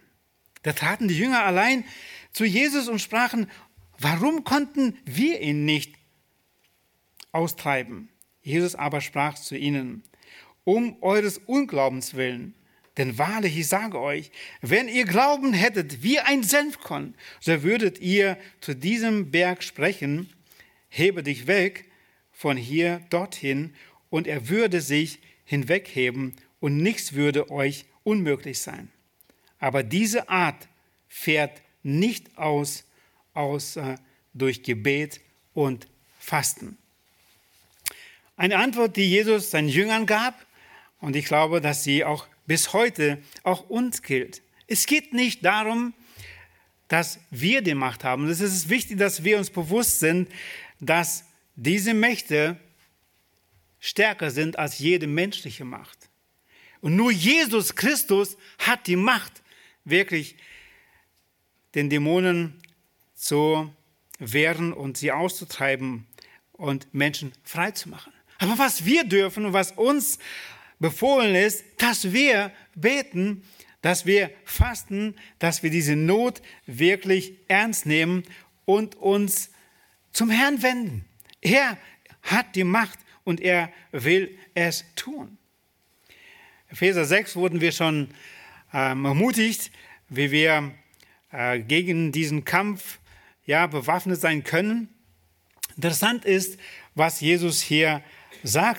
Da 0.61 0.74
traten 0.74 1.07
die 1.07 1.18
Jünger 1.18 1.43
allein 1.43 1.84
zu 2.32 2.45
Jesus 2.45 2.88
und 2.88 2.99
sprachen, 2.99 3.49
warum 3.97 4.43
konnten 4.43 4.97
wir 5.05 5.41
ihn 5.41 5.66
nicht 5.66 5.95
austreiben? 7.34 8.09
Jesus 8.41 8.75
aber 8.75 9.01
sprach 9.01 9.36
zu 9.36 9.57
ihnen, 9.57 10.03
um 10.63 11.01
eures 11.01 11.38
Unglaubens 11.39 12.13
willen. 12.13 12.53
Denn 12.97 13.17
wahrlich, 13.17 13.57
ich 13.57 13.67
sage 13.67 13.99
euch, 13.99 14.31
wenn 14.61 14.88
ihr 14.88 15.05
Glauben 15.05 15.53
hättet 15.53 16.03
wie 16.03 16.19
ein 16.19 16.43
Senfkorn, 16.43 17.15
so 17.39 17.63
würdet 17.63 17.99
ihr 17.99 18.38
zu 18.61 18.75
diesem 18.75 19.31
Berg 19.31 19.63
sprechen, 19.63 20.29
hebe 20.89 21.23
dich 21.23 21.47
weg 21.47 21.89
von 22.31 22.55
hier 22.55 23.01
dorthin, 23.09 23.73
und 24.09 24.27
er 24.27 24.47
würde 24.47 24.79
sich 24.79 25.19
hinwegheben, 25.43 26.36
und 26.59 26.77
nichts 26.77 27.13
würde 27.13 27.49
euch 27.49 27.86
unmöglich 28.03 28.59
sein. 28.59 28.91
Aber 29.57 29.81
diese 29.81 30.29
Art 30.29 30.67
fährt 31.07 31.61
nicht 31.81 32.38
aus, 32.38 32.86
außer 33.34 33.95
durch 34.34 34.61
Gebet 34.61 35.19
und 35.53 35.88
Fasten. 36.19 36.77
Eine 38.36 38.57
Antwort, 38.57 38.97
die 38.97 39.09
Jesus 39.09 39.51
seinen 39.51 39.69
Jüngern 39.69 40.05
gab, 40.05 40.45
und 40.99 41.15
ich 41.15 41.25
glaube, 41.25 41.59
dass 41.59 41.84
sie 41.84 42.05
auch 42.05 42.27
bis 42.45 42.71
heute 42.71 43.21
auch 43.43 43.69
uns 43.69 44.01
gilt. 44.01 44.41
Es 44.67 44.86
geht 44.86 45.13
nicht 45.13 45.43
darum, 45.43 45.93
dass 46.88 47.19
wir 47.29 47.61
die 47.61 47.73
Macht 47.73 48.03
haben. 48.03 48.29
Es 48.29 48.39
ist 48.39 48.69
wichtig, 48.69 48.99
dass 48.99 49.23
wir 49.23 49.38
uns 49.38 49.49
bewusst 49.49 49.99
sind, 49.99 50.29
dass 50.79 51.25
diese 51.55 51.93
Mächte 51.93 52.57
stärker 53.79 54.31
sind 54.31 54.57
als 54.57 54.79
jede 54.79 55.07
menschliche 55.07 55.65
Macht. 55.65 56.09
Und 56.79 56.95
nur 56.95 57.11
Jesus 57.11 57.75
Christus 57.75 58.38
hat 58.59 58.88
die 58.88 58.95
Macht, 58.95 59.41
wirklich 59.86 60.38
den 61.75 61.89
Dämonen 61.89 62.61
zu 63.13 63.73
wehren 64.19 64.71
und 64.71 64.97
sie 64.97 65.11
auszutreiben 65.11 66.07
und 66.53 66.93
Menschen 66.93 67.34
frei 67.43 67.71
zu 67.71 67.89
machen. 67.89 68.12
Aber 68.43 68.57
was 68.57 68.83
wir 68.83 69.05
dürfen 69.05 69.45
und 69.45 69.53
was 69.53 69.71
uns 69.71 70.19
befohlen 70.77 71.33
ist, 71.33 71.63
dass 71.77 72.11
wir 72.11 72.51
beten, 72.75 73.41
dass 73.81 74.05
wir 74.05 74.31
fasten, 74.43 75.15
dass 75.39 75.63
wir 75.63 75.69
diese 75.69 75.95
Not 75.95 76.41
wirklich 76.65 77.37
ernst 77.47 77.85
nehmen 77.85 78.23
und 78.65 78.95
uns 78.95 79.49
zum 80.11 80.29
Herrn 80.29 80.61
wenden. 80.61 81.05
Er 81.39 81.77
hat 82.21 82.57
die 82.57 82.65
Macht 82.65 82.99
und 83.23 83.39
er 83.39 83.71
will 83.93 84.37
es 84.55 84.83
tun. 84.97 85.37
Epheser 86.67 87.05
6 87.05 87.37
wurden 87.37 87.61
wir 87.61 87.71
schon 87.71 88.09
ähm, 88.73 89.05
ermutigt, 89.05 89.71
wie 90.09 90.31
wir 90.31 90.73
äh, 91.31 91.59
gegen 91.59 92.11
diesen 92.11 92.43
Kampf 92.43 92.99
ja, 93.45 93.67
bewaffnet 93.67 94.19
sein 94.19 94.43
können. 94.43 94.89
Interessant 95.77 96.25
ist, 96.25 96.59
was 96.93 97.21
Jesus 97.21 97.61
hier 97.61 97.93
sagt 97.93 98.22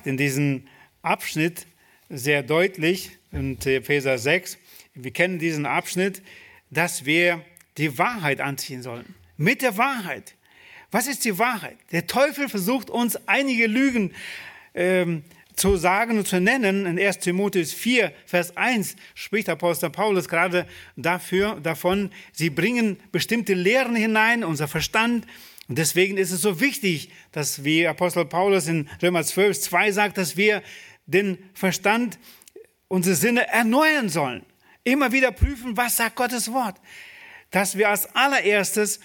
in 0.06 0.16
diesem 0.16 0.66
Abschnitt 1.02 1.66
sehr 2.08 2.42
deutlich 2.42 3.10
in 3.32 3.58
Epheser 3.64 4.18
6. 4.18 4.58
Wir 4.94 5.10
kennen 5.10 5.38
diesen 5.38 5.66
Abschnitt, 5.66 6.22
dass 6.70 7.04
wir 7.04 7.42
die 7.78 7.98
Wahrheit 7.98 8.40
anziehen 8.40 8.82
sollen. 8.82 9.14
Mit 9.36 9.62
der 9.62 9.76
Wahrheit. 9.76 10.34
Was 10.90 11.06
ist 11.06 11.24
die 11.24 11.38
Wahrheit? 11.38 11.76
Der 11.90 12.06
Teufel 12.06 12.48
versucht 12.48 12.90
uns 12.90 13.16
einige 13.26 13.66
Lügen 13.66 14.12
ähm, 14.74 15.24
zu 15.56 15.76
sagen 15.76 16.18
und 16.18 16.28
zu 16.28 16.40
nennen. 16.40 16.86
In 16.86 16.98
1 16.98 17.18
Timotheus 17.18 17.72
4, 17.72 18.12
Vers 18.26 18.56
1 18.56 18.96
spricht 19.14 19.48
Apostel 19.48 19.90
Paulus 19.90 20.28
gerade 20.28 20.66
dafür, 20.96 21.58
davon, 21.60 22.10
sie 22.32 22.50
bringen 22.50 23.00
bestimmte 23.12 23.54
Lehren 23.54 23.96
hinein, 23.96 24.44
unser 24.44 24.68
Verstand. 24.68 25.26
Und 25.68 25.78
deswegen 25.78 26.18
ist 26.18 26.30
es 26.30 26.42
so 26.42 26.60
wichtig, 26.60 27.10
dass, 27.32 27.64
wie 27.64 27.86
Apostel 27.86 28.26
Paulus 28.26 28.68
in 28.68 28.88
Römer 29.02 29.24
12, 29.24 29.60
2 29.60 29.92
sagt, 29.92 30.18
dass 30.18 30.36
wir 30.36 30.62
den 31.06 31.38
Verstand, 31.54 32.18
unsere 32.88 33.16
Sinne 33.16 33.48
erneuern 33.48 34.08
sollen. 34.08 34.44
Immer 34.84 35.12
wieder 35.12 35.32
prüfen, 35.32 35.76
was 35.76 35.96
sagt 35.96 36.16
Gottes 36.16 36.52
Wort. 36.52 36.76
Dass 37.50 37.78
wir 37.78 37.88
als 37.88 38.14
allererstes 38.14 39.00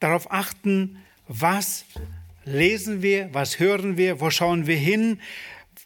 darauf 0.00 0.30
achten, 0.32 0.98
was 1.28 1.84
lesen 2.44 3.02
wir, 3.02 3.32
was 3.32 3.60
hören 3.60 3.96
wir, 3.96 4.20
wo 4.20 4.30
schauen 4.30 4.66
wir 4.66 4.76
hin, 4.76 5.20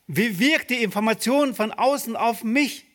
wie 0.07 0.39
wirkt 0.39 0.71
die 0.71 0.83
Information 0.83 1.55
von 1.55 1.73
außen 1.73 2.17
auf 2.17 2.45
mich, 2.45 2.87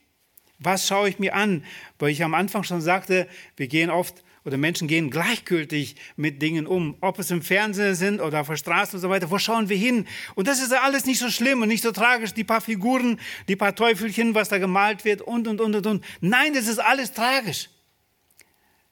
was 0.57 0.87
schaue 0.87 1.09
ich 1.09 1.19
mir 1.19 1.35
an, 1.35 1.63
weil 1.99 2.09
ich 2.09 2.23
am 2.23 2.33
Anfang 2.33 2.63
schon 2.63 2.81
sagte, 2.81 3.27
wir 3.55 3.67
gehen 3.67 3.89
oft 3.89 4.23
oder 4.45 4.57
Menschen 4.57 4.87
gehen 4.87 5.09
gleichgültig 5.09 5.95
mit 6.15 6.41
Dingen 6.41 6.65
um, 6.65 6.95
ob 7.01 7.19
es 7.19 7.31
im 7.31 7.41
Fernsehen 7.41 7.95
sind 7.95 8.21
oder 8.21 8.41
auf 8.41 8.47
der 8.47 8.55
Straße 8.55 8.95
und 8.95 9.01
so 9.01 9.09
weiter. 9.09 9.29
Wo 9.29 9.37
schauen 9.37 9.69
wir 9.69 9.77
hin? 9.77 10.07
Und 10.35 10.47
das 10.47 10.61
ist 10.61 10.73
alles 10.73 11.05
nicht 11.05 11.19
so 11.19 11.29
schlimm 11.29 11.61
und 11.61 11.67
nicht 11.67 11.83
so 11.83 11.91
tragisch. 11.91 12.33
Die 12.33 12.43
paar 12.43 12.61
Figuren, 12.61 13.19
die 13.47 13.55
paar 13.55 13.75
Teufelchen, 13.75 14.35
was 14.35 14.49
da 14.49 14.57
gemalt 14.57 15.05
wird 15.05 15.21
und, 15.21 15.47
und, 15.47 15.59
und, 15.61 15.75
und, 15.75 15.85
und. 15.85 16.05
Nein, 16.21 16.53
das 16.53 16.67
ist 16.67 16.79
alles 16.79 17.13
tragisch. 17.13 17.69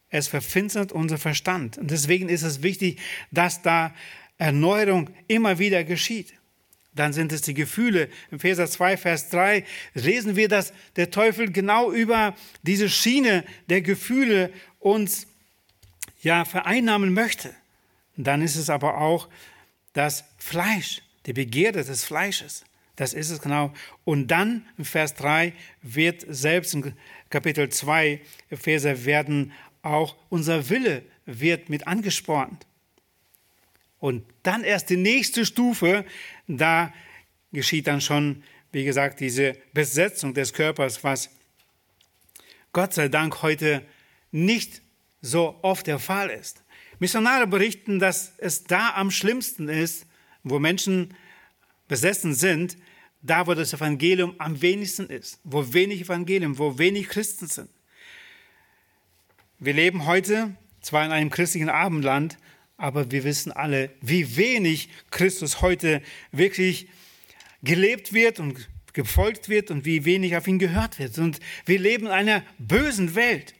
Es 0.09 0.27
verfinstert 0.27 0.91
unser 0.91 1.17
Verstand. 1.17 1.77
Und 1.77 1.91
deswegen 1.91 2.29
ist 2.29 2.43
es 2.43 2.63
wichtig, 2.63 2.99
dass 3.31 3.61
da 3.61 3.93
Erneuerung 4.37 5.09
immer 5.27 5.59
wieder 5.59 5.83
geschieht. 5.83 6.33
dann 6.97 7.13
sind 7.13 7.31
es 7.31 7.41
die 7.41 7.53
Gefühle. 7.53 8.09
Im 8.31 8.37
Epheser 8.37 8.67
2, 8.67 8.97
Vers 8.97 9.29
3 9.29 9.63
lesen 9.93 10.35
wir, 10.35 10.47
dass 10.47 10.73
der 10.95 11.11
Teufel 11.11 11.51
genau 11.51 11.91
über 11.91 12.35
diese 12.63 12.89
Schiene 12.89 13.43
der 13.69 13.81
Gefühle 13.81 14.51
uns 14.79 15.27
ja 16.27 16.45
vereinnahmen 16.45 17.13
möchte. 17.13 17.55
Dann 18.17 18.41
ist 18.41 18.55
es 18.55 18.69
aber 18.69 18.97
auch 18.97 19.29
das 19.93 20.25
Fleisch, 20.37 21.01
die 21.25 21.33
Begierde 21.33 21.83
des 21.83 22.03
Fleisches. 22.03 22.65
Das 22.97 23.13
ist 23.13 23.29
es 23.29 23.41
genau. 23.41 23.73
Und 24.03 24.27
dann 24.27 24.67
im 24.77 24.85
Vers 24.85 25.13
3 25.15 25.53
wird 25.81 26.25
selbst 26.27 26.73
in 26.73 26.93
Kapitel 27.29 27.69
2 27.69 28.19
Epheser 28.49 29.05
werden 29.05 29.53
auch 29.83 30.15
unser 30.29 30.69
Wille 30.69 31.03
wird 31.25 31.69
mit 31.69 31.87
angespornt. 31.87 32.65
Und 33.99 34.23
dann 34.43 34.63
erst 34.63 34.89
die 34.89 34.97
nächste 34.97 35.45
Stufe, 35.45 36.05
da 36.47 36.93
geschieht 37.51 37.87
dann 37.87 38.01
schon, 38.01 38.43
wie 38.71 38.83
gesagt, 38.83 39.19
diese 39.19 39.55
Besetzung 39.73 40.33
des 40.33 40.53
Körpers, 40.53 41.03
was 41.03 41.29
Gott 42.73 42.93
sei 42.93 43.07
Dank 43.07 43.41
heute 43.41 43.83
nicht 44.31 44.81
so 45.27 45.59
oft 45.61 45.87
der 45.87 45.99
Fall 45.99 46.29
ist. 46.29 46.63
Missionare 46.99 47.47
berichten, 47.47 47.99
dass 47.99 48.33
es 48.37 48.63
da 48.63 48.95
am 48.95 49.11
schlimmsten 49.11 49.69
ist, 49.69 50.05
wo 50.43 50.59
Menschen 50.59 51.13
besessen 51.87 52.33
sind, 52.33 52.77
da 53.21 53.45
wo 53.45 53.53
das 53.53 53.73
Evangelium 53.73 54.35
am 54.37 54.61
wenigsten 54.61 55.07
ist, 55.07 55.39
wo 55.43 55.73
wenig 55.73 56.01
Evangelium, 56.01 56.57
wo 56.57 56.77
wenig 56.77 57.09
Christen 57.09 57.47
sind. 57.47 57.69
Wir 59.59 59.73
leben 59.73 60.05
heute 60.05 60.55
zwar 60.81 61.05
in 61.05 61.11
einem 61.11 61.29
christlichen 61.29 61.69
Abendland, 61.69 62.37
aber 62.77 63.11
wir 63.11 63.23
wissen 63.23 63.51
alle, 63.51 63.91
wie 64.01 64.37
wenig 64.37 64.89
Christus 65.09 65.61
heute 65.61 66.01
wirklich 66.31 66.87
gelebt 67.63 68.13
wird 68.13 68.39
und 68.39 68.69
gefolgt 68.93 69.49
wird 69.49 69.71
und 69.71 69.83
wie 69.85 70.05
wenig 70.05 70.35
auf 70.37 70.47
ihn 70.47 70.59
gehört 70.59 70.99
wird. 70.99 71.17
Und 71.17 71.39
wir 71.65 71.79
leben 71.79 72.05
in 72.05 72.11
einer 72.11 72.43
bösen 72.59 73.15
Welt. 73.15 73.53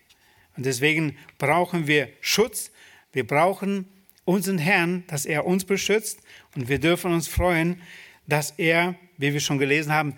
Und 0.58 0.66
deswegen 0.66 1.16
brauchen 1.38 1.88
wir 1.88 2.10
Schutz. 2.20 2.72
Wir 3.14 3.26
brauchen 3.26 3.88
unseren 4.26 4.58
Herrn, 4.58 5.04
dass 5.08 5.26
er 5.26 5.46
uns 5.46 5.64
beschützt. 5.64 6.20
Und 6.56 6.68
wir 6.68 6.80
dürfen 6.80 7.14
uns 7.14 7.28
freuen, 7.28 7.82
dass 8.28 8.52
er, 8.52 8.96
wie 9.18 9.34
wir 9.34 9.40
schon 9.40 9.60
gelesen 9.60 9.94
haben, 9.94 10.18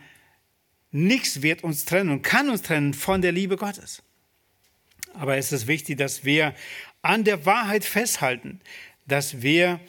nichts 0.92 1.42
wird 1.42 1.64
uns 1.64 1.86
trennen 1.86 2.10
und 2.10 2.24
kann 2.24 2.50
uns 2.50 2.64
trennen 2.64 2.94
von 2.94 3.22
der 3.22 3.32
Liebe 3.32 3.58
Gottes. 3.58 4.02
Aber 5.14 5.38
es 5.38 5.52
ist 5.52 5.68
wichtig, 5.68 5.98
dass 5.98 6.24
wir 6.26 6.56
an 7.02 7.24
der 7.24 7.46
Wahrheit 7.46 7.86
festhalten, 7.86 8.62
dass 9.06 9.42
wir 9.42 9.80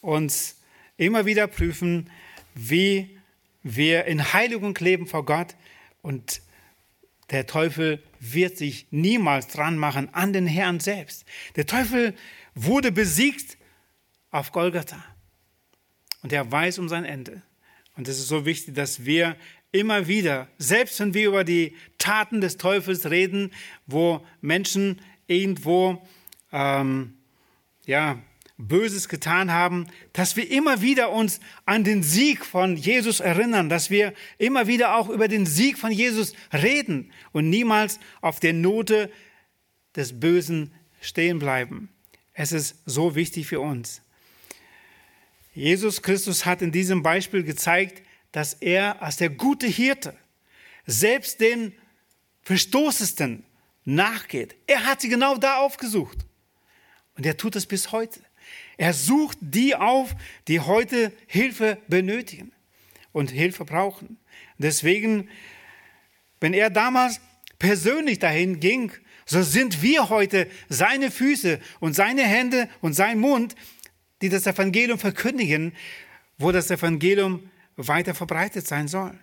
uns 0.00 0.56
immer 0.96 1.26
wieder 1.26 1.46
prüfen, 1.46 2.10
wie 2.54 3.18
wir 3.62 4.04
in 4.04 4.32
Heiligung 4.32 4.76
leben 4.78 5.06
vor 5.06 5.24
Gott 5.24 5.56
und 6.02 6.40
der 7.30 7.46
Teufel 7.46 8.02
wird 8.20 8.56
sich 8.56 8.86
niemals 8.90 9.48
dran 9.48 9.78
machen 9.78 10.12
an 10.12 10.32
den 10.32 10.46
Herrn 10.46 10.80
selbst. 10.80 11.24
Der 11.56 11.66
Teufel 11.66 12.14
wurde 12.54 12.92
besiegt 12.92 13.58
auf 14.30 14.52
Golgatha 14.52 15.02
und 16.22 16.32
er 16.32 16.50
weiß 16.50 16.78
um 16.78 16.88
sein 16.88 17.04
Ende. 17.04 17.42
Und 17.96 18.08
es 18.08 18.18
ist 18.18 18.28
so 18.28 18.44
wichtig, 18.44 18.74
dass 18.74 19.04
wir 19.04 19.36
immer 19.72 20.06
wieder, 20.06 20.48
selbst 20.58 21.00
wenn 21.00 21.14
wir 21.14 21.28
über 21.28 21.44
die 21.44 21.76
Taten 21.98 22.40
des 22.40 22.56
Teufels 22.56 23.10
reden, 23.10 23.52
wo 23.86 24.24
Menschen 24.40 25.00
irgendwo 25.26 26.06
ähm, 26.52 27.14
ja, 27.84 28.18
Böses 28.58 29.08
getan 29.08 29.52
haben, 29.52 29.86
dass 30.14 30.36
wir 30.36 30.50
immer 30.50 30.80
wieder 30.80 31.12
uns 31.12 31.40
an 31.66 31.84
den 31.84 32.02
Sieg 32.02 32.44
von 32.44 32.76
Jesus 32.76 33.20
erinnern, 33.20 33.68
dass 33.68 33.90
wir 33.90 34.14
immer 34.38 34.66
wieder 34.66 34.96
auch 34.96 35.10
über 35.10 35.28
den 35.28 35.44
Sieg 35.44 35.78
von 35.78 35.92
Jesus 35.92 36.32
reden 36.52 37.12
und 37.32 37.50
niemals 37.50 38.00
auf 38.22 38.40
der 38.40 38.54
Note 38.54 39.10
des 39.94 40.18
Bösen 40.18 40.72
stehen 41.00 41.38
bleiben. 41.38 41.90
Es 42.32 42.52
ist 42.52 42.76
so 42.86 43.14
wichtig 43.14 43.46
für 43.46 43.60
uns. 43.60 44.00
Jesus 45.52 46.02
Christus 46.02 46.44
hat 46.44 46.60
in 46.62 46.72
diesem 46.72 47.02
Beispiel 47.02 47.42
gezeigt, 47.42 48.02
dass 48.32 48.54
er 48.54 49.02
als 49.02 49.16
der 49.16 49.30
gute 49.30 49.66
Hirte 49.66 50.16
selbst 50.86 51.40
den 51.40 51.72
Verstoßesten 52.42 53.44
nachgeht. 53.84 54.54
Er 54.66 54.84
hat 54.84 55.00
sie 55.00 55.08
genau 55.08 55.36
da 55.36 55.58
aufgesucht. 55.58 56.26
Und 57.16 57.24
er 57.24 57.36
tut 57.36 57.56
es 57.56 57.66
bis 57.66 57.92
heute. 57.92 58.20
Er 58.76 58.92
sucht 58.92 59.38
die 59.40 59.74
auf, 59.74 60.14
die 60.48 60.60
heute 60.60 61.12
Hilfe 61.26 61.78
benötigen 61.88 62.52
und 63.12 63.30
Hilfe 63.30 63.64
brauchen. 63.64 64.18
Deswegen, 64.58 65.28
wenn 66.40 66.52
er 66.52 66.70
damals 66.70 67.20
persönlich 67.58 68.18
dahin 68.18 68.60
ging, 68.60 68.92
so 69.24 69.42
sind 69.42 69.82
wir 69.82 70.08
heute 70.08 70.48
seine 70.68 71.10
Füße 71.10 71.58
und 71.80 71.94
seine 71.94 72.22
Hände 72.22 72.68
und 72.80 72.92
sein 72.92 73.18
Mund, 73.18 73.56
die 74.22 74.28
das 74.28 74.46
Evangelium 74.46 74.98
verkündigen, 74.98 75.72
wo 76.38 76.52
das 76.52 76.70
Evangelium 76.70 77.50
weiter 77.76 78.14
verbreitet 78.14 78.66
sein 78.66 78.88
soll. 78.88 79.18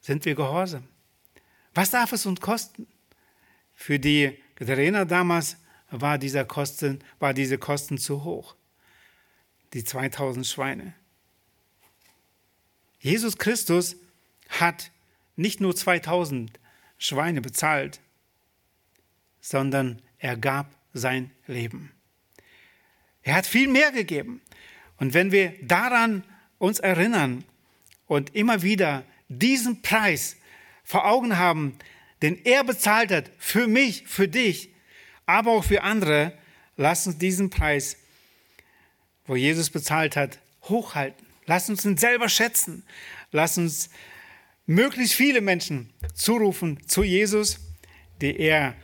Sind 0.00 0.24
wir 0.24 0.34
gehorsam? 0.34 0.84
Was 1.74 1.90
darf 1.90 2.12
es 2.12 2.26
uns 2.26 2.40
kosten? 2.40 2.86
Für 3.74 3.98
die 3.98 4.38
Gadarener 4.54 5.04
damals 5.04 5.56
war, 6.00 6.18
dieser 6.18 6.44
Kosten, 6.44 7.00
war 7.18 7.34
diese 7.34 7.58
Kosten 7.58 7.98
zu 7.98 8.24
hoch. 8.24 8.56
Die 9.72 9.84
2000 9.84 10.46
Schweine. 10.46 10.94
Jesus 12.98 13.38
Christus 13.38 13.96
hat 14.48 14.90
nicht 15.36 15.60
nur 15.60 15.74
2000 15.74 16.58
Schweine 16.98 17.40
bezahlt, 17.40 18.00
sondern 19.40 20.00
er 20.18 20.36
gab 20.36 20.74
sein 20.92 21.30
Leben. 21.46 21.92
Er 23.22 23.34
hat 23.34 23.46
viel 23.46 23.68
mehr 23.68 23.92
gegeben. 23.92 24.40
Und 24.96 25.12
wenn 25.12 25.32
wir 25.32 25.54
daran 25.62 26.24
uns 26.58 26.78
erinnern 26.78 27.44
und 28.06 28.34
immer 28.34 28.62
wieder 28.62 29.04
diesen 29.28 29.82
Preis 29.82 30.36
vor 30.82 31.06
Augen 31.06 31.36
haben, 31.36 31.76
den 32.22 32.42
er 32.44 32.64
bezahlt 32.64 33.10
hat 33.10 33.30
für 33.38 33.66
mich, 33.66 34.06
für 34.06 34.28
dich, 34.28 34.73
aber 35.26 35.52
auch 35.52 35.64
für 35.64 35.82
andere, 35.82 36.32
lass 36.76 37.06
uns 37.06 37.18
diesen 37.18 37.50
Preis, 37.50 37.96
wo 39.26 39.36
Jesus 39.36 39.70
bezahlt 39.70 40.16
hat, 40.16 40.38
hochhalten. 40.64 41.26
Lass 41.46 41.68
uns 41.68 41.84
ihn 41.84 41.96
selber 41.96 42.28
schätzen. 42.28 42.84
Lass 43.32 43.58
uns 43.58 43.90
möglichst 44.66 45.14
viele 45.14 45.40
Menschen 45.40 45.90
zurufen 46.14 46.86
zu 46.86 47.02
Jesus, 47.02 47.58
die 48.20 48.38
er 48.38 48.74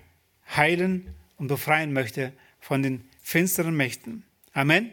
heilen 0.57 1.15
und 1.37 1.49
befreien 1.49 1.93
möchte 1.93 2.33
von 2.61 2.83
den 2.83 3.09
finsteren 3.23 3.77
Mächten. 3.77 4.25
Amen. 4.53 4.91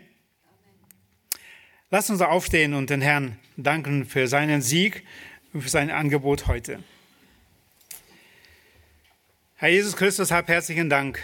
Lass 1.89 2.09
uns 2.09 2.21
aufstehen 2.21 2.73
und 2.73 2.89
den 2.89 3.01
Herrn 3.01 3.39
danken 3.55 4.05
für 4.05 4.27
seinen 4.27 4.61
Sieg 4.61 5.03
und 5.53 5.61
für 5.61 5.69
sein 5.69 5.89
Angebot 5.89 6.47
heute. 6.47 6.83
Herr 9.55 9.69
Jesus 9.69 9.95
Christus, 9.95 10.31
hab 10.31 10.47
herzlichen 10.49 10.89
Dank 10.89 11.19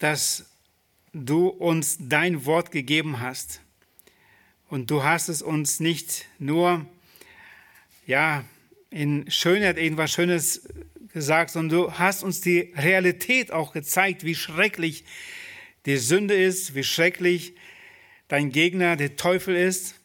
dass 0.00 0.46
du 1.12 1.48
uns 1.48 1.98
dein 2.00 2.44
Wort 2.44 2.72
gegeben 2.72 3.20
hast. 3.20 3.60
Und 4.68 4.90
du 4.90 5.04
hast 5.04 5.28
es 5.28 5.42
uns 5.42 5.78
nicht 5.78 6.26
nur 6.38 6.86
ja, 8.06 8.44
in 8.90 9.30
Schönheit 9.30 9.78
irgendwas 9.78 10.12
Schönes 10.12 10.68
gesagt, 11.12 11.50
sondern 11.50 11.78
du 11.78 11.92
hast 11.92 12.22
uns 12.22 12.40
die 12.40 12.72
Realität 12.76 13.52
auch 13.52 13.72
gezeigt, 13.72 14.24
wie 14.24 14.34
schrecklich 14.34 15.04
die 15.86 15.96
Sünde 15.96 16.34
ist, 16.34 16.74
wie 16.74 16.84
schrecklich 16.84 17.54
dein 18.28 18.50
Gegner, 18.50 18.96
der 18.96 19.16
Teufel 19.16 19.56
ist, 19.56 19.96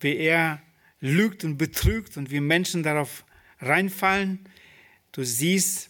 wie 0.00 0.16
er 0.16 0.62
lügt 1.00 1.44
und 1.44 1.56
betrügt 1.56 2.16
und 2.16 2.30
wie 2.30 2.40
Menschen 2.40 2.82
darauf 2.82 3.24
reinfallen. 3.60 4.40
Du 5.12 5.24
siehst, 5.24 5.87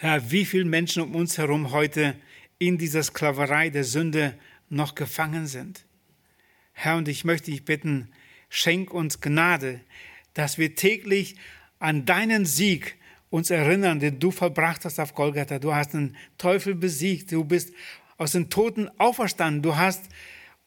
Herr, 0.00 0.30
wie 0.30 0.44
viele 0.44 0.64
Menschen 0.64 1.02
um 1.02 1.16
uns 1.16 1.38
herum 1.38 1.72
heute 1.72 2.14
in 2.60 2.78
dieser 2.78 3.02
Sklaverei 3.02 3.68
der 3.68 3.82
Sünde 3.82 4.38
noch 4.68 4.94
gefangen 4.94 5.48
sind. 5.48 5.84
Herr, 6.72 6.98
und 6.98 7.08
ich 7.08 7.24
möchte 7.24 7.50
dich 7.50 7.64
bitten, 7.64 8.08
schenk 8.48 8.94
uns 8.94 9.20
Gnade, 9.20 9.80
dass 10.34 10.56
wir 10.56 10.76
täglich 10.76 11.34
an 11.80 12.06
deinen 12.06 12.46
Sieg 12.46 12.94
uns 13.30 13.50
erinnern, 13.50 13.98
den 13.98 14.20
du 14.20 14.30
vollbracht 14.30 14.84
hast 14.84 15.00
auf 15.00 15.14
Golgatha. 15.14 15.58
Du 15.58 15.74
hast 15.74 15.94
den 15.94 16.14
Teufel 16.38 16.76
besiegt, 16.76 17.32
du 17.32 17.42
bist 17.42 17.74
aus 18.18 18.30
den 18.30 18.50
Toten 18.50 18.88
auferstanden, 18.98 19.62
du 19.62 19.74
hast 19.74 20.04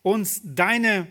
uns 0.01 0.41
deine 0.43 1.07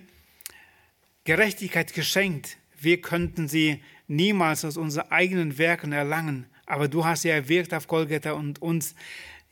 Gerechtigkeit 1.25 1.95
geschenkt. 1.95 2.59
Wir 2.79 3.01
könnten 3.01 3.49
sie 3.49 3.83
niemals 4.09 4.67
aus 4.67 4.77
unseren 4.77 5.11
eigenen 5.11 5.57
Werken 5.57 5.93
erlangen 5.93 6.50
aber 6.71 6.89
du 6.89 7.05
hast 7.05 7.25
ja 7.25 7.35
erwirkt 7.35 7.75
auf 7.75 7.89
Golgatha 7.89 8.33
und 8.33 8.63
uns, 8.63 8.95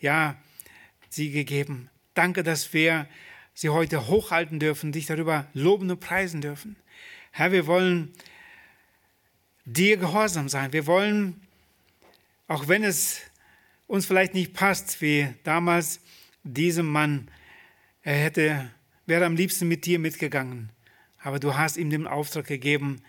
ja, 0.00 0.36
sie 1.08 1.30
gegeben. 1.30 1.90
Danke, 2.14 2.42
dass 2.42 2.72
wir 2.72 3.08
sie 3.54 3.70
heute 3.70 4.06
hochhalten 4.06 4.60
dürfen, 4.60 4.92
dich 4.92 5.06
darüber 5.06 5.46
loben 5.52 5.90
und 5.90 5.98
preisen 5.98 6.40
dürfen. 6.40 6.76
Herr, 7.32 7.50
wir 7.50 7.66
wollen 7.66 8.12
dir 9.64 9.96
gehorsam 9.96 10.48
sein. 10.48 10.72
Wir 10.72 10.86
wollen, 10.86 11.40
auch 12.46 12.68
wenn 12.68 12.84
es 12.84 13.20
uns 13.88 14.06
vielleicht 14.06 14.34
nicht 14.34 14.54
passt, 14.54 15.02
wie 15.02 15.34
damals 15.42 16.00
diesem 16.44 16.86
Mann, 16.86 17.30
er 18.02 18.16
hätte, 18.16 18.70
wäre 19.06 19.24
am 19.24 19.34
liebsten 19.34 19.66
mit 19.66 19.86
dir 19.86 19.98
mitgegangen. 19.98 20.70
Aber 21.18 21.40
du 21.40 21.56
hast 21.56 21.76
ihm 21.76 21.90
den 21.90 22.06
Auftrag 22.06 22.46
gegeben, 22.46 23.02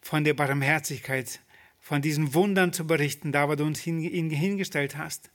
von 0.00 0.24
der 0.24 0.34
Barmherzigkeit, 0.34 1.40
von 1.88 2.02
diesen 2.02 2.34
Wundern 2.34 2.74
zu 2.74 2.86
berichten, 2.86 3.32
da 3.32 3.48
wo 3.48 3.54
du 3.54 3.64
uns 3.64 3.86
ihn 3.86 4.28
hingestellt 4.28 4.98
hast. 4.98 5.30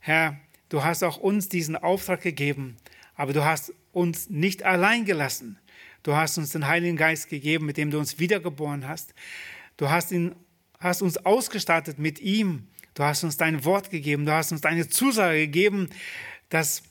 Herr, 0.00 0.40
du 0.70 0.82
hast 0.82 1.02
auch 1.02 1.18
uns 1.18 1.50
diesen 1.50 1.76
Auftrag 1.76 2.22
gegeben, 2.22 2.78
aber 3.16 3.34
du 3.34 3.44
hast 3.44 3.70
uns 3.92 4.30
nicht 4.30 4.62
allein 4.62 5.04
gelassen. 5.04 5.58
Du 6.02 6.16
hast 6.16 6.38
uns 6.38 6.52
den 6.52 6.66
Heiligen 6.68 6.96
Geist 6.96 7.28
gegeben, 7.28 7.66
mit 7.66 7.76
dem 7.76 7.90
du 7.90 7.98
uns 7.98 8.18
wiedergeboren 8.18 8.88
hast. 8.88 9.12
Du 9.76 9.90
hast, 9.90 10.10
ihn, 10.10 10.34
hast 10.80 11.02
uns 11.02 11.18
ausgestattet 11.18 11.98
mit 11.98 12.18
ihm. 12.18 12.66
Du 12.94 13.02
hast 13.02 13.22
uns 13.22 13.36
dein 13.36 13.62
Wort 13.66 13.90
gegeben. 13.90 14.24
Du 14.24 14.32
hast 14.32 14.52
uns 14.52 14.62
deine 14.62 14.88
Zusage 14.88 15.40
gegeben, 15.40 15.90
dass 16.48 16.82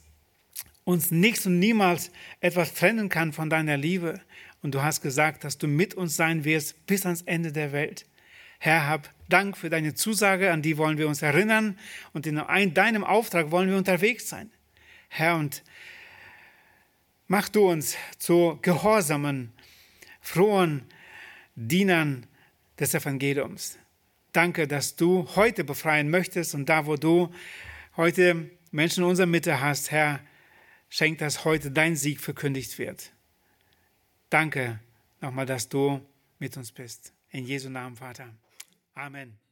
uns 0.84 1.10
nichts 1.10 1.48
und 1.48 1.58
niemals 1.58 2.12
etwas 2.41 2.76
trennen 2.76 3.10
kann 3.10 3.34
von 3.34 3.50
deiner 3.50 3.76
Liebe. 3.76 4.22
Und 4.62 4.76
du 4.76 4.84
hast 4.84 5.02
gesagt, 5.02 5.44
dass 5.46 5.58
du 5.58 5.66
mit 5.66 5.96
uns 5.96 6.16
sein 6.16 6.46
wirst 6.46 6.86
bis 6.86 7.08
ans 7.08 7.24
Ende 7.24 7.52
der 7.52 7.72
Welt. 7.72 8.06
Herr, 8.66 8.88
hab 8.88 9.09
Dank 9.28 9.57
für 9.57 9.70
deine 9.70 9.93
Zusage, 9.93 10.49
an 10.49 10.61
die 10.61 10.78
wollen 10.78 10.97
wir 10.97 11.09
uns 11.09 11.22
erinnern 11.22 11.78
und 12.14 12.26
in 12.26 12.41
deinem 12.74 13.03
Auftrag 13.03 13.51
wollen 13.51 13.70
wir 13.70 13.76
unterwegs 13.76 14.30
sein. 14.30 14.49
Herr, 15.09 15.36
und 15.36 15.64
mach 17.28 17.49
du 17.49 17.70
uns 17.70 17.97
zu 18.18 18.57
gehorsamen, 18.61 19.51
frohen 20.22 20.86
Dienern 21.55 22.26
des 22.80 22.93
Evangeliums. 22.93 23.78
Danke, 24.32 24.66
dass 24.66 24.95
du 24.95 25.28
heute 25.36 25.66
befreien 25.66 26.09
möchtest 26.09 26.55
und 26.55 26.70
da, 26.70 26.86
wo 26.86 26.95
du 26.95 27.34
heute 27.97 28.49
Menschen 28.72 29.03
in 29.03 29.09
unserer 29.09 29.28
Mitte 29.28 29.59
hast, 29.59 29.91
Herr, 29.91 30.22
schenk, 30.88 31.18
dass 31.18 31.43
heute 31.43 31.70
dein 31.70 31.97
Sieg 31.97 32.22
verkündigt 32.22 32.80
wird. 32.80 33.11
Danke 34.30 34.80
nochmal, 35.20 35.45
dass 35.45 35.68
du 35.68 35.99
mit 36.39 36.55
uns 36.55 36.72
bist. 36.72 37.11
In 37.30 37.45
Jesu 37.45 37.70
Namen, 37.70 37.97
Vater. 37.97 38.34
Amen. 38.98 39.43